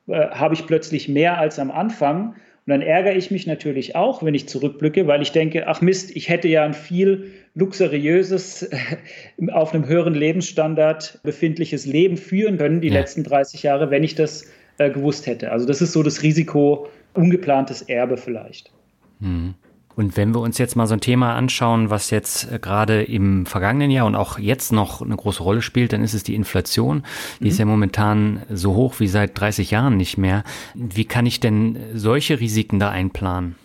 äh, 0.10 0.30
habe 0.32 0.53
ich 0.53 0.66
plötzlich 0.66 1.07
mehr 1.07 1.38
als 1.38 1.60
am 1.60 1.72
Anfang. 1.72 2.30
Und 2.30 2.72
dann 2.74 2.82
ärgere 2.82 3.16
ich 3.16 3.32
mich 3.32 3.47
natürlich 3.47 3.95
auch, 3.95 4.24
wenn 4.24 4.36
ich 4.36 4.47
zurückblicke, 4.47 5.07
weil 5.07 5.22
ich 5.22 5.32
denke, 5.32 5.68
ach 5.68 5.82
Mist, 5.82 6.16
ich 6.16 6.30
hätte 6.30 6.47
ja 6.47 6.64
ein 6.64 6.74
viel 6.74 7.32
luxuriöses, 7.55 8.70
auf 9.51 9.74
einem 9.74 9.88
höheren 9.88 10.14
Lebensstandard 10.14 11.20
befindliches 11.24 11.86
Leben 11.86 12.18
führen 12.18 12.57
können, 12.57 12.82
die 12.82 12.89
ja. 12.89 12.95
letzten 12.95 13.24
30 13.24 13.64
Jahre, 13.64 13.89
wenn 13.91 14.03
ich 14.03 14.16
das 14.16 14.45
äh, 14.78 14.89
gewusst 14.89 15.28
hätte. 15.28 15.51
Also 15.51 15.66
das 15.66 15.82
ist 15.82 15.93
so 15.93 16.03
das 16.03 16.24
Risiko, 16.24 16.88
ungeplantes 17.14 17.82
Erbe 17.82 18.18
vielleicht. 18.18 18.72
Mhm. 19.20 19.55
Und 19.96 20.16
wenn 20.16 20.34
wir 20.34 20.40
uns 20.40 20.58
jetzt 20.58 20.76
mal 20.76 20.88
so 20.88 20.94
ein 20.94 21.02
Thema 21.02 21.36
anschauen, 21.36 21.90
was 21.90 22.10
jetzt 22.10 22.52
äh, 22.52 22.60
gerade 22.60 23.04
im 23.04 23.46
vergangenen 23.46 23.92
Jahr 23.92 24.06
und 24.06 24.16
auch 24.16 24.40
jetzt 24.40 24.72
noch 24.72 25.02
eine 25.02 25.16
große 25.16 25.44
Rolle 25.44 25.62
spielt, 25.62 25.94
dann 25.94 26.04
ist 26.04 26.14
es 26.14 26.24
die 26.24 26.36
Inflation. 26.36 27.04
Die 27.40 27.46
mhm. 27.46 27.50
ist 27.50 27.60
ja 27.60 27.66
momentan 27.66 28.44
so 28.50 28.76
hoch 28.76 29.00
wie 29.00 29.08
seit 29.08 29.40
30 29.40 29.72
Jahren 29.72 29.98
nicht 29.98 30.18
mehr. 30.18 30.44
Wie 30.74 31.06
kann 31.06 31.26
ich 31.26 31.40
denn 31.40 31.78
solche 31.94 32.40
Risiken 32.40 32.80
da 32.80 32.90
einplanen? 32.90 33.56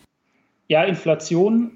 Ja, 0.69 0.83
Inflation 0.85 1.73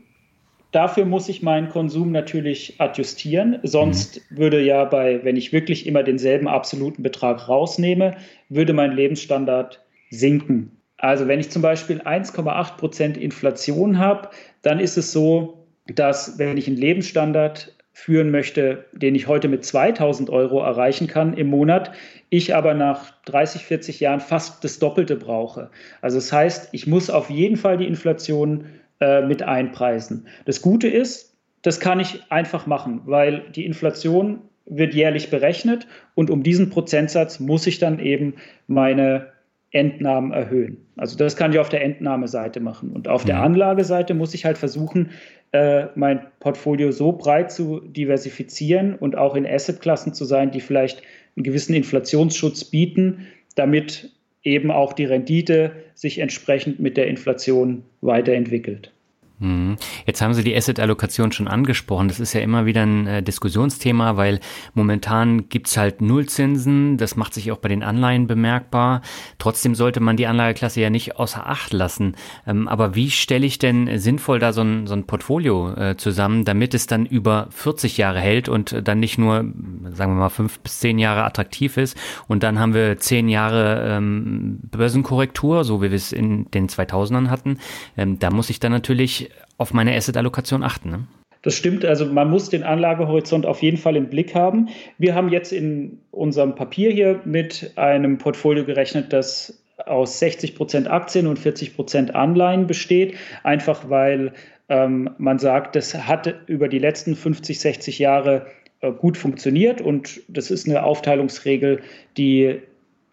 Dafür 0.71 1.07
muss 1.07 1.31
ich 1.31 1.43
meinen 1.43 1.71
Konsum 1.71 2.13
natürlich 2.13 2.75
adjustieren. 2.79 3.59
Sonst 3.63 4.21
mhm. 4.31 4.37
würde 4.37 4.63
ja 4.63 4.85
bei, 4.85 5.25
wenn 5.25 5.37
ich 5.37 5.53
wirklich 5.53 5.87
immer 5.87 6.03
denselben 6.03 6.47
absoluten 6.47 7.03
Betrag 7.03 7.49
rausnehme, 7.49 8.17
würde 8.51 8.75
mein 8.75 8.93
Lebensstandard 8.93 9.83
sinken. 10.11 10.78
Also 10.99 11.29
wenn 11.29 11.41
ich 11.41 11.51
zum 11.51 11.63
Beispiel 11.63 12.01
1,8 12.01 12.77
Prozent 12.77 13.17
Inflation 13.17 13.99
habe, 13.99 14.29
dann 14.63 14.81
ist 14.81 14.99
es 14.99 15.13
so, 15.13 15.67
dass 15.87 16.39
wenn 16.39 16.57
ich 16.57 16.67
einen 16.67 16.77
Lebensstandard 16.77 17.75
führen 17.93 18.31
möchte, 18.31 18.85
den 18.93 19.15
ich 19.15 19.27
heute 19.27 19.49
mit 19.49 19.65
2000 19.65 20.31
Euro 20.31 20.63
erreichen 20.63 21.09
kann 21.09 21.35
im 21.35 21.49
Monat, 21.49 21.93
ich 22.31 22.55
aber 22.55 22.75
nach 22.75 23.13
30, 23.25 23.65
40 23.65 23.99
Jahren 24.01 24.21
fast 24.21 24.63
das 24.63 24.79
Doppelte 24.79 25.17
brauche. 25.17 25.71
Also 26.01 26.19
das 26.19 26.33
heißt, 26.33 26.69
ich 26.73 26.87
muss 26.87 27.11
auf 27.11 27.31
jeden 27.31 27.57
Fall 27.57 27.77
die 27.77 27.87
Inflation 27.87 28.67
äh, 29.01 29.23
mit 29.23 29.43
einpreisen. 29.43 30.29
Das 30.45 30.63
Gute 30.63 30.87
ist, 30.87 31.37
das 31.63 31.81
kann 31.81 31.99
ich 31.99 32.23
einfach 32.31 32.67
machen, 32.67 33.03
weil 33.07 33.51
die 33.51 33.67
Inflation 33.67 34.43
wird 34.65 34.95
jährlich 34.95 35.31
berechnet 35.31 35.87
und 36.15 36.31
um 36.31 36.43
diesen 36.43 36.71
Prozentsatz 36.71 37.41
muss 37.41 37.67
ich 37.67 37.79
dann 37.79 37.99
eben 37.99 38.35
meine 38.69 39.33
Entnahmen 39.71 40.33
erhöhen. 40.33 40.79
Also 40.97 41.17
das 41.17 41.37
kann 41.37 41.53
ich 41.53 41.59
auf 41.59 41.69
der 41.69 41.85
Entnahmeseite 41.85 42.61
machen. 42.61 42.91
Und 42.91 43.09
auf 43.09 43.25
mhm. 43.25 43.29
der 43.29 43.43
Anlageseite 43.43 44.15
muss 44.15 44.35
ich 44.35 44.45
halt 44.45 44.57
versuchen, 44.57 45.11
äh, 45.53 45.87
mein 45.95 46.21
Portfolio 46.41 46.91
so 46.91 47.13
breit 47.13 47.53
zu 47.53 47.81
diversifizieren 47.81 48.95
und 48.95 49.17
auch 49.17 49.35
in 49.35 49.47
Assetklassen 49.47 50.15
zu 50.15 50.25
sein, 50.25 50.51
die 50.51 50.61
vielleicht 50.61 51.03
einen 51.37 51.45
gewissen 51.45 51.75
Inflationsschutz 51.75 52.65
bieten, 52.65 53.27
damit 53.55 54.11
eben 54.43 54.71
auch 54.71 54.93
die 54.93 55.05
Rendite 55.05 55.73
sich 55.95 56.19
entsprechend 56.19 56.81
mit 56.81 56.97
der 56.97 57.07
Inflation 57.07 57.85
weiterentwickelt. 58.01 58.93
Mhm. 59.41 59.77
Jetzt 60.05 60.21
haben 60.21 60.35
Sie 60.35 60.43
die 60.43 60.57
Asset-Allokation 60.57 61.31
schon 61.31 61.47
angesprochen. 61.47 62.09
Das 62.09 62.19
ist 62.19 62.33
ja 62.33 62.41
immer 62.41 62.67
wieder 62.67 62.83
ein 62.83 63.07
äh, 63.07 63.23
Diskussionsthema, 63.23 64.17
weil 64.17 64.41
momentan 64.75 65.49
gibt's 65.49 65.77
halt 65.77 66.01
Nullzinsen. 66.01 66.97
Das 66.97 67.17
macht 67.17 67.35
sich 67.35 67.53
auch 67.53 67.59
bei 67.59 67.69
den 67.69 67.83
Anleihen 67.83 68.27
bemerkbar. 68.27 69.03
Trotzdem 69.39 69.75
sollte 69.75 70.01
man 70.01 70.17
die 70.17 70.27
Anlageklasse 70.27 70.81
ja 70.81 70.91
nicht 70.91 71.17
außer 71.17 71.47
Acht 71.47 71.73
lassen. 71.73 72.17
Ähm, 72.47 72.67
aber 72.67 72.95
wie 72.97 73.11
stelle 73.11 73.47
ich 73.47 73.59
denn 73.59 73.99
sinnvoll 73.99 74.41
da 74.41 74.53
so 74.53 74.63
ein, 74.63 74.87
so 74.87 74.95
ein 74.95 75.07
Portfolio 75.07 75.73
äh, 75.75 75.97
zusammen, 75.97 76.45
damit 76.45 76.75
es 76.75 76.89
dann 76.89 77.07
über 77.07 77.47
40 77.51 77.97
Jahre 77.97 78.19
hält 78.19 78.49
und 78.49 78.89
dann 78.89 78.99
nicht 78.99 79.19
nur, 79.19 79.45
sagen 79.93 80.15
wir 80.15 80.21
mal, 80.21 80.29
fünf 80.31 80.59
bis 80.61 80.81
zehn 80.81 80.99
Jahre 80.99 81.25
attraktiv 81.25 81.77
ist 81.77 81.97
und 82.27 82.43
dann 82.43 82.59
haben 82.59 82.75
wir 82.75 82.99
zehn 82.99 83.29
Jahre 83.29 83.85
ähm, 83.87 84.59
Börsenkorrektur, 84.71 85.63
so 85.63 85.81
wie 85.81 85.91
wir 85.91 85.97
es 85.97 86.13
in 86.13 86.51
den 86.51 86.69
2000ern 86.69 87.29
hatten. 87.29 87.59
Ähm, 87.97 88.19
da 88.19 88.31
muss 88.31 88.51
ich 88.51 88.59
dann 88.59 88.73
natürlich 88.73 89.28
auf 89.59 89.75
meine 89.75 89.95
Asset-Allokation 89.95 90.63
achten. 90.63 90.91
Ne? 90.91 91.07
Das 91.43 91.55
stimmt, 91.55 91.85
also 91.85 92.07
man 92.07 92.31
muss 92.31 92.49
den 92.49 92.63
Anlagehorizont 92.63 93.47
auf 93.47 93.63
jeden 93.63 93.77
Fall 93.77 93.97
im 93.97 94.09
Blick 94.09 94.35
haben. 94.35 94.69
Wir 94.97 95.15
haben 95.15 95.29
jetzt 95.29 95.53
in 95.53 95.99
unserem 96.11 96.55
Papier 96.55 96.91
hier 96.91 97.21
mit 97.25 97.73
einem 97.77 98.19
Portfolio 98.19 98.65
gerechnet, 98.65 99.13
das 99.13 99.63
aus 99.87 100.19
60 100.19 100.57
Prozent 100.57 100.91
Aktien 100.91 101.27
und 101.27 101.39
40 101.39 101.77
Prozent 101.77 102.15
Anleihen 102.15 102.67
besteht, 102.67 103.15
einfach 103.45 103.89
weil 103.89 104.33
ähm, 104.69 105.11
man 105.19 105.39
sagt, 105.39 105.77
das 105.77 105.95
hat 105.95 106.35
über 106.47 106.69
die 106.69 106.81
letzten 106.81 107.15
50, 107.15 107.61
60 107.61 107.99
Jahre 107.99 108.47
äh, 108.81 108.91
gut 108.91 109.17
funktioniert 109.17 109.81
und 109.81 110.21
das 110.29 110.51
ist 110.51 110.69
eine 110.69 110.83
Aufteilungsregel, 110.83 111.81
die 112.17 112.61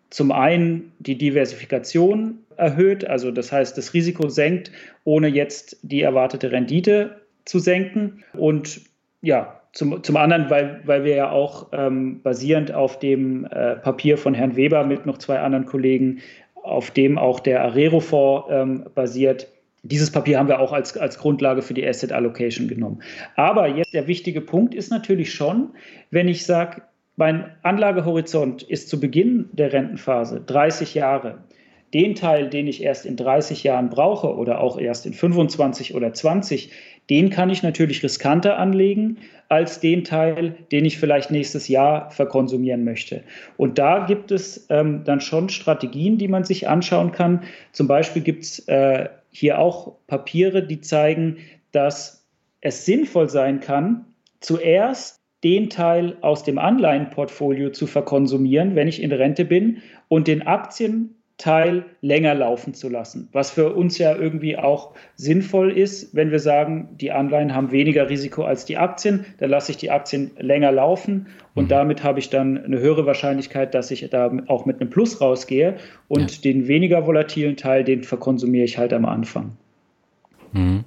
zum 0.09 0.31
einen 0.31 0.91
die 0.99 1.17
Diversifikation 1.17 2.39
erhöht, 2.57 3.05
also 3.05 3.31
das 3.31 3.51
heißt 3.51 3.77
das 3.77 3.93
Risiko 3.93 4.29
senkt, 4.29 4.71
ohne 5.03 5.27
jetzt 5.27 5.77
die 5.81 6.01
erwartete 6.01 6.51
Rendite 6.51 7.21
zu 7.45 7.59
senken. 7.59 8.23
Und 8.33 8.81
ja, 9.21 9.61
zum, 9.73 10.03
zum 10.03 10.17
anderen, 10.17 10.49
weil, 10.49 10.81
weil 10.85 11.03
wir 11.03 11.15
ja 11.15 11.31
auch 11.31 11.67
ähm, 11.73 12.21
basierend 12.21 12.73
auf 12.73 12.99
dem 12.99 13.45
äh, 13.45 13.75
Papier 13.75 14.17
von 14.17 14.33
Herrn 14.33 14.55
Weber 14.55 14.85
mit 14.85 15.05
noch 15.05 15.17
zwei 15.17 15.39
anderen 15.39 15.65
Kollegen, 15.65 16.21
auf 16.55 16.91
dem 16.91 17.17
auch 17.17 17.39
der 17.39 17.63
Arero-Fonds 17.63 18.47
ähm, 18.49 18.85
basiert, 18.95 19.47
dieses 19.85 20.11
Papier 20.11 20.39
haben 20.39 20.47
wir 20.47 20.59
auch 20.59 20.73
als, 20.73 20.97
als 20.97 21.19
Grundlage 21.19 21.61
für 21.61 21.75
die 21.75 21.87
Asset 21.87 22.11
Allocation 22.11 22.67
genommen. 22.67 23.03
Aber 23.35 23.67
jetzt 23.67 23.93
der 23.93 24.07
wichtige 24.07 24.41
Punkt 24.41 24.73
ist 24.73 24.89
natürlich 24.89 25.31
schon, 25.31 25.69
wenn 26.09 26.27
ich 26.27 26.45
sage, 26.45 26.81
mein 27.17 27.51
Anlagehorizont 27.61 28.63
ist 28.63 28.89
zu 28.89 28.99
Beginn 28.99 29.47
der 29.53 29.71
Rentenphase 29.71 30.41
30 30.41 30.95
Jahre. 30.95 31.43
Den 31.95 32.13
Teil, 32.13 32.49
den 32.49 32.67
ich 32.67 32.83
erst 32.83 33.05
in 33.05 33.15
30 33.15 33.63
Jahren 33.63 33.89
brauche 33.89 34.35
oder 34.35 34.59
auch 34.59 34.77
erst 34.77 35.05
in 35.05 35.13
25 35.13 35.95
oder 35.95 36.11
20, 36.11 36.69
den 37.09 37.29
kann 37.29 37.49
ich 37.49 37.63
natürlich 37.63 38.03
riskanter 38.03 38.59
anlegen 38.59 39.19
als 39.47 39.79
den 39.79 40.03
Teil, 40.03 40.57
den 40.73 40.83
ich 40.83 40.97
vielleicht 40.97 41.31
nächstes 41.31 41.69
Jahr 41.69 42.11
verkonsumieren 42.11 42.83
möchte. 42.83 43.23
Und 43.55 43.77
da 43.77 44.05
gibt 44.07 44.31
es 44.31 44.67
ähm, 44.69 45.05
dann 45.05 45.21
schon 45.21 45.47
Strategien, 45.47 46.17
die 46.17 46.27
man 46.27 46.43
sich 46.43 46.67
anschauen 46.67 47.13
kann. 47.13 47.43
Zum 47.71 47.87
Beispiel 47.87 48.23
gibt 48.23 48.43
es 48.43 48.67
äh, 48.67 49.07
hier 49.31 49.59
auch 49.59 49.95
Papiere, 50.07 50.63
die 50.63 50.81
zeigen, 50.81 51.37
dass 51.71 52.27
es 52.59 52.85
sinnvoll 52.85 53.29
sein 53.29 53.61
kann, 53.61 54.03
zuerst 54.41 55.21
den 55.45 55.69
Teil 55.69 56.17
aus 56.19 56.43
dem 56.43 56.57
Anleihenportfolio 56.57 57.69
zu 57.69 57.87
verkonsumieren, 57.87 58.75
wenn 58.75 58.89
ich 58.89 59.01
in 59.01 59.13
Rente 59.13 59.45
bin, 59.45 59.81
und 60.09 60.27
den 60.27 60.45
Aktienteil 61.37 61.85
länger 62.01 62.33
laufen 62.33 62.73
zu 62.73 62.87
lassen. 62.87 63.27
Was 63.33 63.51
für 63.51 63.73
uns 63.75 63.97
ja 63.97 64.15
irgendwie 64.15 64.57
auch 64.57 64.93
sinnvoll 65.15 65.77
ist, 65.77 66.15
wenn 66.15 66.31
wir 66.31 66.39
sagen, 66.39 66.95
die 66.99 67.11
Anleihen 67.11 67.53
haben 67.53 67.71
weniger 67.71 68.09
Risiko 68.09 68.43
als 68.43 68.63
die 68.63 68.77
Aktien, 68.77 69.25
dann 69.39 69.49
lasse 69.49 69.71
ich 69.71 69.77
die 69.77 69.91
Aktien 69.91 70.31
länger 70.37 70.71
laufen 70.71 71.27
und 71.53 71.65
mhm. 71.65 71.69
damit 71.69 72.03
habe 72.03 72.19
ich 72.19 72.29
dann 72.29 72.63
eine 72.63 72.79
höhere 72.79 73.05
Wahrscheinlichkeit, 73.05 73.73
dass 73.73 73.91
ich 73.91 74.09
da 74.09 74.31
auch 74.47 74.65
mit 74.65 74.79
einem 74.79 74.89
Plus 74.89 75.19
rausgehe 75.19 75.75
und 76.07 76.31
ja. 76.37 76.51
den 76.51 76.67
weniger 76.69 77.05
volatilen 77.05 77.57
Teil, 77.57 77.83
den 77.83 78.03
verkonsumiere 78.03 78.63
ich 78.63 78.77
halt 78.77 78.93
am 78.93 79.03
Anfang. 79.03 79.57
Mhm. 80.53 80.85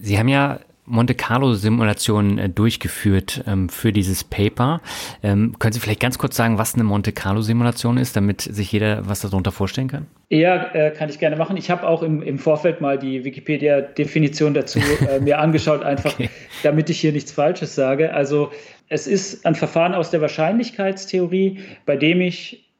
Sie 0.00 0.18
haben 0.18 0.28
ja 0.28 0.60
Monte 0.86 1.14
Carlo-Simulationen 1.14 2.38
äh, 2.38 2.48
durchgeführt 2.48 3.42
ähm, 3.46 3.68
für 3.68 3.92
dieses 3.92 4.22
Paper. 4.24 4.80
Ähm, 5.22 5.56
können 5.58 5.72
Sie 5.72 5.80
vielleicht 5.80 6.00
ganz 6.00 6.18
kurz 6.18 6.36
sagen, 6.36 6.58
was 6.58 6.74
eine 6.74 6.84
Monte 6.84 7.12
Carlo-Simulation 7.12 7.96
ist, 7.96 8.16
damit 8.16 8.42
sich 8.42 8.70
jeder 8.70 9.08
was 9.08 9.20
darunter 9.20 9.50
vorstellen 9.50 9.88
kann? 9.88 10.06
Ja, 10.28 10.74
äh, 10.74 10.90
kann 10.90 11.08
ich 11.08 11.18
gerne 11.18 11.36
machen. 11.36 11.56
Ich 11.56 11.70
habe 11.70 11.86
auch 11.86 12.02
im, 12.02 12.22
im 12.22 12.38
Vorfeld 12.38 12.80
mal 12.80 12.98
die 12.98 13.24
Wikipedia-Definition 13.24 14.52
dazu 14.52 14.78
äh, 15.08 15.20
mir 15.22 15.38
angeschaut, 15.38 15.82
einfach 15.82 16.12
okay. 16.14 16.28
damit 16.62 16.90
ich 16.90 17.00
hier 17.00 17.12
nichts 17.12 17.32
Falsches 17.32 17.74
sage. 17.74 18.12
Also 18.12 18.50
es 18.88 19.06
ist 19.06 19.46
ein 19.46 19.54
Verfahren 19.54 19.94
aus 19.94 20.10
der 20.10 20.20
Wahrscheinlichkeitstheorie, 20.20 21.60
bei 21.86 21.96
dem 21.96 22.20
ich 22.20 22.70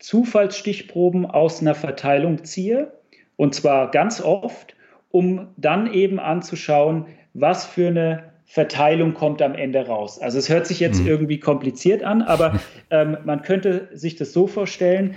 Zufallsstichproben 0.00 1.24
aus 1.24 1.60
einer 1.60 1.74
Verteilung 1.74 2.44
ziehe, 2.44 2.92
und 3.36 3.54
zwar 3.54 3.90
ganz 3.90 4.20
oft, 4.20 4.74
um 5.10 5.48
dann 5.56 5.92
eben 5.92 6.18
anzuschauen, 6.18 7.06
was 7.34 7.66
für 7.66 7.88
eine 7.88 8.32
Verteilung 8.46 9.14
kommt 9.14 9.42
am 9.42 9.54
Ende 9.54 9.86
raus. 9.86 10.18
Also 10.20 10.38
es 10.38 10.48
hört 10.48 10.66
sich 10.66 10.80
jetzt 10.80 11.00
mhm. 11.00 11.08
irgendwie 11.08 11.40
kompliziert 11.40 12.02
an, 12.02 12.22
aber 12.22 12.60
ähm, 12.90 13.16
man 13.24 13.42
könnte 13.42 13.88
sich 13.92 14.16
das 14.16 14.32
so 14.32 14.46
vorstellen, 14.46 15.16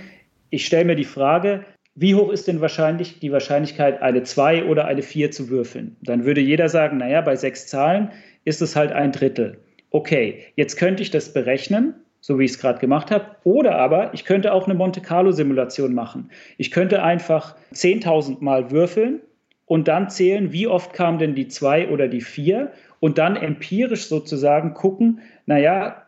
ich 0.50 0.66
stelle 0.66 0.86
mir 0.86 0.96
die 0.96 1.04
Frage, 1.04 1.64
wie 1.94 2.14
hoch 2.14 2.30
ist 2.30 2.48
denn 2.48 2.60
wahrscheinlich 2.60 3.18
die 3.18 3.32
Wahrscheinlichkeit, 3.32 4.00
eine 4.02 4.22
2 4.22 4.64
oder 4.64 4.86
eine 4.86 5.02
4 5.02 5.30
zu 5.30 5.48
würfeln? 5.50 5.96
Dann 6.00 6.24
würde 6.24 6.40
jeder 6.40 6.68
sagen, 6.68 6.98
naja, 6.98 7.20
bei 7.20 7.36
sechs 7.36 7.66
Zahlen 7.66 8.10
ist 8.44 8.62
es 8.62 8.76
halt 8.76 8.92
ein 8.92 9.12
Drittel. 9.12 9.58
Okay, 9.90 10.44
jetzt 10.54 10.76
könnte 10.76 11.02
ich 11.02 11.10
das 11.10 11.32
berechnen, 11.32 11.94
so 12.20 12.38
wie 12.38 12.44
ich 12.44 12.52
es 12.52 12.60
gerade 12.60 12.78
gemacht 12.78 13.10
habe, 13.10 13.24
oder 13.44 13.76
aber 13.76 14.14
ich 14.14 14.24
könnte 14.24 14.52
auch 14.52 14.66
eine 14.66 14.74
Monte 14.74 15.00
Carlo-Simulation 15.00 15.92
machen. 15.92 16.30
Ich 16.56 16.70
könnte 16.70 17.02
einfach 17.02 17.56
10.000 17.74 18.36
Mal 18.40 18.70
würfeln 18.70 19.20
und 19.68 19.86
dann 19.86 20.10
zählen, 20.10 20.52
wie 20.52 20.66
oft 20.66 20.92
kam 20.92 21.18
denn 21.18 21.34
die 21.34 21.46
zwei 21.48 21.88
oder 21.88 22.08
die 22.08 22.22
vier 22.22 22.72
und 23.00 23.18
dann 23.18 23.36
empirisch 23.36 24.06
sozusagen 24.06 24.74
gucken, 24.74 25.20
naja, 25.46 26.06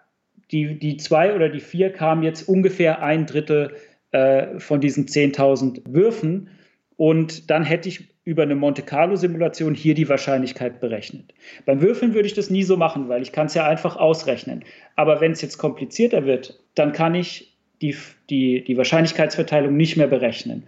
die, 0.50 0.78
die 0.78 0.96
zwei 0.96 1.34
oder 1.34 1.48
die 1.48 1.60
vier 1.60 1.92
kamen 1.92 2.22
jetzt 2.22 2.48
ungefähr 2.48 3.02
ein 3.02 3.26
Drittel 3.26 3.76
äh, 4.10 4.58
von 4.58 4.80
diesen 4.80 5.06
10.000 5.06 5.82
Würfen 5.86 6.48
und 6.96 7.50
dann 7.50 7.62
hätte 7.62 7.88
ich 7.88 8.08
über 8.24 8.42
eine 8.42 8.54
Monte 8.54 8.82
Carlo-Simulation 8.82 9.74
hier 9.74 9.94
die 9.94 10.08
Wahrscheinlichkeit 10.08 10.80
berechnet. 10.80 11.34
Beim 11.66 11.80
Würfeln 11.80 12.14
würde 12.14 12.26
ich 12.26 12.34
das 12.34 12.50
nie 12.50 12.62
so 12.62 12.76
machen, 12.76 13.08
weil 13.08 13.22
ich 13.22 13.32
kann 13.32 13.46
es 13.46 13.54
ja 13.54 13.66
einfach 13.66 13.96
ausrechnen. 13.96 14.64
Aber 14.96 15.20
wenn 15.20 15.32
es 15.32 15.40
jetzt 15.40 15.58
komplizierter 15.58 16.26
wird, 16.26 16.60
dann 16.74 16.92
kann 16.92 17.14
ich 17.14 17.56
die, 17.80 17.96
die, 18.28 18.62
die 18.62 18.76
Wahrscheinlichkeitsverteilung 18.76 19.76
nicht 19.76 19.96
mehr 19.96 20.06
berechnen. 20.06 20.64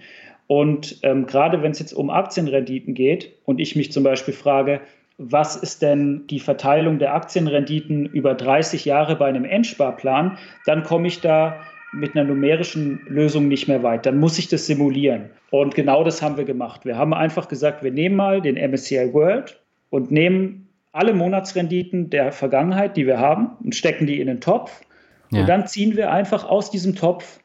Und 0.52 0.98
ähm, 1.02 1.24
gerade 1.24 1.62
wenn 1.62 1.70
es 1.70 1.78
jetzt 1.78 1.94
um 1.94 2.10
Aktienrenditen 2.10 2.92
geht 2.92 3.32
und 3.46 3.58
ich 3.58 3.74
mich 3.74 3.90
zum 3.90 4.04
Beispiel 4.04 4.34
frage, 4.34 4.82
was 5.16 5.56
ist 5.56 5.80
denn 5.80 6.26
die 6.26 6.40
Verteilung 6.40 6.98
der 6.98 7.14
Aktienrenditen 7.14 8.04
über 8.04 8.34
30 8.34 8.84
Jahre 8.84 9.16
bei 9.16 9.28
einem 9.28 9.46
Endsparplan, 9.46 10.36
dann 10.66 10.82
komme 10.82 11.08
ich 11.08 11.22
da 11.22 11.56
mit 11.94 12.14
einer 12.14 12.24
numerischen 12.24 13.00
Lösung 13.08 13.48
nicht 13.48 13.66
mehr 13.66 13.82
weit. 13.82 14.04
Dann 14.04 14.20
muss 14.20 14.38
ich 14.38 14.48
das 14.48 14.66
simulieren. 14.66 15.30
Und 15.48 15.74
genau 15.74 16.04
das 16.04 16.20
haben 16.20 16.36
wir 16.36 16.44
gemacht. 16.44 16.84
Wir 16.84 16.98
haben 16.98 17.14
einfach 17.14 17.48
gesagt, 17.48 17.82
wir 17.82 17.90
nehmen 17.90 18.16
mal 18.16 18.42
den 18.42 18.56
MSCI 18.56 19.14
World 19.14 19.58
und 19.88 20.10
nehmen 20.10 20.68
alle 20.92 21.14
Monatsrenditen 21.14 22.10
der 22.10 22.30
Vergangenheit, 22.30 22.98
die 22.98 23.06
wir 23.06 23.18
haben, 23.18 23.52
und 23.64 23.74
stecken 23.74 24.06
die 24.06 24.20
in 24.20 24.26
den 24.26 24.42
Topf. 24.42 24.82
Ja. 25.30 25.40
Und 25.40 25.48
dann 25.48 25.66
ziehen 25.66 25.96
wir 25.96 26.12
einfach 26.12 26.44
aus 26.44 26.70
diesem 26.70 26.94
Topf 26.94 27.40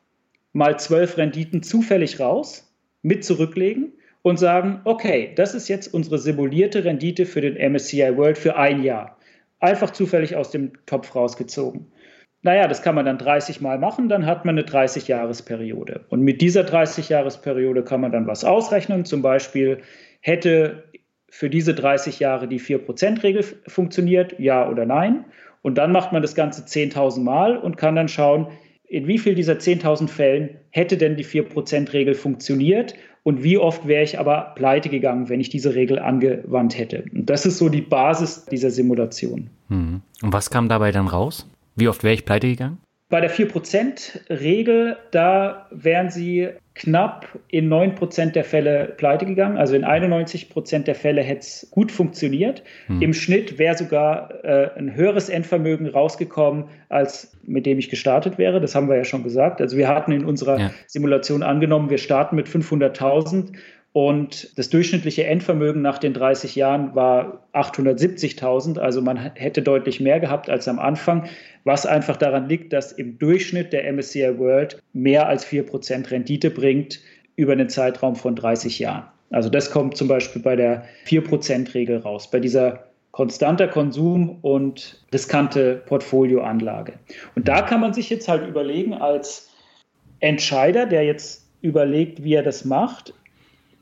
mal 0.52 0.78
zwölf 0.78 1.18
Renditen 1.18 1.64
zufällig 1.64 2.20
raus 2.20 2.67
mit 3.02 3.24
zurücklegen 3.24 3.94
und 4.22 4.38
sagen, 4.38 4.82
okay, 4.84 5.32
das 5.36 5.56
ist 5.56 5.68
jetzt 5.68 5.94
unsere 5.94 6.18
simulierte 6.18 6.84
Rendite 6.84 7.26
für 7.26 7.42
den 7.42 7.56
MSCI 7.56 8.18
World 8.18 8.38
für 8.38 8.56
ein 8.56 8.84
Jahr. 8.84 9.18
Einfach 9.60 9.92
zufällig 9.92 10.36
aus 10.36 10.52
dem 10.52 10.74
Topf 10.86 11.16
rausgezogen. 11.16 11.92
Naja, 12.44 12.68
das 12.68 12.82
kann 12.82 12.96
man 12.96 13.06
dann 13.06 13.18
30 13.18 13.62
Mal 13.62 13.80
machen, 13.80 14.10
dann 14.10 14.26
hat 14.26 14.46
man 14.46 14.58
eine 14.58 14.68
30-Jahres-Periode. 14.68 16.06
Und 16.10 16.22
mit 16.22 16.40
dieser 16.42 16.62
30-Jahres-Periode 16.62 17.84
kann 17.84 18.02
man 18.02 18.12
dann 18.12 18.28
was 18.28 18.44
ausrechnen. 18.44 19.06
Zum 19.06 19.22
Beispiel 19.22 19.82
hätte 20.22 20.84
für 21.30 21.50
diese 21.50 21.74
30 21.74 22.20
Jahre 22.20 22.48
die 22.48 22.60
4%-Regel 22.60 23.44
funktioniert, 23.68 24.40
ja 24.40 24.70
oder 24.70 24.86
nein. 24.86 25.26
Und 25.62 25.78
dann 25.78 25.92
macht 25.92 26.14
man 26.14 26.22
das 26.22 26.36
Ganze 26.36 26.62
10.000 26.62 27.22
Mal 27.22 27.58
und 27.58 27.78
kann 27.78 27.96
dann 27.96 28.08
schauen, 28.08 28.48
in 28.88 29.08
wie 29.08 29.18
viel 29.18 29.36
dieser 29.36 29.54
10.000 29.54 30.08
Fällen 30.08 30.50
hätte 30.70 30.98
denn 30.98 31.18
die 31.18 31.26
4%-Regel 31.26 32.16
funktioniert 32.16 32.96
und 33.24 33.44
wie 33.44 33.58
oft 33.58 33.88
wäre 33.88 34.04
ich 34.04 34.20
aber 34.20 34.54
pleite 34.56 34.90
gegangen, 34.90 35.28
wenn 35.28 35.42
ich 35.42 35.50
diese 35.50 35.76
Regel 35.76 36.00
angewandt 36.00 36.78
hätte. 36.78 37.04
Und 37.14 37.30
das 37.30 37.46
ist 37.46 37.58
so 37.58 37.68
die 37.68 37.82
Basis 37.82 38.46
dieser 38.46 38.72
Simulation. 38.72 39.50
Hm. 39.68 40.02
Und 40.22 40.34
was 40.34 40.50
kam 40.50 40.70
dabei 40.70 40.92
dann 40.92 41.08
raus? 41.08 41.50
Wie 41.76 41.90
oft 41.90 42.04
wäre 42.04 42.14
ich 42.14 42.26
pleite 42.26 42.48
gegangen? 42.48 42.78
Bei 43.10 43.22
der 43.22 43.32
4%-Regel, 43.32 44.98
da 45.12 45.68
wären 45.72 46.10
sie 46.10 46.50
knapp 46.76 47.40
in 47.48 47.72
9% 47.72 48.32
der 48.34 48.44
Fälle 48.44 48.94
pleite 48.98 49.26
gegangen. 49.26 49.58
Also 49.58 49.76
in 49.76 49.86
91% 49.86 50.84
der 50.84 50.94
Fälle 50.94 51.22
hätte 51.22 51.40
es 51.40 51.68
gut 51.72 51.92
funktioniert. 51.92 52.64
Hm. 52.88 53.02
Im 53.02 53.14
Schnitt 53.14 53.58
wäre 53.58 53.78
sogar 53.78 54.44
äh, 54.44 54.72
ein 54.78 54.94
höheres 54.94 55.30
Endvermögen 55.30 55.88
rausgekommen, 55.88 56.66
als 56.90 57.38
mit 57.44 57.66
dem 57.66 57.80
ich 57.80 57.90
gestartet 57.90 58.38
wäre. 58.38 58.60
Das 58.60 58.76
haben 58.76 58.90
wir 58.90 58.98
ja 58.98 59.06
schon 59.06 59.24
gesagt. 59.24 59.62
Also 59.62 59.78
wir 59.78 59.88
hatten 59.88 60.12
in 60.12 60.26
unserer 60.26 60.60
ja. 60.60 60.72
Simulation 60.86 61.44
angenommen, 61.44 61.90
wir 61.90 62.00
starten 62.00 62.36
mit 62.36 62.48
500.000 62.48 63.54
und 63.98 64.56
das 64.60 64.70
durchschnittliche 64.70 65.24
Endvermögen 65.24 65.82
nach 65.82 65.98
den 65.98 66.14
30 66.14 66.56
Jahren 66.56 66.94
war 66.94 67.48
870.000. 67.54 68.78
Also 68.78 69.02
man 69.02 69.18
hätte 69.18 69.64
deutlich 69.64 70.00
mehr 70.00 70.20
gehabt 70.20 70.52
als 70.52 70.68
am 70.68 70.78
Anfang, 70.78 71.28
was 71.64 71.88
einfach 71.88 72.16
daran 72.16 72.48
liegt, 72.48 72.74
dass 72.74 72.92
im 72.92 73.18
Durchschnitt 73.18 73.74
der 73.74 73.92
MSCI 73.92 74.38
World 74.38 74.80
mehr 74.94 75.28
als 75.28 75.48
4% 75.48 76.12
Rendite 76.12 76.52
bringt 76.52 77.00
über 77.38 77.54
einen 77.54 77.70
Zeitraum 77.70 78.16
von 78.16 78.36
30 78.36 78.78
Jahren. 78.78 79.06
Also 79.32 79.50
das 79.50 79.72
kommt 79.72 79.98
zum 79.98 80.08
Beispiel 80.08 80.44
bei 80.44 80.56
der 80.56 80.86
4%-Regel 81.08 81.98
raus, 81.98 82.30
bei 82.30 82.40
dieser 82.40 82.84
konstanter 83.10 83.68
Konsum 83.68 84.38
und 84.44 85.04
riskante 85.12 85.82
Portfolioanlage. 85.88 86.94
Und 87.34 87.48
da 87.48 87.64
kann 87.64 87.82
man 87.82 87.96
sich 87.96 88.12
jetzt 88.12 88.28
halt 88.28 88.48
überlegen 88.48 88.94
als 88.94 89.50
Entscheider, 90.20 90.86
der 90.86 91.04
jetzt 91.04 91.48
überlegt, 91.62 92.24
wie 92.24 92.36
er 92.36 92.44
das 92.44 92.64
macht, 92.64 93.16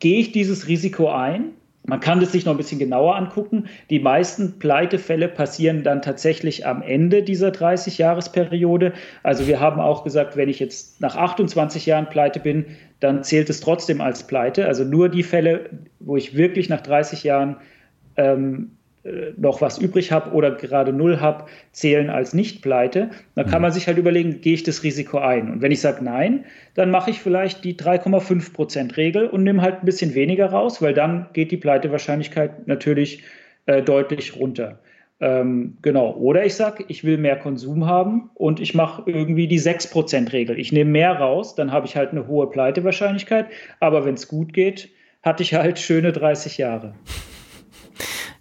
gehe 0.06 0.20
ich 0.20 0.32
dieses 0.32 0.68
Risiko 0.68 1.10
ein? 1.10 1.54
Man 1.88 2.00
kann 2.00 2.20
das 2.20 2.32
sich 2.32 2.46
noch 2.46 2.54
ein 2.54 2.58
bisschen 2.58 2.78
genauer 2.78 3.16
angucken. 3.16 3.66
Die 3.90 4.00
meisten 4.00 4.60
Pleitefälle 4.60 5.28
passieren 5.28 5.82
dann 5.82 6.04
tatsächlich 6.04 6.68
am 6.68 6.84
Ende 6.84 7.24
dieser 7.24 7.50
30-Jahres-Periode. 7.50 8.94
Also 9.24 9.48
wir 9.48 9.60
haben 9.60 9.82
auch 9.82 10.04
gesagt, 10.04 10.38
wenn 10.38 10.48
ich 10.48 10.60
jetzt 10.60 11.02
nach 11.02 11.16
28 11.16 11.88
Jahren 11.88 12.08
pleite 12.08 12.40
bin, 12.40 12.66
dann 13.00 13.24
zählt 13.24 13.50
es 13.50 13.62
trotzdem 13.62 14.00
als 14.00 14.28
Pleite. 14.28 14.68
Also 14.68 14.84
nur 14.84 15.10
die 15.10 15.24
Fälle, 15.24 15.72
wo 16.00 16.16
ich 16.18 16.38
wirklich 16.38 16.70
nach 16.70 16.82
30 16.82 17.24
Jahren 17.24 17.56
ähm, 18.16 18.74
äh, 18.76 18.85
noch 19.38 19.62
was 19.62 19.78
übrig 19.78 20.12
habe 20.12 20.32
oder 20.32 20.52
gerade 20.52 20.92
null 20.92 21.20
habe, 21.20 21.46
zählen 21.72 22.10
als 22.10 22.34
Nicht-Pleite. 22.34 23.12
Dann 23.36 23.46
kann 23.46 23.60
mhm. 23.60 23.64
man 23.64 23.72
sich 23.72 23.88
halt 23.88 23.98
überlegen, 23.98 24.42
gehe 24.42 24.54
ich 24.54 24.64
das 24.64 24.84
Risiko 24.84 25.20
ein? 25.20 25.52
Und 25.52 25.62
wenn 25.62 25.72
ich 25.72 25.82
sage 25.82 26.04
nein, 26.04 26.46
dann 26.74 26.90
mache 26.90 27.12
ich 27.12 27.20
vielleicht 27.20 27.64
die 27.64 27.76
3,5% 27.76 28.98
Regel 28.98 29.28
und 29.28 29.44
nehme 29.44 29.62
halt 29.62 29.82
ein 29.82 29.86
bisschen 29.86 30.16
weniger 30.16 30.48
raus, 30.48 30.82
weil 30.82 30.94
dann 30.94 31.28
geht 31.34 31.52
die 31.52 31.58
Pleitewahrscheinlichkeit 31.58 32.68
natürlich 32.68 33.24
äh, 33.68 33.84
deutlich 33.84 34.36
runter. 34.36 34.80
Ähm, 35.22 35.78
genau. 35.82 36.14
Oder 36.16 36.46
ich 36.46 36.56
sage, 36.56 36.84
ich 36.88 37.04
will 37.04 37.18
mehr 37.18 37.38
Konsum 37.38 37.86
haben 37.86 38.32
und 38.34 38.60
ich 38.60 38.74
mache 38.74 39.04
irgendwie 39.06 39.48
die 39.48 39.60
6% 39.60 40.34
Regel. 40.34 40.60
Ich 40.60 40.72
nehme 40.72 40.92
mehr 40.92 41.14
raus, 41.14 41.56
dann 41.56 41.72
habe 41.72 41.86
ich 41.86 41.96
halt 41.96 42.12
eine 42.12 42.28
hohe 42.28 42.50
Pleitewahrscheinlichkeit. 42.50 43.46
Aber 43.80 44.04
wenn 44.04 44.16
es 44.16 44.28
gut 44.28 44.52
geht, 44.52 44.90
hatte 45.22 45.44
ich 45.44 45.54
halt 45.54 45.80
schöne 45.80 46.12
30 46.12 46.58
Jahre. 46.58 46.96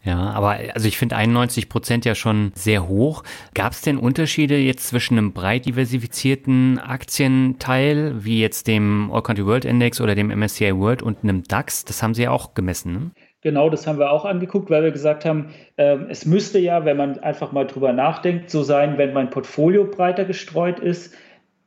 Ja, 0.04 0.18
aber 0.32 0.58
also 0.74 0.86
ich 0.86 0.98
finde 0.98 1.16
91 1.16 1.70
Prozent 1.70 2.04
ja 2.04 2.14
schon 2.14 2.52
sehr 2.54 2.88
hoch. 2.88 3.24
Gab 3.54 3.72
es 3.72 3.80
denn 3.80 3.96
Unterschiede 3.96 4.58
jetzt 4.58 4.88
zwischen 4.88 5.16
einem 5.16 5.32
breit 5.32 5.64
diversifizierten 5.64 6.78
Aktienteil, 6.78 8.22
wie 8.22 8.40
jetzt 8.40 8.66
dem 8.66 9.10
All 9.10 9.22
Country 9.22 9.46
World 9.46 9.64
Index 9.64 10.02
oder 10.02 10.14
dem 10.14 10.28
MSCI 10.28 10.76
World 10.76 11.02
und 11.02 11.22
einem 11.22 11.42
DAX? 11.44 11.86
Das 11.86 12.02
haben 12.02 12.12
Sie 12.12 12.24
ja 12.24 12.30
auch 12.30 12.52
gemessen, 12.52 12.92
ne? 12.92 13.10
Genau, 13.40 13.68
das 13.68 13.86
haben 13.86 13.98
wir 13.98 14.10
auch 14.10 14.24
angeguckt, 14.24 14.70
weil 14.70 14.82
wir 14.82 14.90
gesagt 14.90 15.26
haben, 15.26 15.50
äh, 15.76 15.98
es 16.08 16.24
müsste 16.24 16.58
ja, 16.58 16.86
wenn 16.86 16.96
man 16.96 17.18
einfach 17.18 17.52
mal 17.52 17.66
drüber 17.66 17.92
nachdenkt, 17.92 18.48
so 18.48 18.62
sein, 18.62 18.96
wenn 18.96 19.12
mein 19.12 19.28
Portfolio 19.28 19.84
breiter 19.84 20.24
gestreut 20.24 20.80
ist, 20.80 21.14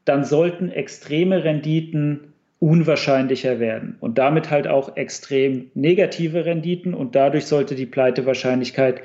dann 0.03 0.23
sollten 0.23 0.71
extreme 0.71 1.43
Renditen 1.43 2.33
unwahrscheinlicher 2.59 3.59
werden 3.59 3.97
und 3.99 4.17
damit 4.17 4.49
halt 4.49 4.67
auch 4.67 4.95
extrem 4.97 5.69
negative 5.75 6.45
Renditen 6.45 6.93
und 6.93 7.15
dadurch 7.15 7.45
sollte 7.45 7.75
die 7.75 7.85
Pleitewahrscheinlichkeit 7.85 9.01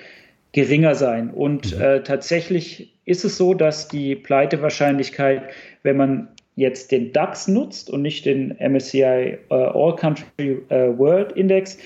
geringer 0.53 0.95
sein. 0.95 1.31
Und 1.31 1.77
mhm. 1.77 1.83
äh, 1.83 2.03
tatsächlich 2.03 2.95
ist 3.05 3.25
es 3.25 3.37
so, 3.37 3.55
dass 3.55 3.89
die 3.89 4.15
Pleitewahrscheinlichkeit, 4.15 5.43
wenn 5.83 5.97
man 5.97 6.29
jetzt 6.57 6.93
den 6.93 7.13
DAX 7.13 7.49
nutzt 7.49 7.91
und 7.91 8.03
nicht 8.03 8.27
den 8.27 8.57
MSCI 8.59 9.03
äh, 9.03 9.39
All 9.51 9.97
Country 9.97 10.63
äh, 10.69 10.97
World 10.97 11.33
Index, 11.33 11.79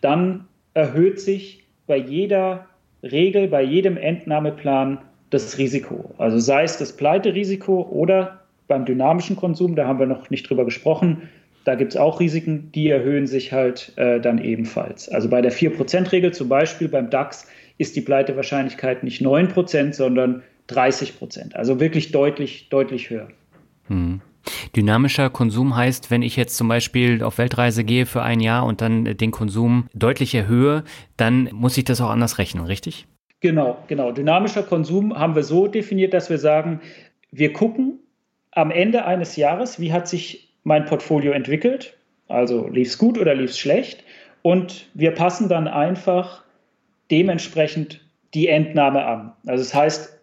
dann 0.00 0.46
erhöht 0.74 1.20
sich 1.20 1.64
bei 1.86 1.96
jeder 1.96 2.66
Regel, 3.02 3.48
bei 3.48 3.62
jedem 3.62 3.96
Entnahmeplan 3.96 4.98
das 5.30 5.58
Risiko. 5.58 6.14
Also 6.18 6.38
sei 6.38 6.62
es 6.64 6.78
das 6.78 6.96
Pleiterisiko 6.96 7.82
oder 7.82 8.41
beim 8.72 8.86
dynamischen 8.86 9.36
Konsum, 9.36 9.76
da 9.76 9.86
haben 9.86 9.98
wir 9.98 10.06
noch 10.06 10.30
nicht 10.30 10.48
drüber 10.48 10.64
gesprochen, 10.64 11.28
da 11.64 11.74
gibt 11.74 11.92
es 11.92 11.98
auch 11.98 12.20
Risiken, 12.20 12.72
die 12.72 12.88
erhöhen 12.88 13.26
sich 13.26 13.52
halt 13.52 13.92
äh, 13.96 14.18
dann 14.18 14.38
ebenfalls. 14.38 15.10
Also 15.10 15.28
bei 15.28 15.42
der 15.42 15.52
4%-Regel 15.52 16.32
zum 16.32 16.48
Beispiel 16.48 16.88
beim 16.88 17.10
DAX 17.10 17.46
ist 17.76 17.96
die 17.96 18.00
Pleitewahrscheinlichkeit 18.00 19.04
nicht 19.04 19.20
9%, 19.20 19.92
sondern 19.92 20.42
30%. 20.70 21.54
Also 21.54 21.80
wirklich 21.80 22.12
deutlich, 22.12 22.70
deutlich 22.70 23.10
höher. 23.10 23.28
Hm. 23.88 24.22
Dynamischer 24.74 25.28
Konsum 25.28 25.76
heißt, 25.76 26.10
wenn 26.10 26.22
ich 26.22 26.36
jetzt 26.36 26.56
zum 26.56 26.68
Beispiel 26.68 27.22
auf 27.22 27.36
Weltreise 27.36 27.84
gehe 27.84 28.06
für 28.06 28.22
ein 28.22 28.40
Jahr 28.40 28.64
und 28.64 28.80
dann 28.80 29.04
den 29.04 29.32
Konsum 29.32 29.86
deutlich 29.92 30.34
erhöhe, 30.34 30.82
dann 31.18 31.50
muss 31.52 31.76
ich 31.76 31.84
das 31.84 32.00
auch 32.00 32.08
anders 32.08 32.38
rechnen, 32.38 32.64
richtig? 32.64 33.06
Genau, 33.40 33.84
genau. 33.86 34.12
Dynamischer 34.12 34.62
Konsum 34.62 35.14
haben 35.14 35.34
wir 35.34 35.42
so 35.42 35.66
definiert, 35.66 36.14
dass 36.14 36.30
wir 36.30 36.38
sagen, 36.38 36.80
wir 37.30 37.52
gucken 37.52 37.98
am 38.52 38.70
Ende 38.70 39.04
eines 39.04 39.36
Jahres, 39.36 39.80
wie 39.80 39.92
hat 39.92 40.08
sich 40.08 40.48
mein 40.64 40.84
Portfolio 40.84 41.32
entwickelt, 41.32 41.96
also 42.28 42.68
lief 42.68 42.88
es 42.88 42.98
gut 42.98 43.18
oder 43.18 43.34
lief 43.34 43.50
es 43.50 43.58
schlecht 43.58 44.04
und 44.42 44.88
wir 44.94 45.12
passen 45.12 45.48
dann 45.48 45.68
einfach 45.68 46.44
dementsprechend 47.10 48.00
die 48.34 48.48
Entnahme 48.48 49.04
an. 49.04 49.32
Also 49.46 49.64
das 49.64 49.74
heißt, 49.74 50.20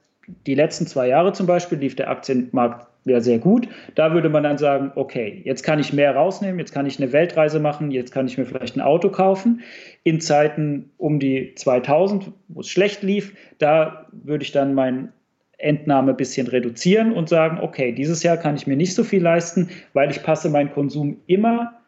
die 0.47 0.55
letzten 0.55 0.88
zwei 0.88 1.07
Jahre 1.07 1.34
zum 1.34 1.47
Beispiel 1.47 1.77
lief 1.77 1.95
der 1.95 2.09
Aktienmarkt 2.09 2.88
ja 3.05 3.21
sehr 3.21 3.39
gut. 3.39 3.67
Da 3.95 4.13
würde 4.13 4.30
man 4.30 4.43
dann 4.43 4.57
sagen, 4.57 4.91
okay, 4.95 5.41
jetzt 5.45 5.63
kann 5.63 5.80
ich 5.80 5.93
mehr 5.93 6.15
rausnehmen, 6.15 6.59
jetzt 6.59 6.73
kann 6.73 6.86
ich 6.86 7.01
eine 7.01 7.11
Weltreise 7.11 7.59
machen, 7.59 7.91
jetzt 7.91 8.11
kann 8.11 8.27
ich 8.27 8.38
mir 8.38 8.45
vielleicht 8.45 8.75
ein 8.75 8.82
Auto 8.82 9.09
kaufen. 9.09 9.61
In 10.03 10.21
Zeiten 10.21 10.91
um 10.97 11.19
die 11.19 11.55
2000, 11.55 12.32
wo 12.49 12.61
es 12.61 12.69
schlecht 12.69 13.03
lief, 13.03 13.36
da 13.57 14.07
würde 14.11 14.43
ich 14.43 14.51
dann 14.51 14.73
mein 14.73 15.11
Entnahme 15.60 16.12
ein 16.12 16.18
bisschen 16.18 16.47
reduzieren 16.47 17.12
und 17.12 17.30
sagen, 17.30 17.60
okay, 17.62 17.91
dieses 17.91 18.24
Jahr 18.24 18.38
kann 18.38 18.55
ich 18.55 18.66
mir 18.66 18.78
nicht 18.78 18.95
so 18.95 19.03
viel 19.03 19.22
leisten, 19.22 19.70
weil 19.93 20.10
ich 20.10 20.24
passe 20.24 20.49
meinen 20.49 20.72
Konsum 20.72 21.18
immer 21.28 21.80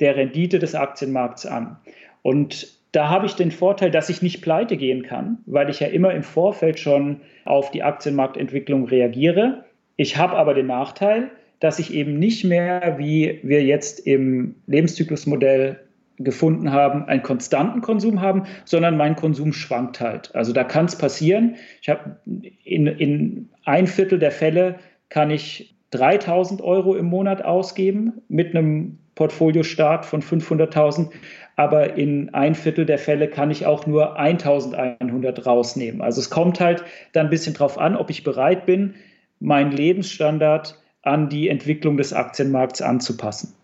der 0.00 0.16
Rendite 0.16 0.58
des 0.58 0.74
Aktienmarkts 0.74 1.46
an. 1.46 1.76
Und 2.22 2.78
da 2.92 3.08
habe 3.08 3.26
ich 3.26 3.34
den 3.34 3.50
Vorteil, 3.50 3.90
dass 3.90 4.08
ich 4.08 4.22
nicht 4.22 4.40
pleite 4.42 4.76
gehen 4.76 5.02
kann, 5.02 5.38
weil 5.46 5.68
ich 5.68 5.80
ja 5.80 5.88
immer 5.88 6.14
im 6.14 6.22
Vorfeld 6.22 6.78
schon 6.78 7.20
auf 7.44 7.70
die 7.70 7.82
Aktienmarktentwicklung 7.82 8.86
reagiere. 8.86 9.64
Ich 9.96 10.16
habe 10.16 10.36
aber 10.36 10.54
den 10.54 10.66
Nachteil, 10.66 11.30
dass 11.60 11.78
ich 11.78 11.92
eben 11.92 12.18
nicht 12.18 12.44
mehr, 12.44 12.96
wie 12.98 13.40
wir 13.42 13.62
jetzt 13.62 14.06
im 14.06 14.54
Lebenszyklusmodell 14.66 15.80
gefunden 16.18 16.72
haben, 16.72 17.04
einen 17.04 17.22
konstanten 17.22 17.80
Konsum 17.80 18.20
haben, 18.20 18.44
sondern 18.64 18.96
mein 18.96 19.16
Konsum 19.16 19.52
schwankt 19.52 20.00
halt. 20.00 20.34
Also 20.34 20.52
da 20.52 20.64
kann 20.64 20.86
es 20.86 20.96
passieren. 20.96 21.56
Ich 21.80 21.88
habe 21.88 22.16
in, 22.64 22.86
in 22.86 23.50
ein 23.64 23.86
Viertel 23.86 24.18
der 24.18 24.32
Fälle 24.32 24.76
kann 25.08 25.30
ich 25.30 25.76
3000 25.90 26.60
Euro 26.60 26.96
im 26.96 27.06
Monat 27.06 27.44
ausgeben 27.44 28.22
mit 28.28 28.54
einem 28.54 28.98
Portfoliostart 29.14 30.06
von 30.06 30.22
500.000, 30.22 31.10
aber 31.56 31.94
in 31.94 32.32
ein 32.34 32.54
Viertel 32.54 32.86
der 32.86 32.98
Fälle 32.98 33.28
kann 33.28 33.50
ich 33.50 33.66
auch 33.66 33.86
nur 33.86 34.16
1100 34.16 35.44
rausnehmen. 35.44 36.02
Also 36.02 36.20
es 36.20 36.30
kommt 36.30 36.60
halt 36.60 36.84
dann 37.12 37.26
ein 37.26 37.30
bisschen 37.30 37.54
drauf 37.54 37.78
an, 37.78 37.96
ob 37.96 38.10
ich 38.10 38.22
bereit 38.22 38.64
bin, 38.64 38.94
meinen 39.40 39.72
Lebensstandard 39.72 40.78
an 41.02 41.28
die 41.28 41.48
Entwicklung 41.48 41.96
des 41.96 42.12
Aktienmarkts 42.12 42.82
anzupassen. 42.82 43.54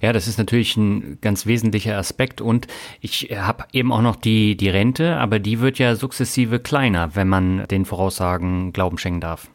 Ja, 0.00 0.12
das 0.14 0.26
ist 0.26 0.38
natürlich 0.38 0.76
ein 0.76 1.18
ganz 1.20 1.44
wesentlicher 1.46 1.96
Aspekt 1.96 2.40
und 2.40 2.66
ich 3.00 3.36
habe 3.36 3.64
eben 3.72 3.92
auch 3.92 4.00
noch 4.00 4.16
die, 4.16 4.56
die 4.56 4.70
Rente, 4.70 5.16
aber 5.16 5.38
die 5.38 5.60
wird 5.60 5.78
ja 5.78 5.94
sukzessive 5.94 6.58
kleiner, 6.58 7.14
wenn 7.14 7.28
man 7.28 7.66
den 7.70 7.84
Voraussagen 7.84 8.72
Glauben 8.72 8.96
schenken 8.96 9.20
darf. 9.20 9.50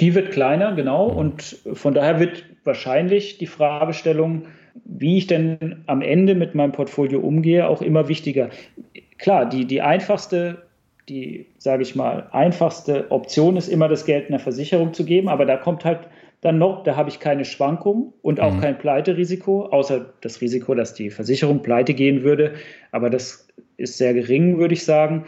Die 0.00 0.14
wird 0.14 0.30
kleiner, 0.30 0.74
genau, 0.74 1.10
mhm. 1.10 1.16
und 1.16 1.56
von 1.72 1.94
daher 1.94 2.20
wird 2.20 2.44
wahrscheinlich 2.64 3.38
die 3.38 3.46
Fragestellung, 3.46 4.42
wie 4.84 5.18
ich 5.18 5.26
denn 5.26 5.82
am 5.86 6.02
Ende 6.02 6.34
mit 6.34 6.54
meinem 6.54 6.72
Portfolio 6.72 7.20
umgehe, 7.20 7.66
auch 7.68 7.82
immer 7.82 8.08
wichtiger. 8.08 8.50
Klar, 9.16 9.46
die, 9.46 9.64
die 9.64 9.80
einfachste, 9.80 10.66
die, 11.08 11.46
sage 11.56 11.82
ich 11.82 11.96
mal, 11.96 12.28
einfachste 12.30 13.10
Option 13.10 13.56
ist 13.56 13.68
immer 13.68 13.88
das 13.88 14.04
Geld 14.04 14.28
einer 14.28 14.38
Versicherung 14.38 14.92
zu 14.92 15.04
geben, 15.04 15.28
aber 15.28 15.46
da 15.46 15.56
kommt 15.56 15.84
halt 15.84 16.00
dann 16.40 16.58
noch, 16.58 16.84
da 16.84 16.96
habe 16.96 17.08
ich 17.08 17.18
keine 17.18 17.44
Schwankung 17.44 18.12
und 18.22 18.40
auch 18.40 18.54
mhm. 18.54 18.60
kein 18.60 18.78
Pleiterisiko, 18.78 19.66
außer 19.66 20.12
das 20.20 20.40
Risiko, 20.40 20.74
dass 20.74 20.94
die 20.94 21.10
Versicherung 21.10 21.62
pleite 21.62 21.94
gehen 21.94 22.22
würde. 22.22 22.54
Aber 22.92 23.10
das 23.10 23.48
ist 23.76 23.98
sehr 23.98 24.14
gering, 24.14 24.58
würde 24.58 24.74
ich 24.74 24.84
sagen. 24.84 25.24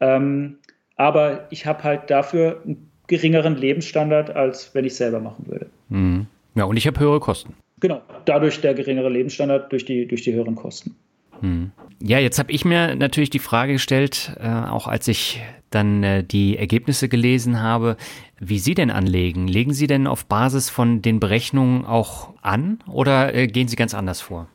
Ähm, 0.00 0.58
aber 0.96 1.46
ich 1.50 1.64
habe 1.64 1.82
halt 1.84 2.10
dafür 2.10 2.60
einen 2.64 2.90
geringeren 3.06 3.56
Lebensstandard, 3.56 4.30
als 4.36 4.74
wenn 4.74 4.84
ich 4.84 4.92
es 4.92 4.98
selber 4.98 5.20
machen 5.20 5.46
würde. 5.48 5.66
Mhm. 5.88 6.26
Ja, 6.54 6.64
und 6.64 6.76
ich 6.76 6.86
habe 6.86 7.00
höhere 7.00 7.20
Kosten. 7.20 7.54
Genau, 7.80 8.02
dadurch 8.26 8.60
der 8.60 8.74
geringere 8.74 9.08
Lebensstandard 9.08 9.72
durch 9.72 9.84
die, 9.84 10.06
durch 10.06 10.22
die 10.22 10.32
höheren 10.34 10.54
Kosten. 10.54 10.94
Hm. 11.40 11.72
Ja, 12.00 12.18
jetzt 12.18 12.38
habe 12.38 12.52
ich 12.52 12.64
mir 12.64 12.94
natürlich 12.94 13.30
die 13.30 13.38
Frage 13.38 13.72
gestellt, 13.72 14.36
äh, 14.40 14.48
auch 14.48 14.86
als 14.86 15.08
ich 15.08 15.40
dann 15.74 16.02
äh, 16.02 16.24
die 16.24 16.56
Ergebnisse 16.56 17.08
gelesen 17.08 17.60
habe, 17.60 17.96
wie 18.38 18.58
Sie 18.58 18.74
denn 18.74 18.90
anlegen. 18.90 19.48
Legen 19.48 19.72
Sie 19.72 19.86
denn 19.86 20.06
auf 20.06 20.26
Basis 20.26 20.70
von 20.70 21.02
den 21.02 21.20
Berechnungen 21.20 21.84
auch 21.84 22.34
an 22.42 22.78
oder 22.90 23.34
äh, 23.34 23.46
gehen 23.46 23.68
Sie 23.68 23.76
ganz 23.76 23.94
anders 23.94 24.20
vor? 24.20 24.48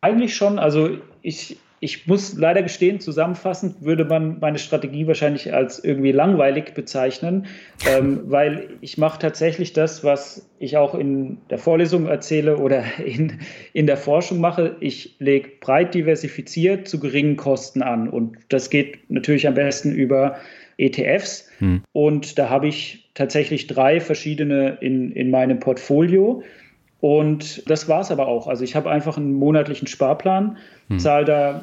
Eigentlich 0.00 0.34
schon. 0.34 0.58
Also 0.58 0.90
ich 1.22 1.58
ich 1.82 2.06
muss 2.06 2.36
leider 2.36 2.62
gestehen, 2.62 3.00
zusammenfassend 3.00 3.82
würde 3.82 4.04
man 4.04 4.38
meine 4.38 4.58
Strategie 4.58 5.06
wahrscheinlich 5.06 5.54
als 5.54 5.82
irgendwie 5.82 6.12
langweilig 6.12 6.74
bezeichnen, 6.74 7.46
ähm, 7.88 8.20
weil 8.26 8.68
ich 8.82 8.98
mache 8.98 9.18
tatsächlich 9.18 9.72
das, 9.72 10.04
was 10.04 10.50
ich 10.58 10.76
auch 10.76 10.94
in 10.94 11.38
der 11.48 11.56
Vorlesung 11.56 12.06
erzähle 12.06 12.58
oder 12.58 12.84
in, 13.04 13.40
in 13.72 13.86
der 13.86 13.96
Forschung 13.96 14.40
mache. 14.40 14.76
Ich 14.80 15.16
lege 15.20 15.48
breit 15.58 15.94
diversifiziert 15.94 16.86
zu 16.86 17.00
geringen 17.00 17.36
Kosten 17.36 17.82
an. 17.82 18.10
Und 18.10 18.36
das 18.50 18.68
geht 18.68 19.10
natürlich 19.10 19.48
am 19.48 19.54
besten 19.54 19.92
über 19.94 20.36
ETFs. 20.76 21.48
Hm. 21.58 21.82
Und 21.92 22.38
da 22.38 22.50
habe 22.50 22.68
ich 22.68 23.10
tatsächlich 23.14 23.66
drei 23.68 24.00
verschiedene 24.00 24.76
in, 24.82 25.12
in 25.12 25.30
meinem 25.30 25.60
Portfolio. 25.60 26.42
Und 27.00 27.68
das 27.68 27.88
war 27.88 28.00
es 28.00 28.10
aber 28.10 28.28
auch. 28.28 28.46
Also 28.46 28.64
ich 28.64 28.76
habe 28.76 28.90
einfach 28.90 29.16
einen 29.16 29.32
monatlichen 29.32 29.86
Sparplan, 29.86 30.58
hm. 30.88 30.98
zahle 30.98 31.24
da 31.24 31.62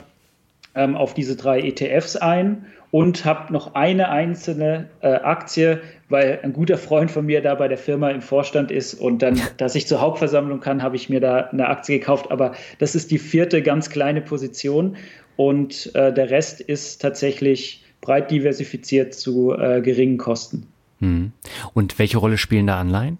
ähm, 0.75 0.95
auf 0.95 1.13
diese 1.13 1.35
drei 1.35 1.61
ETFs 1.61 2.15
ein 2.15 2.65
und 2.91 3.25
habe 3.25 3.51
noch 3.51 3.75
eine 3.75 4.09
einzelne 4.09 4.89
äh, 5.01 5.07
Aktie, 5.07 5.81
weil 6.09 6.39
ein 6.43 6.53
guter 6.53 6.77
Freund 6.77 7.11
von 7.11 7.25
mir 7.25 7.41
da 7.41 7.55
bei 7.55 7.67
der 7.67 7.77
Firma 7.77 8.09
im 8.09 8.21
Vorstand 8.21 8.71
ist 8.71 8.93
und 8.93 9.21
dann, 9.21 9.39
dass 9.57 9.75
ich 9.75 9.87
zur 9.87 10.01
Hauptversammlung 10.01 10.59
kann, 10.59 10.81
habe 10.81 10.95
ich 10.95 11.09
mir 11.09 11.19
da 11.19 11.37
eine 11.37 11.67
Aktie 11.67 11.99
gekauft. 11.99 12.31
Aber 12.31 12.53
das 12.79 12.95
ist 12.95 13.11
die 13.11 13.19
vierte 13.19 13.61
ganz 13.61 13.89
kleine 13.89 14.21
Position 14.21 14.95
und 15.35 15.93
äh, 15.95 16.13
der 16.13 16.29
Rest 16.29 16.61
ist 16.61 17.01
tatsächlich 17.01 17.83
breit 18.01 18.31
diversifiziert 18.31 19.13
zu 19.13 19.53
äh, 19.53 19.81
geringen 19.81 20.17
Kosten. 20.17 20.67
Hm. 20.99 21.31
Und 21.73 21.99
welche 21.99 22.17
Rolle 22.17 22.37
spielen 22.37 22.67
da 22.67 22.79
Anleihen? 22.79 23.17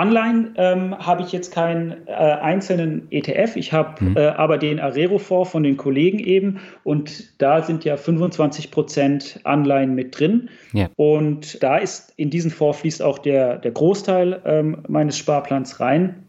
Anleihen 0.00 0.54
ähm, 0.56 0.98
habe 0.98 1.22
ich 1.22 1.30
jetzt 1.30 1.52
keinen 1.52 2.06
äh, 2.06 2.12
einzelnen 2.12 3.06
ETF, 3.10 3.56
ich 3.56 3.74
habe 3.74 4.02
mhm. 4.02 4.16
äh, 4.16 4.28
aber 4.28 4.56
den 4.56 4.80
Arero-Fonds 4.80 5.50
von 5.50 5.62
den 5.62 5.76
Kollegen 5.76 6.18
eben 6.18 6.60
und 6.84 7.40
da 7.40 7.62
sind 7.62 7.84
ja 7.84 7.98
25 7.98 8.70
Prozent 8.70 9.40
Anleihen 9.44 9.94
mit 9.94 10.18
drin. 10.18 10.48
Ja. 10.72 10.88
Und 10.96 11.62
da 11.62 11.76
ist 11.76 12.14
in 12.16 12.30
diesen 12.30 12.50
Fonds 12.50 12.78
fließt 12.80 13.02
auch 13.02 13.18
der, 13.18 13.58
der 13.58 13.72
Großteil 13.72 14.40
ähm, 14.46 14.78
meines 14.88 15.18
Sparplans 15.18 15.80
rein. 15.80 16.24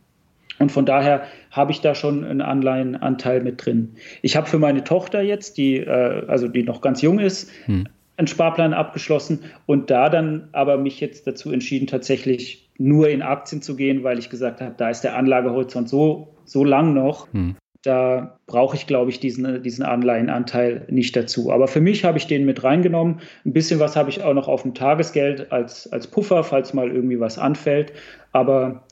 Und 0.59 0.71
von 0.71 0.85
daher 0.85 1.23
habe 1.49 1.71
ich 1.71 1.79
da 1.79 1.95
schon 1.95 2.25
einen 2.25 2.41
Anleihenanteil 2.41 3.41
mit 3.41 3.65
drin. 3.65 3.95
Ich 4.21 4.35
habe 4.35 4.47
für 4.47 4.59
meine 4.59 4.83
Tochter 4.83 5.21
jetzt, 5.21 5.57
die, 5.57 5.77
äh, 5.77 6.25
also 6.27 6.49
die 6.49 6.63
noch 6.63 6.81
ganz 6.81 7.01
jung 7.01 7.19
ist, 7.19 7.49
hm. 7.65 7.87
Einen 8.21 8.27
Sparplan 8.27 8.73
abgeschlossen 8.73 9.39
und 9.65 9.89
da 9.89 10.09
dann 10.09 10.49
aber 10.51 10.77
mich 10.77 10.99
jetzt 10.99 11.25
dazu 11.25 11.51
entschieden, 11.51 11.87
tatsächlich 11.87 12.69
nur 12.77 13.09
in 13.09 13.21
Aktien 13.21 13.61
zu 13.61 13.75
gehen, 13.75 14.03
weil 14.03 14.19
ich 14.19 14.29
gesagt 14.29 14.61
habe, 14.61 14.73
da 14.77 14.89
ist 14.89 15.01
der 15.01 15.15
Anlagehorizont 15.15 15.89
so, 15.89 16.35
so 16.45 16.63
lang 16.63 16.93
noch. 16.93 17.31
Hm. 17.33 17.55
Da 17.83 18.37
brauche 18.45 18.75
ich, 18.75 18.85
glaube 18.85 19.09
ich, 19.09 19.19
diesen, 19.19 19.63
diesen 19.63 19.83
Anleihenanteil 19.83 20.85
nicht 20.89 21.15
dazu. 21.15 21.51
Aber 21.51 21.67
für 21.67 21.81
mich 21.81 22.03
habe 22.03 22.19
ich 22.19 22.27
den 22.27 22.45
mit 22.45 22.63
reingenommen. 22.63 23.21
Ein 23.43 23.53
bisschen 23.53 23.79
was 23.79 23.95
habe 23.95 24.11
ich 24.11 24.21
auch 24.21 24.35
noch 24.35 24.47
auf 24.47 24.61
dem 24.61 24.75
Tagesgeld 24.75 25.51
als, 25.51 25.91
als 25.91 26.05
Puffer, 26.05 26.43
falls 26.43 26.75
mal 26.75 26.91
irgendwie 26.91 27.19
was 27.19 27.39
anfällt. 27.39 27.91
Aber 28.33 28.83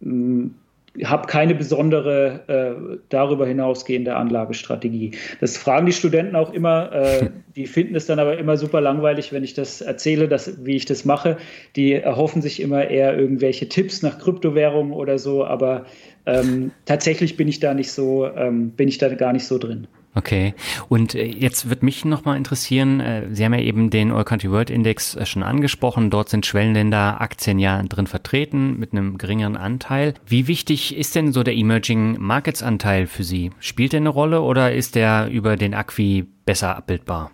hm, 0.00 0.54
habe 1.04 1.26
keine 1.28 1.54
besondere 1.54 2.40
äh, 2.48 2.98
darüber 3.08 3.46
hinausgehende 3.46 4.16
Anlagestrategie. 4.16 5.12
Das 5.40 5.56
fragen 5.56 5.86
die 5.86 5.92
Studenten 5.92 6.34
auch 6.36 6.52
immer. 6.52 6.92
Äh, 6.92 7.30
die 7.56 7.66
finden 7.66 7.94
es 7.94 8.06
dann 8.06 8.18
aber 8.18 8.38
immer 8.38 8.56
super 8.56 8.80
langweilig, 8.80 9.32
wenn 9.32 9.44
ich 9.44 9.54
das 9.54 9.80
erzähle, 9.80 10.28
dass, 10.28 10.64
wie 10.64 10.76
ich 10.76 10.86
das 10.86 11.04
mache. 11.04 11.36
Die 11.76 11.92
erhoffen 11.92 12.42
sich 12.42 12.60
immer 12.60 12.88
eher 12.88 13.16
irgendwelche 13.16 13.68
Tipps 13.68 14.02
nach 14.02 14.18
Kryptowährungen 14.18 14.92
oder 14.92 15.18
so. 15.18 15.44
Aber 15.44 15.84
ähm, 16.26 16.72
tatsächlich 16.86 17.36
bin 17.36 17.48
ich 17.48 17.60
da 17.60 17.72
nicht 17.72 17.92
so, 17.92 18.26
ähm, 18.26 18.70
bin 18.70 18.88
ich 18.88 18.98
da 18.98 19.08
gar 19.14 19.32
nicht 19.32 19.46
so 19.46 19.58
drin. 19.58 19.86
Okay. 20.14 20.54
Und 20.88 21.14
äh, 21.14 21.24
jetzt 21.24 21.70
wird 21.70 21.82
mich 21.82 22.04
nochmal 22.04 22.36
interessieren, 22.36 23.00
äh, 23.00 23.28
Sie 23.32 23.44
haben 23.44 23.54
ja 23.54 23.60
eben 23.60 23.90
den 23.90 24.10
All 24.10 24.24
Country 24.24 24.50
World 24.50 24.70
Index 24.70 25.14
äh, 25.14 25.24
schon 25.24 25.42
angesprochen. 25.42 26.10
Dort 26.10 26.28
sind 26.28 26.46
Schwellenländer 26.46 27.20
Aktien 27.20 27.58
ja 27.58 27.80
drin 27.82 28.06
vertreten 28.06 28.78
mit 28.78 28.92
einem 28.92 29.18
geringeren 29.18 29.56
Anteil. 29.56 30.14
Wie 30.26 30.48
wichtig 30.48 30.96
ist 30.96 31.14
denn 31.14 31.32
so 31.32 31.42
der 31.42 31.54
Emerging 31.54 32.16
Markets 32.18 32.62
Anteil 32.62 33.06
für 33.06 33.22
Sie? 33.22 33.52
Spielt 33.60 33.92
der 33.92 34.00
eine 34.00 34.08
Rolle 34.08 34.40
oder 34.42 34.72
ist 34.72 34.96
der 34.96 35.28
über 35.30 35.56
den 35.56 35.74
Acqui 35.74 36.26
besser 36.44 36.76
abbildbar? 36.76 37.30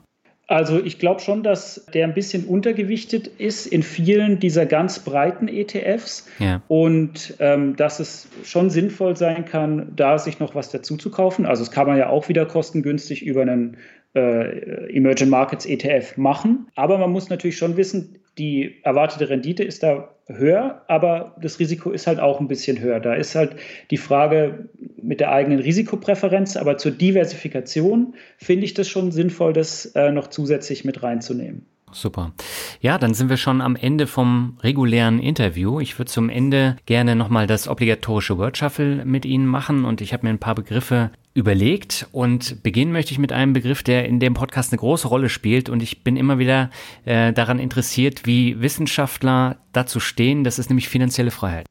Also 0.48 0.80
ich 0.82 1.00
glaube 1.00 1.20
schon, 1.20 1.42
dass 1.42 1.86
der 1.92 2.06
ein 2.06 2.14
bisschen 2.14 2.44
untergewichtet 2.44 3.26
ist 3.26 3.66
in 3.66 3.82
vielen 3.82 4.38
dieser 4.38 4.64
ganz 4.64 5.00
breiten 5.00 5.48
ETFs 5.48 6.28
ja. 6.38 6.62
und 6.68 7.34
ähm, 7.40 7.74
dass 7.74 7.98
es 7.98 8.28
schon 8.44 8.70
sinnvoll 8.70 9.16
sein 9.16 9.44
kann, 9.44 9.92
da 9.96 10.18
sich 10.18 10.38
noch 10.38 10.54
was 10.54 10.70
dazu 10.70 10.96
zu 10.96 11.10
kaufen. 11.10 11.46
Also 11.46 11.64
das 11.64 11.72
kann 11.72 11.88
man 11.88 11.98
ja 11.98 12.10
auch 12.10 12.28
wieder 12.28 12.46
kostengünstig 12.46 13.24
über 13.24 13.42
einen 13.42 13.76
äh, 14.14 14.88
Emerging 14.94 15.30
Markets 15.30 15.66
ETF 15.66 16.16
machen. 16.16 16.68
Aber 16.76 16.98
man 16.98 17.10
muss 17.10 17.28
natürlich 17.28 17.58
schon 17.58 17.76
wissen, 17.76 18.20
die 18.38 18.76
erwartete 18.84 19.28
Rendite 19.28 19.64
ist 19.64 19.82
da 19.82 20.15
höher, 20.28 20.82
aber 20.88 21.36
das 21.40 21.58
Risiko 21.58 21.90
ist 21.90 22.06
halt 22.06 22.18
auch 22.18 22.40
ein 22.40 22.48
bisschen 22.48 22.80
höher. 22.80 23.00
Da 23.00 23.14
ist 23.14 23.34
halt 23.34 23.56
die 23.90 23.96
Frage 23.96 24.68
mit 25.00 25.20
der 25.20 25.30
eigenen 25.30 25.60
Risikopräferenz, 25.60 26.56
aber 26.56 26.78
zur 26.78 26.92
Diversifikation 26.92 28.14
finde 28.36 28.64
ich 28.64 28.74
das 28.74 28.88
schon 28.88 29.12
sinnvoll, 29.12 29.52
das 29.52 29.86
äh, 29.94 30.10
noch 30.10 30.28
zusätzlich 30.28 30.84
mit 30.84 31.02
reinzunehmen. 31.02 31.66
Super. 31.92 32.32
Ja, 32.80 32.98
dann 32.98 33.14
sind 33.14 33.30
wir 33.30 33.36
schon 33.36 33.60
am 33.60 33.76
Ende 33.76 34.08
vom 34.08 34.58
regulären 34.60 35.20
Interview. 35.20 35.78
Ich 35.80 35.98
würde 35.98 36.10
zum 36.10 36.28
Ende 36.28 36.76
gerne 36.84 37.14
nochmal 37.14 37.46
das 37.46 37.68
obligatorische 37.68 38.36
Word 38.38 38.58
Shuffle 38.58 39.04
mit 39.04 39.24
Ihnen 39.24 39.46
machen 39.46 39.84
und 39.84 40.00
ich 40.00 40.12
habe 40.12 40.26
mir 40.26 40.30
ein 40.30 40.40
paar 40.40 40.56
Begriffe 40.56 41.10
überlegt 41.36 42.08
und 42.12 42.62
beginnen 42.62 42.92
möchte 42.92 43.12
ich 43.12 43.18
mit 43.18 43.30
einem 43.30 43.52
Begriff, 43.52 43.82
der 43.82 44.06
in 44.06 44.18
dem 44.18 44.34
Podcast 44.34 44.72
eine 44.72 44.78
große 44.78 45.06
Rolle 45.06 45.28
spielt 45.28 45.68
und 45.68 45.82
ich 45.82 46.02
bin 46.02 46.16
immer 46.16 46.38
wieder 46.38 46.70
äh, 47.04 47.32
daran 47.32 47.58
interessiert, 47.58 48.24
wie 48.24 48.60
Wissenschaftler 48.60 49.58
dazu 49.72 50.00
stehen. 50.00 50.44
Das 50.44 50.58
ist 50.58 50.70
nämlich 50.70 50.88
finanzielle 50.88 51.30
Freiheit. 51.30 51.66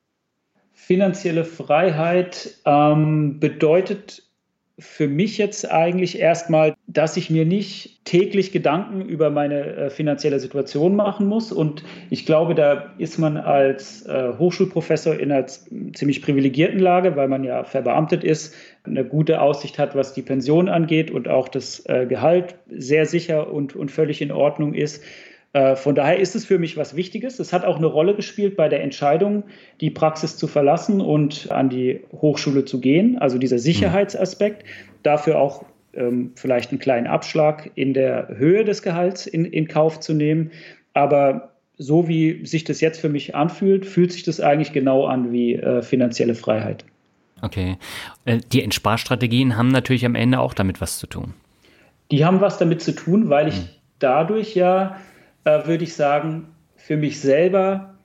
Finanzielle 0.71 1.45
Freiheit 1.45 2.59
ähm, 2.65 3.39
bedeutet 3.39 4.21
für 4.77 5.07
mich 5.07 5.37
jetzt 5.37 5.71
eigentlich 5.71 6.19
erstmal, 6.19 6.75
dass 6.85 7.15
ich 7.15 7.29
mir 7.29 7.45
nicht 7.45 8.03
täglich 8.03 8.51
Gedanken 8.51 9.01
über 9.01 9.29
meine 9.29 9.63
äh, 9.63 9.89
finanzielle 9.89 10.39
Situation 10.39 10.97
machen 10.97 11.27
muss. 11.27 11.51
Und 11.53 11.83
ich 12.09 12.25
glaube, 12.25 12.55
da 12.55 12.93
ist 12.97 13.17
man 13.17 13.37
als 13.37 14.05
äh, 14.05 14.33
Hochschulprofessor 14.37 15.17
in 15.17 15.31
einer 15.31 15.47
ziemlich 15.47 16.21
privilegierten 16.21 16.79
Lage, 16.79 17.15
weil 17.15 17.29
man 17.29 17.45
ja 17.45 17.63
verbeamtet 17.63 18.25
ist, 18.25 18.53
eine 18.85 19.05
gute 19.05 19.41
Aussicht 19.41 19.79
hat, 19.79 19.95
was 19.95 20.13
die 20.13 20.21
Pension 20.21 20.69
angeht 20.69 21.11
und 21.11 21.27
auch 21.27 21.47
das 21.47 21.85
äh, 21.87 22.05
Gehalt 22.05 22.55
sehr 22.69 23.05
sicher 23.05 23.51
und, 23.51 23.75
und 23.75 23.91
völlig 23.91 24.21
in 24.21 24.31
Ordnung 24.31 24.73
ist. 24.73 25.03
Äh, 25.53 25.75
von 25.75 25.95
daher 25.95 26.19
ist 26.19 26.35
es 26.35 26.45
für 26.45 26.59
mich 26.59 26.75
was 26.75 26.95
Wichtiges. 26.95 27.39
Es 27.39 27.53
hat 27.53 27.63
auch 27.63 27.77
eine 27.77 27.85
Rolle 27.85 28.13
gespielt 28.13 28.57
bei 28.57 28.67
der 28.67 28.83
Entscheidung, 28.83 29.43
die 29.79 29.89
Praxis 29.89 30.35
zu 30.35 30.47
verlassen 30.47 30.99
und 30.99 31.49
an 31.49 31.69
die 31.69 32.01
Hochschule 32.11 32.65
zu 32.65 32.81
gehen. 32.81 33.17
Also 33.17 33.37
dieser 33.37 33.59
Sicherheitsaspekt. 33.59 34.65
Dafür 35.03 35.39
auch 35.39 35.63
ähm, 35.93 36.31
vielleicht 36.35 36.71
einen 36.71 36.79
kleinen 36.79 37.07
Abschlag 37.07 37.71
in 37.75 37.93
der 37.93 38.27
Höhe 38.35 38.65
des 38.65 38.81
Gehalts 38.81 39.27
in, 39.27 39.45
in 39.45 39.67
Kauf 39.67 39.99
zu 40.01 40.13
nehmen. 40.13 40.51
Aber 40.93 41.53
so 41.77 42.07
wie 42.07 42.45
sich 42.45 42.63
das 42.65 42.81
jetzt 42.81 42.99
für 42.99 43.09
mich 43.09 43.35
anfühlt, 43.35 43.85
fühlt 43.85 44.11
sich 44.11 44.23
das 44.23 44.41
eigentlich 44.41 44.73
genau 44.73 45.05
an 45.05 45.31
wie 45.31 45.55
äh, 45.55 45.81
finanzielle 45.81 46.35
Freiheit. 46.35 46.85
Okay. 47.41 47.77
Äh, 48.25 48.39
die 48.51 48.63
Entsparstrategien 48.63 49.57
haben 49.57 49.69
natürlich 49.69 50.05
am 50.05 50.15
Ende 50.15 50.39
auch 50.39 50.53
damit 50.53 50.81
was 50.81 50.97
zu 50.97 51.07
tun. 51.07 51.33
Die 52.11 52.23
haben 52.23 52.41
was 52.41 52.57
damit 52.57 52.81
zu 52.81 52.93
tun, 52.93 53.29
weil 53.29 53.47
ich 53.47 53.57
hm. 53.57 53.67
dadurch 53.99 54.55
ja 54.55 54.97
äh, 55.43 55.65
würde 55.65 55.83
ich 55.83 55.95
sagen, 55.95 56.47
für 56.75 56.97
mich 56.97 57.19
selber 57.19 57.95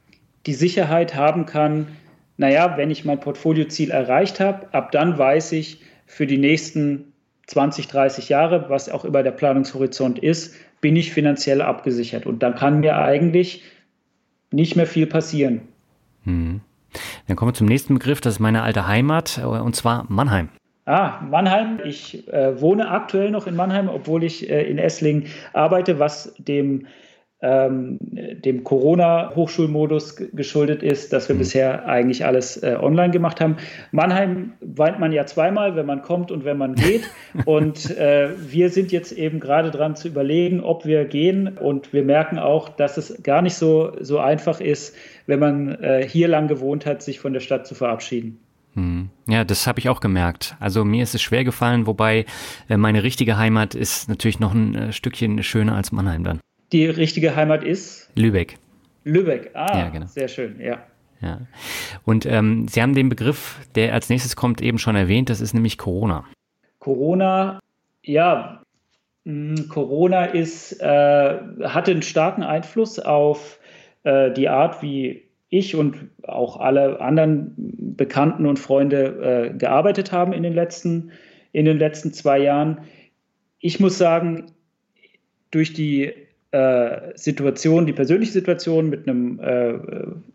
die 0.46 0.54
Sicherheit 0.54 1.14
haben 1.14 1.46
kann, 1.46 1.88
naja, 2.36 2.76
wenn 2.76 2.90
ich 2.90 3.04
mein 3.04 3.20
Portfolioziel 3.20 3.90
erreicht 3.90 4.40
habe, 4.40 4.72
ab 4.72 4.92
dann 4.92 5.18
weiß 5.18 5.52
ich, 5.52 5.82
für 6.06 6.26
die 6.26 6.38
nächsten 6.38 7.12
20, 7.48 7.88
30 7.88 8.28
Jahre, 8.28 8.70
was 8.70 8.88
auch 8.88 9.04
immer 9.04 9.22
der 9.22 9.32
Planungshorizont 9.32 10.18
ist, 10.18 10.54
bin 10.80 10.96
ich 10.96 11.12
finanziell 11.12 11.60
abgesichert. 11.60 12.24
Und 12.26 12.42
dann 12.42 12.54
kann 12.54 12.80
mir 12.80 12.96
eigentlich 12.96 13.62
nicht 14.50 14.76
mehr 14.76 14.86
viel 14.86 15.06
passieren. 15.06 15.62
Hm. 16.24 16.60
Dann 17.26 17.36
kommen 17.36 17.50
wir 17.50 17.54
zum 17.54 17.66
nächsten 17.66 17.94
Begriff, 17.94 18.20
das 18.20 18.34
ist 18.34 18.40
meine 18.40 18.62
alte 18.62 18.86
Heimat, 18.86 19.38
äh, 19.38 19.44
und 19.44 19.76
zwar 19.76 20.06
Mannheim. 20.08 20.48
Ah, 20.86 21.20
Mannheim. 21.22 21.78
Ich 21.84 22.26
äh, 22.32 22.60
wohne 22.60 22.90
aktuell 22.90 23.30
noch 23.30 23.46
in 23.46 23.54
Mannheim, 23.54 23.88
obwohl 23.88 24.24
ich 24.24 24.50
äh, 24.50 24.62
in 24.62 24.78
Esslingen 24.78 25.26
arbeite, 25.52 25.98
was 25.98 26.34
dem 26.38 26.86
ähm, 27.42 27.98
dem 28.00 28.64
Corona-Hochschulmodus 28.64 30.16
geschuldet 30.16 30.82
ist, 30.82 31.12
dass 31.12 31.28
wir 31.28 31.34
mhm. 31.34 31.40
bisher 31.40 31.86
eigentlich 31.86 32.26
alles 32.26 32.62
äh, 32.62 32.76
online 32.78 33.12
gemacht 33.12 33.40
haben. 33.40 33.56
Mannheim 33.92 34.52
weint 34.60 34.98
man 34.98 35.12
ja 35.12 35.24
zweimal, 35.24 35.74
wenn 35.74 35.86
man 35.86 36.02
kommt 36.02 36.30
und 36.30 36.44
wenn 36.44 36.58
man 36.58 36.74
geht. 36.74 37.02
und 37.46 37.96
äh, 37.96 38.30
wir 38.38 38.68
sind 38.68 38.92
jetzt 38.92 39.12
eben 39.12 39.40
gerade 39.40 39.70
dran 39.70 39.96
zu 39.96 40.08
überlegen, 40.08 40.60
ob 40.60 40.84
wir 40.84 41.06
gehen. 41.06 41.56
Und 41.56 41.92
wir 41.92 42.02
merken 42.02 42.38
auch, 42.38 42.68
dass 42.68 42.98
es 42.98 43.22
gar 43.22 43.40
nicht 43.40 43.54
so, 43.54 43.92
so 44.00 44.18
einfach 44.18 44.60
ist, 44.60 44.94
wenn 45.26 45.40
man 45.40 45.82
äh, 45.82 46.06
hier 46.06 46.28
lang 46.28 46.46
gewohnt 46.48 46.84
hat, 46.84 47.02
sich 47.02 47.20
von 47.20 47.32
der 47.32 47.40
Stadt 47.40 47.66
zu 47.66 47.74
verabschieden. 47.74 48.38
Mhm. 48.74 49.08
Ja, 49.26 49.44
das 49.44 49.66
habe 49.66 49.78
ich 49.78 49.88
auch 49.88 50.00
gemerkt. 50.00 50.56
Also 50.60 50.84
mir 50.84 51.02
ist 51.02 51.14
es 51.14 51.22
schwer 51.22 51.44
gefallen, 51.44 51.86
wobei 51.86 52.26
äh, 52.68 52.76
meine 52.76 53.02
richtige 53.02 53.38
Heimat 53.38 53.74
ist 53.74 54.10
natürlich 54.10 54.40
noch 54.40 54.52
ein 54.52 54.74
äh, 54.74 54.92
Stückchen 54.92 55.42
schöner 55.42 55.74
als 55.74 55.90
Mannheim 55.90 56.22
dann 56.22 56.40
die 56.72 56.86
richtige 56.86 57.36
Heimat 57.36 57.64
ist? 57.64 58.10
Lübeck. 58.14 58.58
Lübeck, 59.04 59.50
ah, 59.54 59.78
ja, 59.78 59.88
genau. 59.88 60.06
sehr 60.06 60.28
schön, 60.28 60.60
ja. 60.60 60.84
Ja. 61.22 61.40
Und 62.04 62.24
ähm, 62.26 62.66
Sie 62.68 62.80
haben 62.80 62.94
den 62.94 63.08
Begriff, 63.08 63.58
der 63.74 63.92
als 63.92 64.08
nächstes 64.08 64.36
kommt, 64.36 64.62
eben 64.62 64.78
schon 64.78 64.96
erwähnt, 64.96 65.28
das 65.28 65.40
ist 65.40 65.52
nämlich 65.52 65.76
Corona. 65.76 66.24
Corona, 66.78 67.60
ja, 68.02 68.62
mh, 69.24 69.58
hm, 69.58 69.68
Corona 69.68 70.24
ist, 70.24 70.80
äh, 70.80 71.38
hatte 71.62 71.90
einen 71.90 72.02
starken 72.02 72.42
Einfluss 72.42 72.98
auf 72.98 73.58
äh, 74.04 74.32
die 74.32 74.48
Art, 74.48 74.82
wie 74.82 75.24
ich 75.50 75.74
und 75.74 76.10
auch 76.22 76.58
alle 76.58 77.00
anderen 77.00 77.54
Bekannten 77.56 78.46
und 78.46 78.58
Freunde 78.58 79.50
äh, 79.52 79.58
gearbeitet 79.58 80.12
haben 80.12 80.32
in 80.32 80.42
den, 80.42 80.54
letzten, 80.54 81.10
in 81.52 81.64
den 81.64 81.78
letzten 81.78 82.12
zwei 82.12 82.38
Jahren. 82.38 82.82
Ich 83.58 83.80
muss 83.80 83.98
sagen, 83.98 84.46
durch 85.50 85.74
die 85.74 86.14
äh, 86.52 87.12
Situation, 87.14 87.86
die 87.86 87.92
persönliche 87.92 88.32
Situation 88.32 88.90
mit 88.90 89.06
einem 89.08 89.38
äh, 89.38 89.74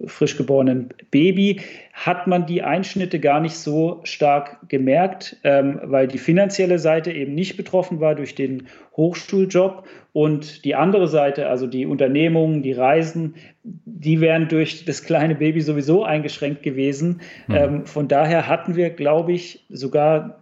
frisch 0.07 0.37
geborenen 0.37 0.89
Baby, 1.11 1.59
hat 1.91 2.27
man 2.27 2.45
die 2.45 2.61
Einschnitte 2.63 3.19
gar 3.19 3.41
nicht 3.41 3.55
so 3.55 3.99
stark 4.03 4.69
gemerkt, 4.69 5.35
ähm, 5.43 5.79
weil 5.83 6.07
die 6.07 6.17
finanzielle 6.17 6.79
Seite 6.79 7.11
eben 7.11 7.35
nicht 7.35 7.57
betroffen 7.57 7.99
war 7.99 8.15
durch 8.15 8.33
den 8.33 8.67
Hochschuljob 8.95 9.85
und 10.13 10.63
die 10.63 10.75
andere 10.75 11.09
Seite, 11.09 11.49
also 11.49 11.67
die 11.67 11.85
Unternehmungen, 11.85 12.63
die 12.63 12.71
Reisen, 12.71 13.35
die 13.63 14.21
wären 14.21 14.47
durch 14.47 14.85
das 14.85 15.03
kleine 15.03 15.35
Baby 15.35 15.59
sowieso 15.59 16.05
eingeschränkt 16.05 16.63
gewesen. 16.63 17.19
Mhm. 17.47 17.55
Ähm, 17.55 17.85
von 17.85 18.07
daher 18.07 18.47
hatten 18.47 18.77
wir, 18.77 18.89
glaube 18.89 19.33
ich, 19.33 19.65
sogar 19.67 20.39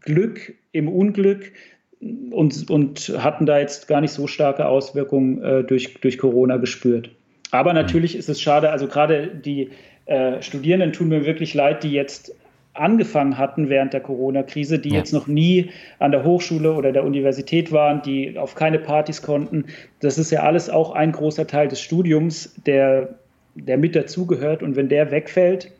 Glück 0.00 0.52
im 0.72 0.88
Unglück, 0.88 1.52
und, 2.00 2.70
und 2.70 3.12
hatten 3.18 3.46
da 3.46 3.58
jetzt 3.58 3.88
gar 3.88 4.00
nicht 4.00 4.12
so 4.12 4.26
starke 4.26 4.66
Auswirkungen 4.66 5.42
äh, 5.42 5.64
durch, 5.64 5.94
durch 6.00 6.18
Corona 6.18 6.56
gespürt. 6.56 7.10
Aber 7.50 7.72
natürlich 7.72 8.16
ist 8.16 8.28
es 8.28 8.40
schade, 8.40 8.70
also 8.70 8.86
gerade 8.86 9.28
die 9.28 9.70
äh, 10.06 10.40
Studierenden 10.40 10.92
tun 10.92 11.08
mir 11.08 11.26
wirklich 11.26 11.52
leid, 11.54 11.82
die 11.82 11.92
jetzt 11.92 12.34
angefangen 12.72 13.36
hatten 13.36 13.68
während 13.68 13.92
der 13.92 14.00
Corona-Krise, 14.00 14.78
die 14.78 14.90
ja. 14.90 14.96
jetzt 14.96 15.12
noch 15.12 15.26
nie 15.26 15.70
an 15.98 16.12
der 16.12 16.24
Hochschule 16.24 16.72
oder 16.72 16.92
der 16.92 17.04
Universität 17.04 17.72
waren, 17.72 18.00
die 18.02 18.38
auf 18.38 18.54
keine 18.54 18.78
Partys 18.78 19.22
konnten. 19.22 19.66
Das 20.00 20.18
ist 20.18 20.30
ja 20.30 20.42
alles 20.42 20.70
auch 20.70 20.92
ein 20.92 21.12
großer 21.12 21.46
Teil 21.46 21.68
des 21.68 21.80
Studiums, 21.80 22.54
der, 22.66 23.16
der 23.56 23.76
mit 23.76 23.96
dazugehört. 23.96 24.62
Und 24.62 24.76
wenn 24.76 24.88
der 24.88 25.10
wegfällt, 25.10 25.72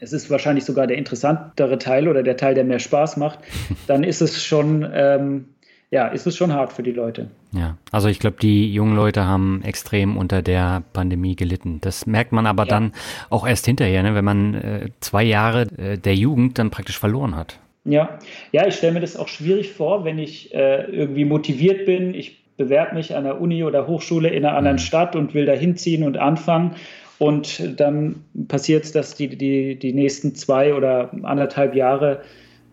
es 0.00 0.12
ist 0.12 0.30
wahrscheinlich 0.30 0.64
sogar 0.64 0.86
der 0.86 0.96
interessantere 0.96 1.78
Teil 1.78 2.08
oder 2.08 2.22
der 2.22 2.36
Teil, 2.36 2.54
der 2.54 2.64
mehr 2.64 2.78
Spaß 2.78 3.16
macht, 3.16 3.40
dann 3.86 4.04
ist 4.04 4.20
es 4.20 4.42
schon, 4.42 4.88
ähm, 4.92 5.46
ja, 5.90 6.08
ist 6.08 6.26
es 6.26 6.36
schon 6.36 6.52
hart 6.52 6.72
für 6.72 6.82
die 6.82 6.92
Leute. 6.92 7.30
Ja, 7.52 7.76
also 7.92 8.08
ich 8.08 8.18
glaube, 8.18 8.36
die 8.40 8.72
jungen 8.72 8.94
Leute 8.94 9.24
haben 9.24 9.62
extrem 9.64 10.16
unter 10.16 10.42
der 10.42 10.82
Pandemie 10.92 11.34
gelitten. 11.34 11.80
Das 11.80 12.06
merkt 12.06 12.32
man 12.32 12.46
aber 12.46 12.64
ja. 12.64 12.70
dann 12.70 12.92
auch 13.30 13.46
erst 13.46 13.66
hinterher, 13.66 14.02
ne, 14.02 14.14
wenn 14.14 14.24
man 14.24 14.54
äh, 14.54 14.88
zwei 15.00 15.24
Jahre 15.24 15.62
äh, 15.78 15.96
der 15.96 16.14
Jugend 16.14 16.58
dann 16.58 16.70
praktisch 16.70 16.98
verloren 16.98 17.36
hat. 17.36 17.58
Ja, 17.84 18.18
ja, 18.52 18.66
ich 18.66 18.74
stelle 18.74 18.92
mir 18.92 19.00
das 19.00 19.16
auch 19.16 19.28
schwierig 19.28 19.72
vor, 19.72 20.04
wenn 20.04 20.18
ich 20.18 20.54
äh, 20.54 20.84
irgendwie 20.90 21.24
motiviert 21.24 21.86
bin. 21.86 22.12
Ich 22.12 22.44
bewerbe 22.58 22.96
mich 22.96 23.16
an 23.16 23.24
der 23.24 23.40
Uni 23.40 23.64
oder 23.64 23.86
Hochschule 23.86 24.28
in 24.28 24.44
einer 24.44 24.56
anderen 24.56 24.76
mhm. 24.76 24.80
Stadt 24.80 25.16
und 25.16 25.32
will 25.32 25.46
da 25.46 25.52
hinziehen 25.52 26.04
und 26.04 26.18
anfangen. 26.18 26.72
Und 27.18 27.80
dann 27.80 28.24
passiert 28.46 28.84
es, 28.84 28.92
dass 28.92 29.14
die, 29.14 29.28
die, 29.28 29.76
die 29.76 29.92
nächsten 29.92 30.34
zwei 30.34 30.74
oder 30.74 31.10
anderthalb 31.22 31.74
Jahre 31.74 32.22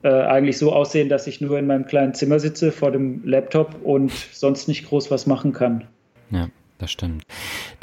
äh, 0.04 0.10
eigentlich 0.10 0.60
so 0.60 0.72
aussehen, 0.72 1.10
dass 1.10 1.26
ich 1.26 1.42
nur 1.42 1.58
in 1.58 1.66
meinem 1.66 1.86
kleinen 1.86 2.14
Zimmer 2.14 2.40
sitze 2.40 2.72
vor 2.72 2.92
dem 2.92 3.22
Laptop 3.26 3.76
und 3.84 4.12
sonst 4.12 4.68
nicht 4.68 4.88
groß 4.88 5.10
was 5.10 5.26
machen 5.26 5.52
kann. 5.52 5.86
Ja, 6.30 6.50
das 6.78 6.92
stimmt. 6.92 7.24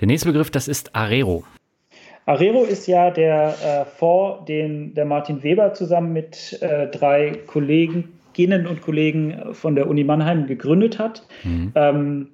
Der 0.00 0.06
nächste 0.06 0.28
Begriff, 0.28 0.50
das 0.50 0.68
ist 0.68 0.94
Arero. 0.94 1.42
Arero 2.26 2.62
ist 2.62 2.86
ja 2.86 3.10
der 3.10 3.54
äh, 3.64 3.84
Fonds, 3.98 4.44
den 4.44 4.94
der 4.94 5.04
Martin 5.04 5.42
Weber 5.42 5.74
zusammen 5.74 6.12
mit 6.12 6.62
äh, 6.62 6.86
drei 6.86 7.40
Kolleginnen 7.46 8.66
und 8.68 8.82
Kollegen 8.82 9.52
von 9.52 9.74
der 9.74 9.88
Uni 9.88 10.04
Mannheim 10.04 10.46
gegründet 10.46 11.00
hat. 11.00 11.26
Mhm. 11.42 11.72
Ähm, 11.74 12.28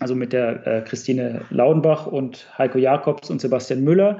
also 0.00 0.14
mit 0.14 0.32
der 0.32 0.66
äh, 0.66 0.80
Christine 0.82 1.42
Laudenbach 1.50 2.06
und 2.06 2.48
Heiko 2.58 2.78
Jakobs 2.78 3.30
und 3.30 3.40
Sebastian 3.40 3.82
Müller. 3.82 4.18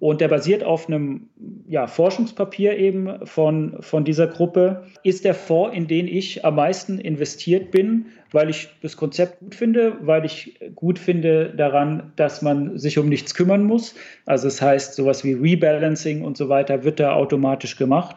Und 0.00 0.20
der 0.20 0.28
basiert 0.28 0.64
auf 0.64 0.88
einem 0.88 1.28
ja, 1.68 1.86
Forschungspapier 1.86 2.76
eben 2.76 3.24
von, 3.26 3.76
von 3.80 4.04
dieser 4.04 4.26
Gruppe. 4.26 4.84
Ist 5.02 5.24
der 5.24 5.34
Fonds, 5.34 5.74
in 5.74 5.86
den 5.86 6.08
ich 6.08 6.44
am 6.44 6.56
meisten 6.56 6.98
investiert 6.98 7.70
bin, 7.70 8.06
weil 8.32 8.50
ich 8.50 8.68
das 8.82 8.96
Konzept 8.96 9.38
gut 9.38 9.54
finde, 9.54 9.96
weil 10.00 10.24
ich 10.24 10.58
gut 10.74 10.98
finde 10.98 11.54
daran, 11.56 12.12
dass 12.16 12.42
man 12.42 12.76
sich 12.76 12.98
um 12.98 13.08
nichts 13.08 13.34
kümmern 13.34 13.64
muss. 13.64 13.94
Also 14.26 14.48
das 14.48 14.60
heißt, 14.60 14.94
sowas 14.94 15.24
wie 15.24 15.32
Rebalancing 15.32 16.22
und 16.22 16.36
so 16.36 16.48
weiter 16.48 16.84
wird 16.84 16.98
da 16.98 17.14
automatisch 17.14 17.76
gemacht. 17.76 18.16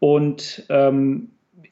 Und 0.00 0.64
ähm, 0.70 1.28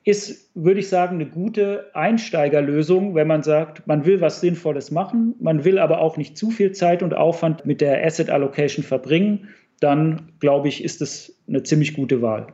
ist, 0.07 0.53
würde 0.55 0.79
ich 0.79 0.89
sagen, 0.89 1.17
eine 1.17 1.27
gute 1.27 1.91
Einsteigerlösung, 1.93 3.17
wenn 3.17 3.27
man 3.27 3.43
sagt, 3.43 3.89
man 3.89 4.07
will 4.07 4.21
was 4.21 4.41
Sinnvolles 4.41 4.93
machen, 4.93 5.35
man 5.41 5.65
will 5.65 5.81
aber 5.81 6.01
auch 6.01 6.17
nicht 6.17 6.39
zu 6.39 6.51
viel 6.53 6.71
Zeit 6.71 7.03
und 7.03 7.13
Aufwand 7.13 7.67
mit 7.67 7.81
der 7.81 8.07
Asset 8.07 8.31
Allocation 8.31 8.85
verbringen, 8.85 9.49
dann 9.81 10.33
glaube 10.39 10.69
ich, 10.69 10.85
ist 10.85 11.03
es 11.03 11.37
eine 11.49 11.65
ziemlich 11.65 11.95
gute 11.95 12.23
Wahl. 12.23 12.47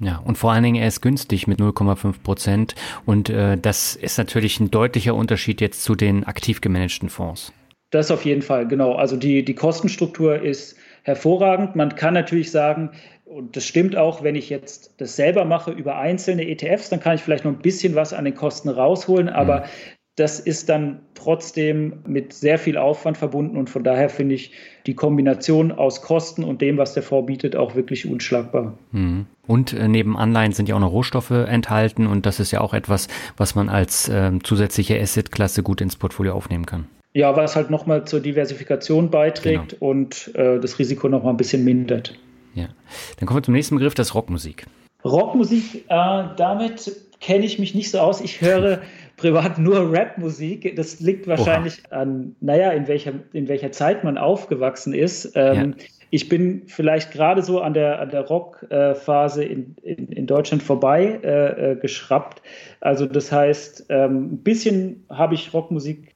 Ja, 0.00 0.18
und 0.18 0.36
vor 0.36 0.50
allen 0.50 0.64
Dingen, 0.64 0.82
er 0.82 0.88
ist 0.88 1.00
günstig 1.00 1.46
mit 1.46 1.60
0,5 1.60 2.22
Prozent. 2.22 2.74
Und 3.06 3.30
äh, 3.30 3.56
das 3.56 3.94
ist 3.94 4.18
natürlich 4.18 4.58
ein 4.60 4.70
deutlicher 4.70 5.14
Unterschied 5.14 5.60
jetzt 5.60 5.84
zu 5.84 5.94
den 5.94 6.24
aktiv 6.24 6.60
gemanagten 6.60 7.08
Fonds. 7.08 7.52
Das 7.90 8.10
auf 8.10 8.24
jeden 8.24 8.42
Fall, 8.42 8.66
genau. 8.66 8.94
Also 8.94 9.16
die, 9.16 9.44
die 9.44 9.54
Kostenstruktur 9.54 10.42
ist 10.42 10.76
hervorragend. 11.04 11.76
Man 11.76 11.94
kann 11.94 12.14
natürlich 12.14 12.50
sagen, 12.50 12.90
und 13.36 13.54
das 13.54 13.66
stimmt 13.66 13.96
auch, 13.96 14.22
wenn 14.22 14.34
ich 14.34 14.48
jetzt 14.48 14.94
das 14.96 15.14
selber 15.14 15.44
mache 15.44 15.70
über 15.70 15.98
einzelne 15.98 16.48
ETFs, 16.48 16.88
dann 16.88 17.00
kann 17.00 17.16
ich 17.16 17.20
vielleicht 17.20 17.44
noch 17.44 17.52
ein 17.52 17.58
bisschen 17.58 17.94
was 17.94 18.14
an 18.14 18.24
den 18.24 18.34
Kosten 18.34 18.70
rausholen, 18.70 19.28
aber 19.28 19.60
mhm. 19.60 19.64
das 20.16 20.40
ist 20.40 20.70
dann 20.70 21.00
trotzdem 21.14 21.98
mit 22.06 22.32
sehr 22.32 22.58
viel 22.58 22.78
Aufwand 22.78 23.18
verbunden 23.18 23.58
und 23.58 23.68
von 23.68 23.84
daher 23.84 24.08
finde 24.08 24.36
ich 24.36 24.52
die 24.86 24.94
Kombination 24.94 25.70
aus 25.70 26.00
Kosten 26.00 26.44
und 26.44 26.62
dem, 26.62 26.78
was 26.78 26.94
der 26.94 27.02
Fonds 27.02 27.26
bietet, 27.26 27.56
auch 27.56 27.74
wirklich 27.74 28.08
unschlagbar. 28.08 28.78
Mhm. 28.92 29.26
Und 29.46 29.74
äh, 29.74 29.86
neben 29.86 30.16
Anleihen 30.16 30.52
sind 30.52 30.70
ja 30.70 30.74
auch 30.74 30.80
noch 30.80 30.92
Rohstoffe 30.92 31.30
enthalten 31.30 32.06
und 32.06 32.24
das 32.24 32.40
ist 32.40 32.52
ja 32.52 32.62
auch 32.62 32.72
etwas, 32.72 33.06
was 33.36 33.54
man 33.54 33.68
als 33.68 34.08
äh, 34.08 34.32
zusätzliche 34.44 34.98
Asset-Klasse 34.98 35.62
gut 35.62 35.82
ins 35.82 35.96
Portfolio 35.96 36.32
aufnehmen 36.32 36.64
kann. 36.64 36.86
Ja, 37.12 37.36
was 37.36 37.54
halt 37.54 37.68
nochmal 37.68 38.06
zur 38.06 38.20
Diversifikation 38.20 39.10
beiträgt 39.10 39.78
genau. 39.78 39.90
und 39.90 40.34
äh, 40.34 40.58
das 40.58 40.78
Risiko 40.78 41.10
nochmal 41.10 41.34
ein 41.34 41.36
bisschen 41.36 41.64
mindert. 41.64 42.18
Ja. 42.56 42.68
Dann 43.18 43.26
kommen 43.26 43.38
wir 43.38 43.44
zum 43.44 43.54
nächsten 43.54 43.76
Begriff, 43.76 43.94
das 43.94 44.14
Rockmusik. 44.14 44.66
Rockmusik, 45.04 45.84
äh, 45.88 46.24
damit 46.36 46.90
kenne 47.20 47.44
ich 47.44 47.58
mich 47.58 47.74
nicht 47.74 47.90
so 47.90 47.98
aus. 48.00 48.20
Ich 48.20 48.40
höre 48.40 48.80
privat 49.16 49.58
nur 49.58 49.92
Rapmusik. 49.92 50.74
Das 50.74 51.00
liegt 51.00 51.26
wahrscheinlich 51.26 51.82
Oha. 51.90 52.00
an, 52.00 52.36
naja, 52.40 52.70
in 52.72 52.88
welcher, 52.88 53.12
in 53.32 53.46
welcher 53.48 53.72
Zeit 53.72 54.04
man 54.04 54.18
aufgewachsen 54.18 54.92
ist. 54.94 55.32
Ähm, 55.34 55.74
ja. 55.78 55.84
Ich 56.10 56.28
bin 56.28 56.62
vielleicht 56.66 57.12
gerade 57.12 57.42
so 57.42 57.60
an 57.60 57.74
der, 57.74 58.00
an 58.00 58.10
der 58.10 58.22
Rockphase 58.22 59.44
äh, 59.44 59.52
in, 59.52 59.76
in, 59.82 60.08
in, 60.08 60.26
Deutschland 60.26 60.62
vorbei 60.62 61.20
äh, 61.22 61.72
äh, 61.72 61.76
geschraubt. 61.76 62.42
Also 62.80 63.06
das 63.06 63.32
heißt, 63.32 63.86
ähm, 63.90 64.32
ein 64.32 64.38
bisschen 64.38 65.04
habe 65.10 65.34
ich 65.34 65.52
Rockmusik 65.52 66.15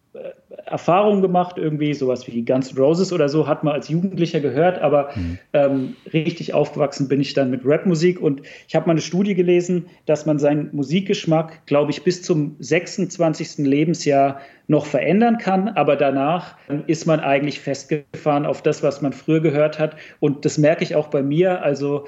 Erfahrungen 0.67 1.23
gemacht, 1.23 1.57
irgendwie 1.59 1.95
sowas 1.95 2.27
wie 2.27 2.45
Guns 2.45 2.73
N' 2.73 2.79
Roses 2.79 3.13
oder 3.13 3.29
so, 3.29 3.47
hat 3.47 3.65
man 3.65 3.75
als 3.75 3.89
Jugendlicher 3.89 4.41
gehört, 4.41 4.81
aber 4.81 5.11
mhm. 5.15 5.39
ähm, 5.53 5.97
richtig 6.13 6.55
aufgewachsen 6.55 7.09
bin 7.09 7.21
ich 7.21 7.35
dann 7.35 7.51
mit 7.51 7.63
Rapmusik 7.65 8.21
und 8.21 8.43
ich 8.69 8.75
habe 8.75 8.87
mal 8.87 8.93
eine 8.93 9.01
Studie 9.01 9.35
gelesen, 9.35 9.87
dass 10.07 10.27
man 10.27 10.39
seinen 10.39 10.71
Musikgeschmack, 10.73 11.67
glaube 11.67 11.91
ich, 11.91 12.05
bis 12.05 12.23
zum 12.23 12.57
26. 12.61 13.67
Lebensjahr 13.67 14.41
noch 14.69 14.87
verändern 14.87 15.39
kann, 15.39 15.69
aber 15.69 15.97
danach 15.97 16.57
ist 16.87 17.07
man 17.07 17.21
eigentlich 17.21 17.59
festgefahren 17.61 18.47
auf 18.47 18.63
das, 18.63 18.83
was 18.83 19.03
man 19.03 19.13
früher 19.13 19.41
gehört 19.41 19.79
hat 19.79 19.97
und 20.21 20.45
das 20.45 20.59
merke 20.59 20.85
ich 20.85 20.95
auch 20.95 21.09
bei 21.09 21.23
mir, 21.23 21.63
also 21.63 22.07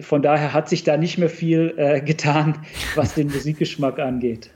von 0.00 0.22
daher 0.22 0.52
hat 0.52 0.68
sich 0.68 0.84
da 0.84 0.96
nicht 0.96 1.18
mehr 1.18 1.30
viel 1.30 1.74
äh, 1.76 2.00
getan, 2.00 2.58
was 2.94 3.14
den 3.14 3.28
Musikgeschmack 3.28 3.98
angeht. 3.98 4.50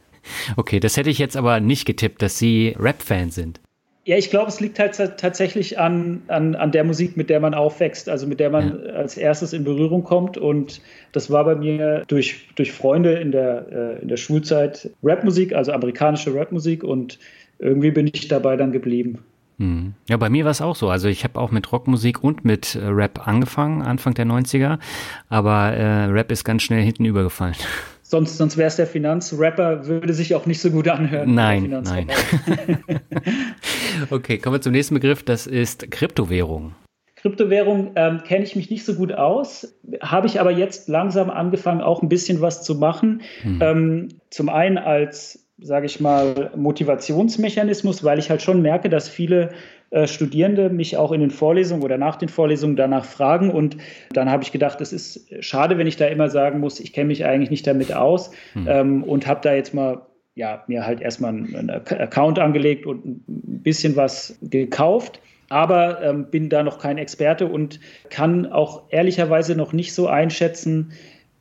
Okay, 0.56 0.80
das 0.80 0.96
hätte 0.96 1.10
ich 1.10 1.18
jetzt 1.18 1.36
aber 1.36 1.60
nicht 1.60 1.84
getippt, 1.84 2.22
dass 2.22 2.38
Sie 2.38 2.74
Rap-Fan 2.78 3.30
sind. 3.30 3.60
Ja, 4.04 4.16
ich 4.16 4.30
glaube, 4.30 4.48
es 4.48 4.58
liegt 4.58 4.80
halt 4.80 4.96
tatsächlich 5.16 5.78
an, 5.78 6.22
an, 6.26 6.56
an 6.56 6.72
der 6.72 6.82
Musik, 6.82 7.16
mit 7.16 7.30
der 7.30 7.38
man 7.38 7.54
aufwächst, 7.54 8.08
also 8.08 8.26
mit 8.26 8.40
der 8.40 8.50
man 8.50 8.82
ja. 8.84 8.92
als 8.94 9.16
erstes 9.16 9.52
in 9.52 9.62
Berührung 9.62 10.02
kommt. 10.02 10.36
Und 10.36 10.80
das 11.12 11.30
war 11.30 11.44
bei 11.44 11.54
mir 11.54 12.02
durch, 12.08 12.48
durch 12.56 12.72
Freunde 12.72 13.12
in 13.12 13.30
der, 13.30 13.66
äh, 13.70 14.02
in 14.02 14.08
der 14.08 14.16
Schulzeit 14.16 14.90
Rapmusik, 15.04 15.54
also 15.54 15.70
amerikanische 15.70 16.34
Rapmusik. 16.34 16.82
Und 16.82 17.20
irgendwie 17.60 17.92
bin 17.92 18.10
ich 18.12 18.26
dabei 18.26 18.56
dann 18.56 18.72
geblieben. 18.72 19.20
Hm. 19.58 19.94
Ja, 20.08 20.16
bei 20.16 20.30
mir 20.30 20.44
war 20.44 20.50
es 20.50 20.60
auch 20.60 20.74
so. 20.74 20.88
Also 20.88 21.06
ich 21.06 21.22
habe 21.22 21.38
auch 21.38 21.52
mit 21.52 21.70
Rockmusik 21.70 22.24
und 22.24 22.44
mit 22.44 22.74
äh, 22.74 22.84
Rap 22.84 23.28
angefangen, 23.28 23.82
Anfang 23.82 24.14
der 24.14 24.26
90er. 24.26 24.80
Aber 25.28 25.74
äh, 25.74 26.06
Rap 26.06 26.32
ist 26.32 26.42
ganz 26.42 26.62
schnell 26.62 26.82
hinten 26.82 27.04
übergefallen. 27.04 27.54
Sonst, 28.12 28.36
sonst 28.36 28.58
wäre 28.58 28.68
es 28.68 28.76
der 28.76 28.86
Finanzrapper, 28.86 29.86
würde 29.86 30.12
sich 30.12 30.34
auch 30.34 30.44
nicht 30.44 30.60
so 30.60 30.70
gut 30.70 30.86
anhören. 30.86 31.34
Nein, 31.34 31.82
nein. 31.82 32.08
okay, 34.10 34.36
kommen 34.36 34.56
wir 34.56 34.60
zum 34.60 34.72
nächsten 34.72 34.92
Begriff, 34.92 35.22
das 35.22 35.46
ist 35.46 35.90
Kryptowährung. 35.90 36.74
Kryptowährung 37.16 37.92
ähm, 37.94 38.22
kenne 38.22 38.44
ich 38.44 38.54
mich 38.54 38.68
nicht 38.68 38.84
so 38.84 38.96
gut 38.96 39.14
aus, 39.14 39.74
habe 40.02 40.26
ich 40.26 40.42
aber 40.42 40.50
jetzt 40.50 40.90
langsam 40.90 41.30
angefangen, 41.30 41.80
auch 41.80 42.02
ein 42.02 42.10
bisschen 42.10 42.42
was 42.42 42.62
zu 42.62 42.74
machen. 42.74 43.22
Hm. 43.40 43.58
Ähm, 43.62 44.08
zum 44.28 44.50
einen 44.50 44.76
als, 44.76 45.48
sage 45.56 45.86
ich 45.86 45.98
mal, 45.98 46.50
Motivationsmechanismus, 46.54 48.04
weil 48.04 48.18
ich 48.18 48.28
halt 48.28 48.42
schon 48.42 48.60
merke, 48.60 48.90
dass 48.90 49.08
viele 49.08 49.52
äh, 49.92 50.06
Studierende 50.06 50.70
mich 50.70 50.96
auch 50.96 51.12
in 51.12 51.20
den 51.20 51.30
Vorlesungen 51.30 51.82
oder 51.82 51.98
nach 51.98 52.16
den 52.16 52.28
Vorlesungen 52.28 52.76
danach 52.76 53.04
fragen. 53.04 53.50
Und 53.50 53.76
dann 54.12 54.30
habe 54.30 54.42
ich 54.42 54.50
gedacht, 54.50 54.80
es 54.80 54.92
ist 54.92 55.28
schade, 55.44 55.78
wenn 55.78 55.86
ich 55.86 55.96
da 55.96 56.06
immer 56.06 56.30
sagen 56.30 56.60
muss, 56.60 56.80
ich 56.80 56.92
kenne 56.92 57.08
mich 57.08 57.24
eigentlich 57.24 57.50
nicht 57.50 57.66
damit 57.66 57.92
aus 57.92 58.30
mhm. 58.54 58.66
ähm, 58.68 59.04
und 59.04 59.26
habe 59.26 59.40
da 59.42 59.54
jetzt 59.54 59.74
mal 59.74 60.02
ja, 60.34 60.64
mir 60.66 60.86
halt 60.86 61.02
erstmal 61.02 61.30
einen 61.34 61.68
Account 61.68 62.38
angelegt 62.38 62.86
und 62.86 63.04
ein 63.04 63.62
bisschen 63.62 63.94
was 63.94 64.38
gekauft 64.40 65.20
aber 65.52 66.02
ähm, 66.02 66.30
bin 66.30 66.48
da 66.48 66.62
noch 66.62 66.78
kein 66.78 66.96
Experte 66.96 67.46
und 67.46 67.78
kann 68.08 68.46
auch 68.46 68.84
ehrlicherweise 68.88 69.54
noch 69.54 69.74
nicht 69.74 69.92
so 69.92 70.06
einschätzen, 70.06 70.92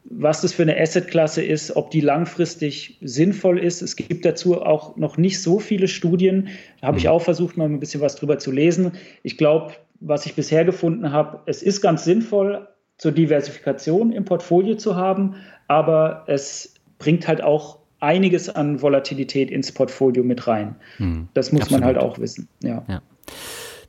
was 0.04 0.42
das 0.42 0.54
für 0.54 0.64
eine 0.64 0.80
Assetklasse 0.80 1.44
ist, 1.44 1.76
ob 1.76 1.92
die 1.92 2.02
langfristig 2.02 2.98
sinnvoll 3.02 3.60
ist. 3.60 3.82
Es 3.82 3.96
gibt 3.96 4.26
dazu 4.26 4.62
auch 4.62 4.98
noch 4.98 5.18
nicht 5.18 5.42
so 5.42 5.60
viele 5.60 5.88
Studien. 5.88 6.50
Da 6.82 6.88
habe 6.88 6.98
ich 6.98 7.06
mhm. 7.06 7.12
auch 7.12 7.22
versucht, 7.22 7.58
mal 7.58 7.66
ein 7.66 7.80
bisschen 7.80 8.02
was 8.02 8.16
drüber 8.16 8.40
zu 8.40 8.52
lesen. 8.52 8.94
Ich 9.24 9.38
glaube, 9.38 9.74
was 10.00 10.26
ich 10.26 10.36
bisher 10.36 10.66
gefunden 10.66 11.12
habe, 11.12 11.42
es 11.46 11.62
ist 11.62 11.82
ganz 11.82 12.04
sinnvoll, 12.04 12.68
zur 12.98 13.12
Diversifikation 13.12 14.12
im 14.12 14.26
Portfolio 14.26 14.76
zu 14.76 14.96
haben, 14.96 15.36
aber 15.68 16.24
es 16.28 16.76
bringt 17.00 17.28
halt 17.28 17.42
auch 17.42 17.80
einiges 18.00 18.48
an 18.48 18.80
Volatilität 18.80 19.50
ins 19.50 19.72
Portfolio 19.72 20.24
mit 20.24 20.46
rein. 20.46 20.76
Hm, 20.98 21.28
das 21.34 21.52
muss 21.52 21.64
absolut. 21.64 21.82
man 21.82 21.88
halt 21.88 21.98
auch 21.98 22.20
wissen. 22.20 22.48
Ja. 22.62 22.84
ja. 22.88 23.02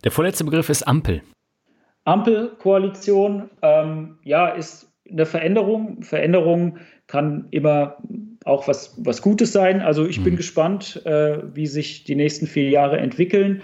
Der 0.05 0.13
vorletzte 0.13 0.45
Begriff 0.45 0.71
ist 0.71 0.89
Ampel. 0.89 1.21
Ampelkoalition, 2.05 3.51
ähm, 3.61 4.19
ja, 4.25 4.49
ist 4.49 4.92
eine 5.11 5.27
Veränderung. 5.27 6.03
Veränderung 6.03 6.79
kann 7.07 7.47
immer 7.51 7.99
auch 8.45 8.69
was, 8.69 8.95
was 8.99 9.23
Gutes 9.23 9.53
sein. 9.53 9.81
Also 9.81 10.07
ich 10.07 10.21
mhm. 10.21 10.25
bin 10.25 10.37
gespannt, 10.37 11.05
äh, 11.05 11.39
wie 11.55 11.67
sich 11.67 12.05
die 12.05 12.15
nächsten 12.15 12.47
vier 12.47 12.71
Jahre 12.71 12.99
entwickeln. 12.99 13.63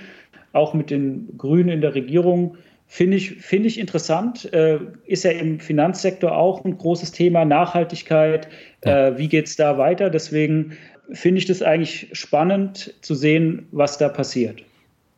Auch 0.52 0.74
mit 0.74 0.90
den 0.90 1.36
Grünen 1.36 1.68
in 1.68 1.80
der 1.80 1.94
Regierung 1.94 2.56
finde 2.86 3.16
ich, 3.16 3.36
find 3.36 3.66
ich 3.66 3.78
interessant. 3.78 4.52
Äh, 4.52 4.78
ist 5.04 5.24
ja 5.24 5.30
im 5.32 5.60
Finanzsektor 5.60 6.36
auch 6.36 6.64
ein 6.64 6.76
großes 6.76 7.12
Thema, 7.12 7.44
Nachhaltigkeit. 7.44 8.48
Ja. 8.84 9.08
Äh, 9.08 9.18
wie 9.18 9.28
geht 9.28 9.46
es 9.46 9.56
da 9.56 9.78
weiter? 9.78 10.10
Deswegen 10.10 10.76
finde 11.12 11.38
ich 11.38 11.46
das 11.46 11.62
eigentlich 11.62 12.08
spannend 12.12 12.94
zu 13.00 13.14
sehen, 13.14 13.66
was 13.72 13.98
da 13.98 14.08
passiert. 14.08 14.62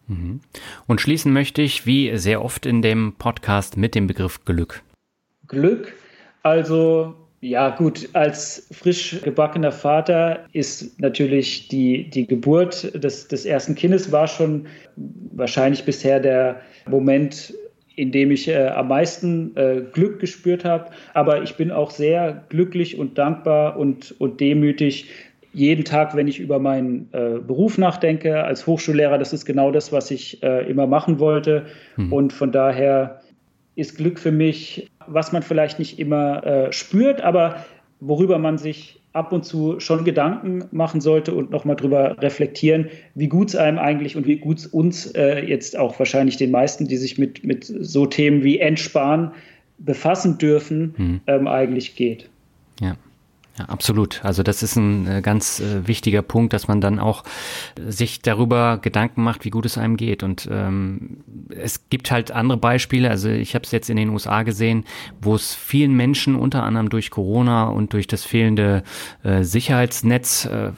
Mhm. 0.08 0.40
Und 0.86 1.00
schließen 1.00 1.32
möchte 1.32 1.62
ich, 1.62 1.86
wie 1.86 2.16
sehr 2.16 2.44
oft 2.44 2.66
in 2.66 2.82
dem 2.82 3.14
Podcast, 3.18 3.76
mit 3.76 3.94
dem 3.94 4.06
Begriff 4.06 4.44
Glück. 4.44 4.82
Glück 5.46 5.92
also 6.42 7.14
ja, 7.42 7.70
gut, 7.70 8.08
als 8.12 8.68
frisch 8.70 9.18
gebackener 9.22 9.72
Vater 9.72 10.44
ist 10.52 11.00
natürlich 11.00 11.68
die, 11.68 12.10
die 12.10 12.26
Geburt 12.26 12.92
des, 13.02 13.28
des 13.28 13.46
ersten 13.46 13.74
Kindes 13.74 14.12
war 14.12 14.28
schon 14.28 14.66
wahrscheinlich 15.32 15.84
bisher 15.84 16.20
der 16.20 16.60
Moment, 16.86 17.54
in 17.96 18.12
dem 18.12 18.30
ich 18.30 18.46
äh, 18.48 18.68
am 18.68 18.88
meisten 18.88 19.56
äh, 19.56 19.82
Glück 19.90 20.20
gespürt 20.20 20.66
habe. 20.66 20.90
Aber 21.14 21.42
ich 21.42 21.56
bin 21.56 21.70
auch 21.70 21.90
sehr 21.90 22.44
glücklich 22.50 22.98
und 22.98 23.16
dankbar 23.16 23.78
und, 23.78 24.14
und 24.18 24.40
demütig 24.40 25.08
jeden 25.52 25.84
Tag, 25.84 26.14
wenn 26.14 26.28
ich 26.28 26.38
über 26.38 26.58
meinen 26.58 27.08
äh, 27.12 27.38
Beruf 27.38 27.78
nachdenke 27.78 28.44
als 28.44 28.66
Hochschullehrer. 28.66 29.18
Das 29.18 29.32
ist 29.32 29.46
genau 29.46 29.70
das, 29.70 29.92
was 29.92 30.10
ich 30.10 30.42
äh, 30.42 30.70
immer 30.70 30.86
machen 30.86 31.18
wollte. 31.18 31.66
Mhm. 31.96 32.12
Und 32.12 32.32
von 32.34 32.52
daher 32.52 33.19
ist 33.80 33.96
Glück 33.96 34.18
für 34.18 34.30
mich, 34.30 34.90
was 35.06 35.32
man 35.32 35.42
vielleicht 35.42 35.78
nicht 35.78 35.98
immer 35.98 36.44
äh, 36.44 36.72
spürt, 36.72 37.22
aber 37.22 37.64
worüber 38.00 38.38
man 38.38 38.58
sich 38.58 39.00
ab 39.12 39.32
und 39.32 39.44
zu 39.44 39.80
schon 39.80 40.04
Gedanken 40.04 40.64
machen 40.70 41.00
sollte 41.00 41.34
und 41.34 41.50
nochmal 41.50 41.76
drüber 41.76 42.16
reflektieren, 42.20 42.88
wie 43.14 43.28
gut 43.28 43.48
es 43.48 43.56
einem 43.56 43.78
eigentlich 43.78 44.16
und 44.16 44.26
wie 44.26 44.36
gut 44.36 44.58
es 44.58 44.66
uns 44.66 45.06
äh, 45.06 45.44
jetzt 45.44 45.76
auch 45.76 45.98
wahrscheinlich 45.98 46.36
den 46.36 46.52
meisten, 46.52 46.86
die 46.86 46.96
sich 46.96 47.18
mit, 47.18 47.42
mit 47.42 47.64
so 47.64 48.06
Themen 48.06 48.44
wie 48.44 48.60
Entsparen 48.60 49.32
befassen 49.78 50.38
dürfen, 50.38 50.94
hm. 50.96 51.20
ähm, 51.26 51.48
eigentlich 51.48 51.96
geht. 51.96 52.28
Ja. 52.80 52.96
Ja, 53.60 53.66
absolut. 53.66 54.24
Also 54.24 54.42
das 54.42 54.62
ist 54.62 54.76
ein 54.76 55.06
äh, 55.06 55.20
ganz 55.22 55.60
äh, 55.60 55.86
wichtiger 55.86 56.22
Punkt, 56.22 56.52
dass 56.54 56.66
man 56.66 56.80
dann 56.80 56.98
auch 56.98 57.24
äh, 57.76 57.90
sich 57.90 58.22
darüber 58.22 58.78
Gedanken 58.78 59.22
macht, 59.22 59.44
wie 59.44 59.50
gut 59.50 59.66
es 59.66 59.76
einem 59.76 59.98
geht. 59.98 60.22
Und 60.22 60.48
ähm, 60.50 61.18
es 61.50 61.90
gibt 61.90 62.10
halt 62.10 62.30
andere 62.32 62.56
Beispiele. 62.56 63.10
Also 63.10 63.28
ich 63.28 63.54
habe 63.54 63.64
es 63.64 63.70
jetzt 63.70 63.90
in 63.90 63.96
den 63.96 64.08
USA 64.08 64.44
gesehen, 64.44 64.84
wo 65.20 65.34
es 65.34 65.54
vielen 65.54 65.94
Menschen, 65.94 66.36
unter 66.36 66.62
anderem 66.62 66.88
durch 66.88 67.10
Corona 67.10 67.64
und 67.64 67.92
durch 67.92 68.06
das 68.06 68.24
fehlende 68.24 68.82
äh, 69.24 69.42
Sicherheitsnetz, 69.42 70.46
äh, 70.46 70.72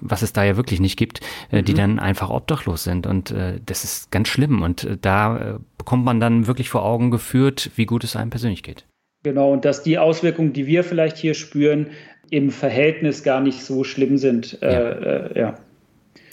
was 0.00 0.22
es 0.22 0.32
da 0.32 0.44
ja 0.44 0.56
wirklich 0.56 0.78
nicht 0.78 0.96
gibt, 0.96 1.20
äh, 1.50 1.60
mhm. 1.60 1.64
die 1.64 1.74
dann 1.74 1.98
einfach 1.98 2.30
obdachlos 2.30 2.84
sind. 2.84 3.06
Und 3.06 3.34
das 3.66 3.84
ist 3.84 4.10
ganz 4.10 4.28
schlimm. 4.28 4.62
Und 4.62 4.88
da 5.00 5.58
bekommt 5.76 6.04
man 6.04 6.20
dann 6.20 6.46
wirklich 6.46 6.68
vor 6.68 6.84
Augen 6.84 7.10
geführt, 7.10 7.70
wie 7.76 7.86
gut 7.86 8.04
es 8.04 8.16
einem 8.16 8.30
persönlich 8.30 8.62
geht. 8.62 8.86
Genau, 9.24 9.52
und 9.52 9.64
dass 9.64 9.82
die 9.82 9.98
Auswirkungen, 9.98 10.52
die 10.52 10.66
wir 10.66 10.84
vielleicht 10.84 11.16
hier 11.16 11.34
spüren, 11.34 11.88
im 12.30 12.50
Verhältnis 12.50 13.22
gar 13.22 13.40
nicht 13.40 13.62
so 13.62 13.84
schlimm 13.84 14.18
sind. 14.18 14.62
Äh, 14.62 14.72
ja. 14.72 14.90
Äh, 14.90 15.38
ja. 15.38 15.54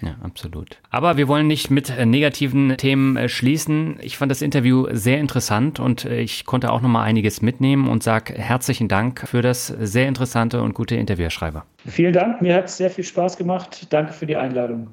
Ja, 0.01 0.17
absolut. 0.21 0.77
Aber 0.89 1.15
wir 1.15 1.27
wollen 1.29 1.47
nicht 1.47 1.71
mit 1.71 1.89
äh, 1.89 2.05
negativen 2.05 2.75
Themen 2.77 3.15
äh, 3.15 3.29
schließen. 3.29 3.97
Ich 4.01 4.17
fand 4.17 4.29
das 4.29 4.41
Interview 4.41 4.87
sehr 4.91 5.19
interessant 5.19 5.79
und 5.79 6.05
ich 6.05 6.45
konnte 6.45 6.71
auch 6.71 6.81
noch 6.81 6.89
mal 6.89 7.03
einiges 7.03 7.41
mitnehmen 7.41 7.87
und 7.87 8.03
sage 8.03 8.33
herzlichen 8.33 8.87
Dank 8.87 9.25
für 9.27 9.41
das 9.41 9.67
sehr 9.67 10.07
interessante 10.07 10.61
und 10.61 10.73
gute 10.73 10.95
Interview, 10.95 11.23
Herr 11.23 11.29
Schreiber. 11.29 11.65
Vielen 11.87 12.13
Dank, 12.13 12.41
mir 12.41 12.55
hat 12.55 12.65
es 12.65 12.77
sehr 12.77 12.89
viel 12.89 13.05
Spaß 13.05 13.37
gemacht. 13.37 13.87
Danke 13.89 14.11
für 14.11 14.25
die 14.25 14.35
Einladung. 14.35 14.89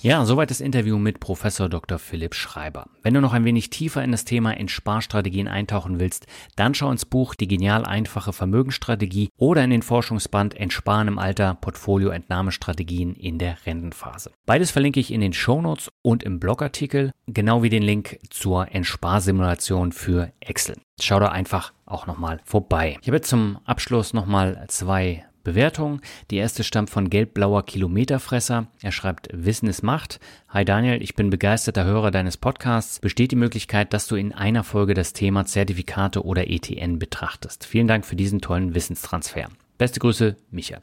Ja, 0.00 0.24
soweit 0.24 0.50
das 0.50 0.60
Interview 0.60 0.96
mit 0.96 1.18
Professor 1.18 1.68
Dr. 1.68 1.98
Philipp 1.98 2.32
Schreiber. 2.32 2.86
Wenn 3.02 3.14
du 3.14 3.20
noch 3.20 3.32
ein 3.32 3.44
wenig 3.44 3.68
tiefer 3.70 4.04
in 4.04 4.12
das 4.12 4.24
Thema 4.24 4.56
Entsparstrategien 4.56 5.48
eintauchen 5.48 5.98
willst, 5.98 6.28
dann 6.54 6.72
schau 6.74 6.92
ins 6.92 7.04
Buch 7.04 7.34
Die 7.34 7.48
genial 7.48 7.84
einfache 7.84 8.32
Vermögensstrategie 8.32 9.30
oder 9.36 9.64
in 9.64 9.70
den 9.70 9.82
Forschungsband 9.82 10.54
Entsparen 10.54 11.08
im 11.08 11.18
Alter 11.18 11.58
Portfolioentnahmestrategien 11.60 13.16
in 13.16 13.38
der 13.38 13.56
Rentenphase. 13.66 14.30
Beides 14.46 14.70
verlinke 14.70 15.00
ich 15.00 15.12
in 15.12 15.20
den 15.20 15.32
Shownotes 15.32 15.90
und 16.02 16.22
im 16.22 16.38
Blogartikel, 16.38 17.10
genau 17.26 17.64
wie 17.64 17.70
den 17.70 17.82
Link 17.82 18.20
zur 18.30 18.72
Entsparsimulation 18.72 19.90
für 19.90 20.32
Excel. 20.38 20.76
Schau 21.00 21.18
da 21.18 21.30
einfach 21.30 21.72
auch 21.86 22.06
nochmal 22.06 22.40
vorbei. 22.44 22.98
Ich 23.00 23.08
habe 23.08 23.16
jetzt 23.16 23.30
zum 23.30 23.58
Abschluss 23.64 24.12
nochmal 24.12 24.64
zwei 24.68 25.24
Bewertung. 25.44 26.00
Die 26.30 26.36
erste 26.36 26.64
stammt 26.64 26.90
von 26.90 27.10
Gelbblauer 27.10 27.64
Kilometerfresser. 27.64 28.66
Er 28.82 28.92
schreibt, 28.92 29.28
Wissen 29.32 29.68
ist 29.68 29.82
Macht. 29.82 30.20
Hi 30.48 30.64
Daniel, 30.64 31.02
ich 31.02 31.14
bin 31.14 31.30
begeisterter 31.30 31.84
Hörer 31.84 32.10
deines 32.10 32.36
Podcasts. 32.36 33.00
Besteht 33.00 33.30
die 33.30 33.36
Möglichkeit, 33.36 33.92
dass 33.92 34.06
du 34.06 34.16
in 34.16 34.32
einer 34.32 34.64
Folge 34.64 34.94
das 34.94 35.12
Thema 35.12 35.44
Zertifikate 35.44 36.24
oder 36.24 36.48
ETN 36.48 36.98
betrachtest? 36.98 37.66
Vielen 37.66 37.88
Dank 37.88 38.04
für 38.04 38.16
diesen 38.16 38.40
tollen 38.40 38.74
Wissenstransfer. 38.74 39.48
Beste 39.78 40.00
Grüße, 40.00 40.36
Micha. 40.50 40.82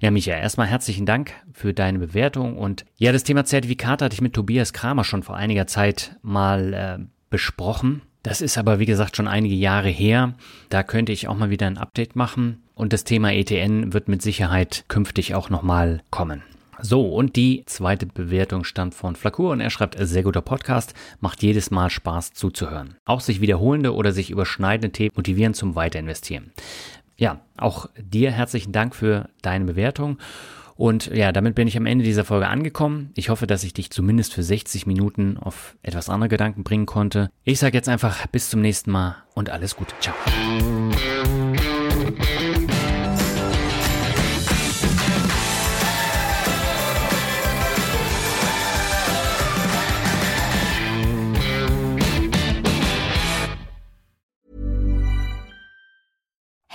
Ja, 0.00 0.12
Micha, 0.12 0.32
erstmal 0.32 0.68
herzlichen 0.68 1.04
Dank 1.04 1.32
für 1.52 1.74
deine 1.74 1.98
Bewertung. 1.98 2.56
Und 2.56 2.84
ja, 2.96 3.10
das 3.10 3.24
Thema 3.24 3.44
Zertifikate 3.44 4.04
hatte 4.04 4.14
ich 4.14 4.20
mit 4.20 4.34
Tobias 4.34 4.72
Kramer 4.72 5.02
schon 5.02 5.24
vor 5.24 5.36
einiger 5.36 5.66
Zeit 5.66 6.16
mal 6.22 6.72
äh, 6.72 7.04
besprochen. 7.28 8.02
Das 8.26 8.40
ist 8.40 8.58
aber, 8.58 8.80
wie 8.80 8.86
gesagt, 8.86 9.16
schon 9.16 9.28
einige 9.28 9.54
Jahre 9.54 9.88
her. 9.88 10.34
Da 10.68 10.82
könnte 10.82 11.12
ich 11.12 11.28
auch 11.28 11.36
mal 11.36 11.48
wieder 11.48 11.68
ein 11.68 11.78
Update 11.78 12.16
machen. 12.16 12.60
Und 12.74 12.92
das 12.92 13.04
Thema 13.04 13.32
ETN 13.32 13.92
wird 13.92 14.08
mit 14.08 14.20
Sicherheit 14.20 14.84
künftig 14.88 15.36
auch 15.36 15.48
nochmal 15.48 16.02
kommen. 16.10 16.42
So, 16.80 17.06
und 17.08 17.36
die 17.36 17.62
zweite 17.66 18.04
Bewertung 18.04 18.64
stammt 18.64 18.94
von 18.94 19.14
Flakur 19.14 19.52
und 19.52 19.60
er 19.60 19.70
schreibt, 19.70 19.96
sehr 20.00 20.24
guter 20.24 20.40
Podcast, 20.40 20.92
macht 21.20 21.40
jedes 21.44 21.70
Mal 21.70 21.88
Spaß 21.88 22.32
zuzuhören. 22.32 22.96
Auch 23.04 23.20
sich 23.20 23.40
wiederholende 23.40 23.94
oder 23.94 24.10
sich 24.10 24.30
überschneidende 24.30 24.90
Themen 24.90 25.12
motivieren 25.14 25.54
zum 25.54 25.76
Weiterinvestieren. 25.76 26.50
Ja, 27.16 27.40
auch 27.56 27.88
dir 27.96 28.32
herzlichen 28.32 28.72
Dank 28.72 28.96
für 28.96 29.28
deine 29.40 29.66
Bewertung. 29.66 30.18
Und 30.76 31.06
ja, 31.06 31.32
damit 31.32 31.54
bin 31.54 31.68
ich 31.68 31.76
am 31.76 31.86
Ende 31.86 32.04
dieser 32.04 32.24
Folge 32.24 32.48
angekommen. 32.48 33.10
Ich 33.14 33.30
hoffe, 33.30 33.46
dass 33.46 33.64
ich 33.64 33.72
dich 33.72 33.90
zumindest 33.90 34.34
für 34.34 34.42
60 34.42 34.86
Minuten 34.86 35.38
auf 35.38 35.76
etwas 35.82 36.08
andere 36.08 36.28
Gedanken 36.28 36.64
bringen 36.64 36.86
konnte. 36.86 37.30
Ich 37.44 37.58
sage 37.58 37.76
jetzt 37.76 37.88
einfach 37.88 38.26
bis 38.26 38.50
zum 38.50 38.60
nächsten 38.60 38.90
Mal 38.90 39.16
und 39.34 39.50
alles 39.50 39.76
Gute. 39.76 39.94
Ciao. 40.00 40.14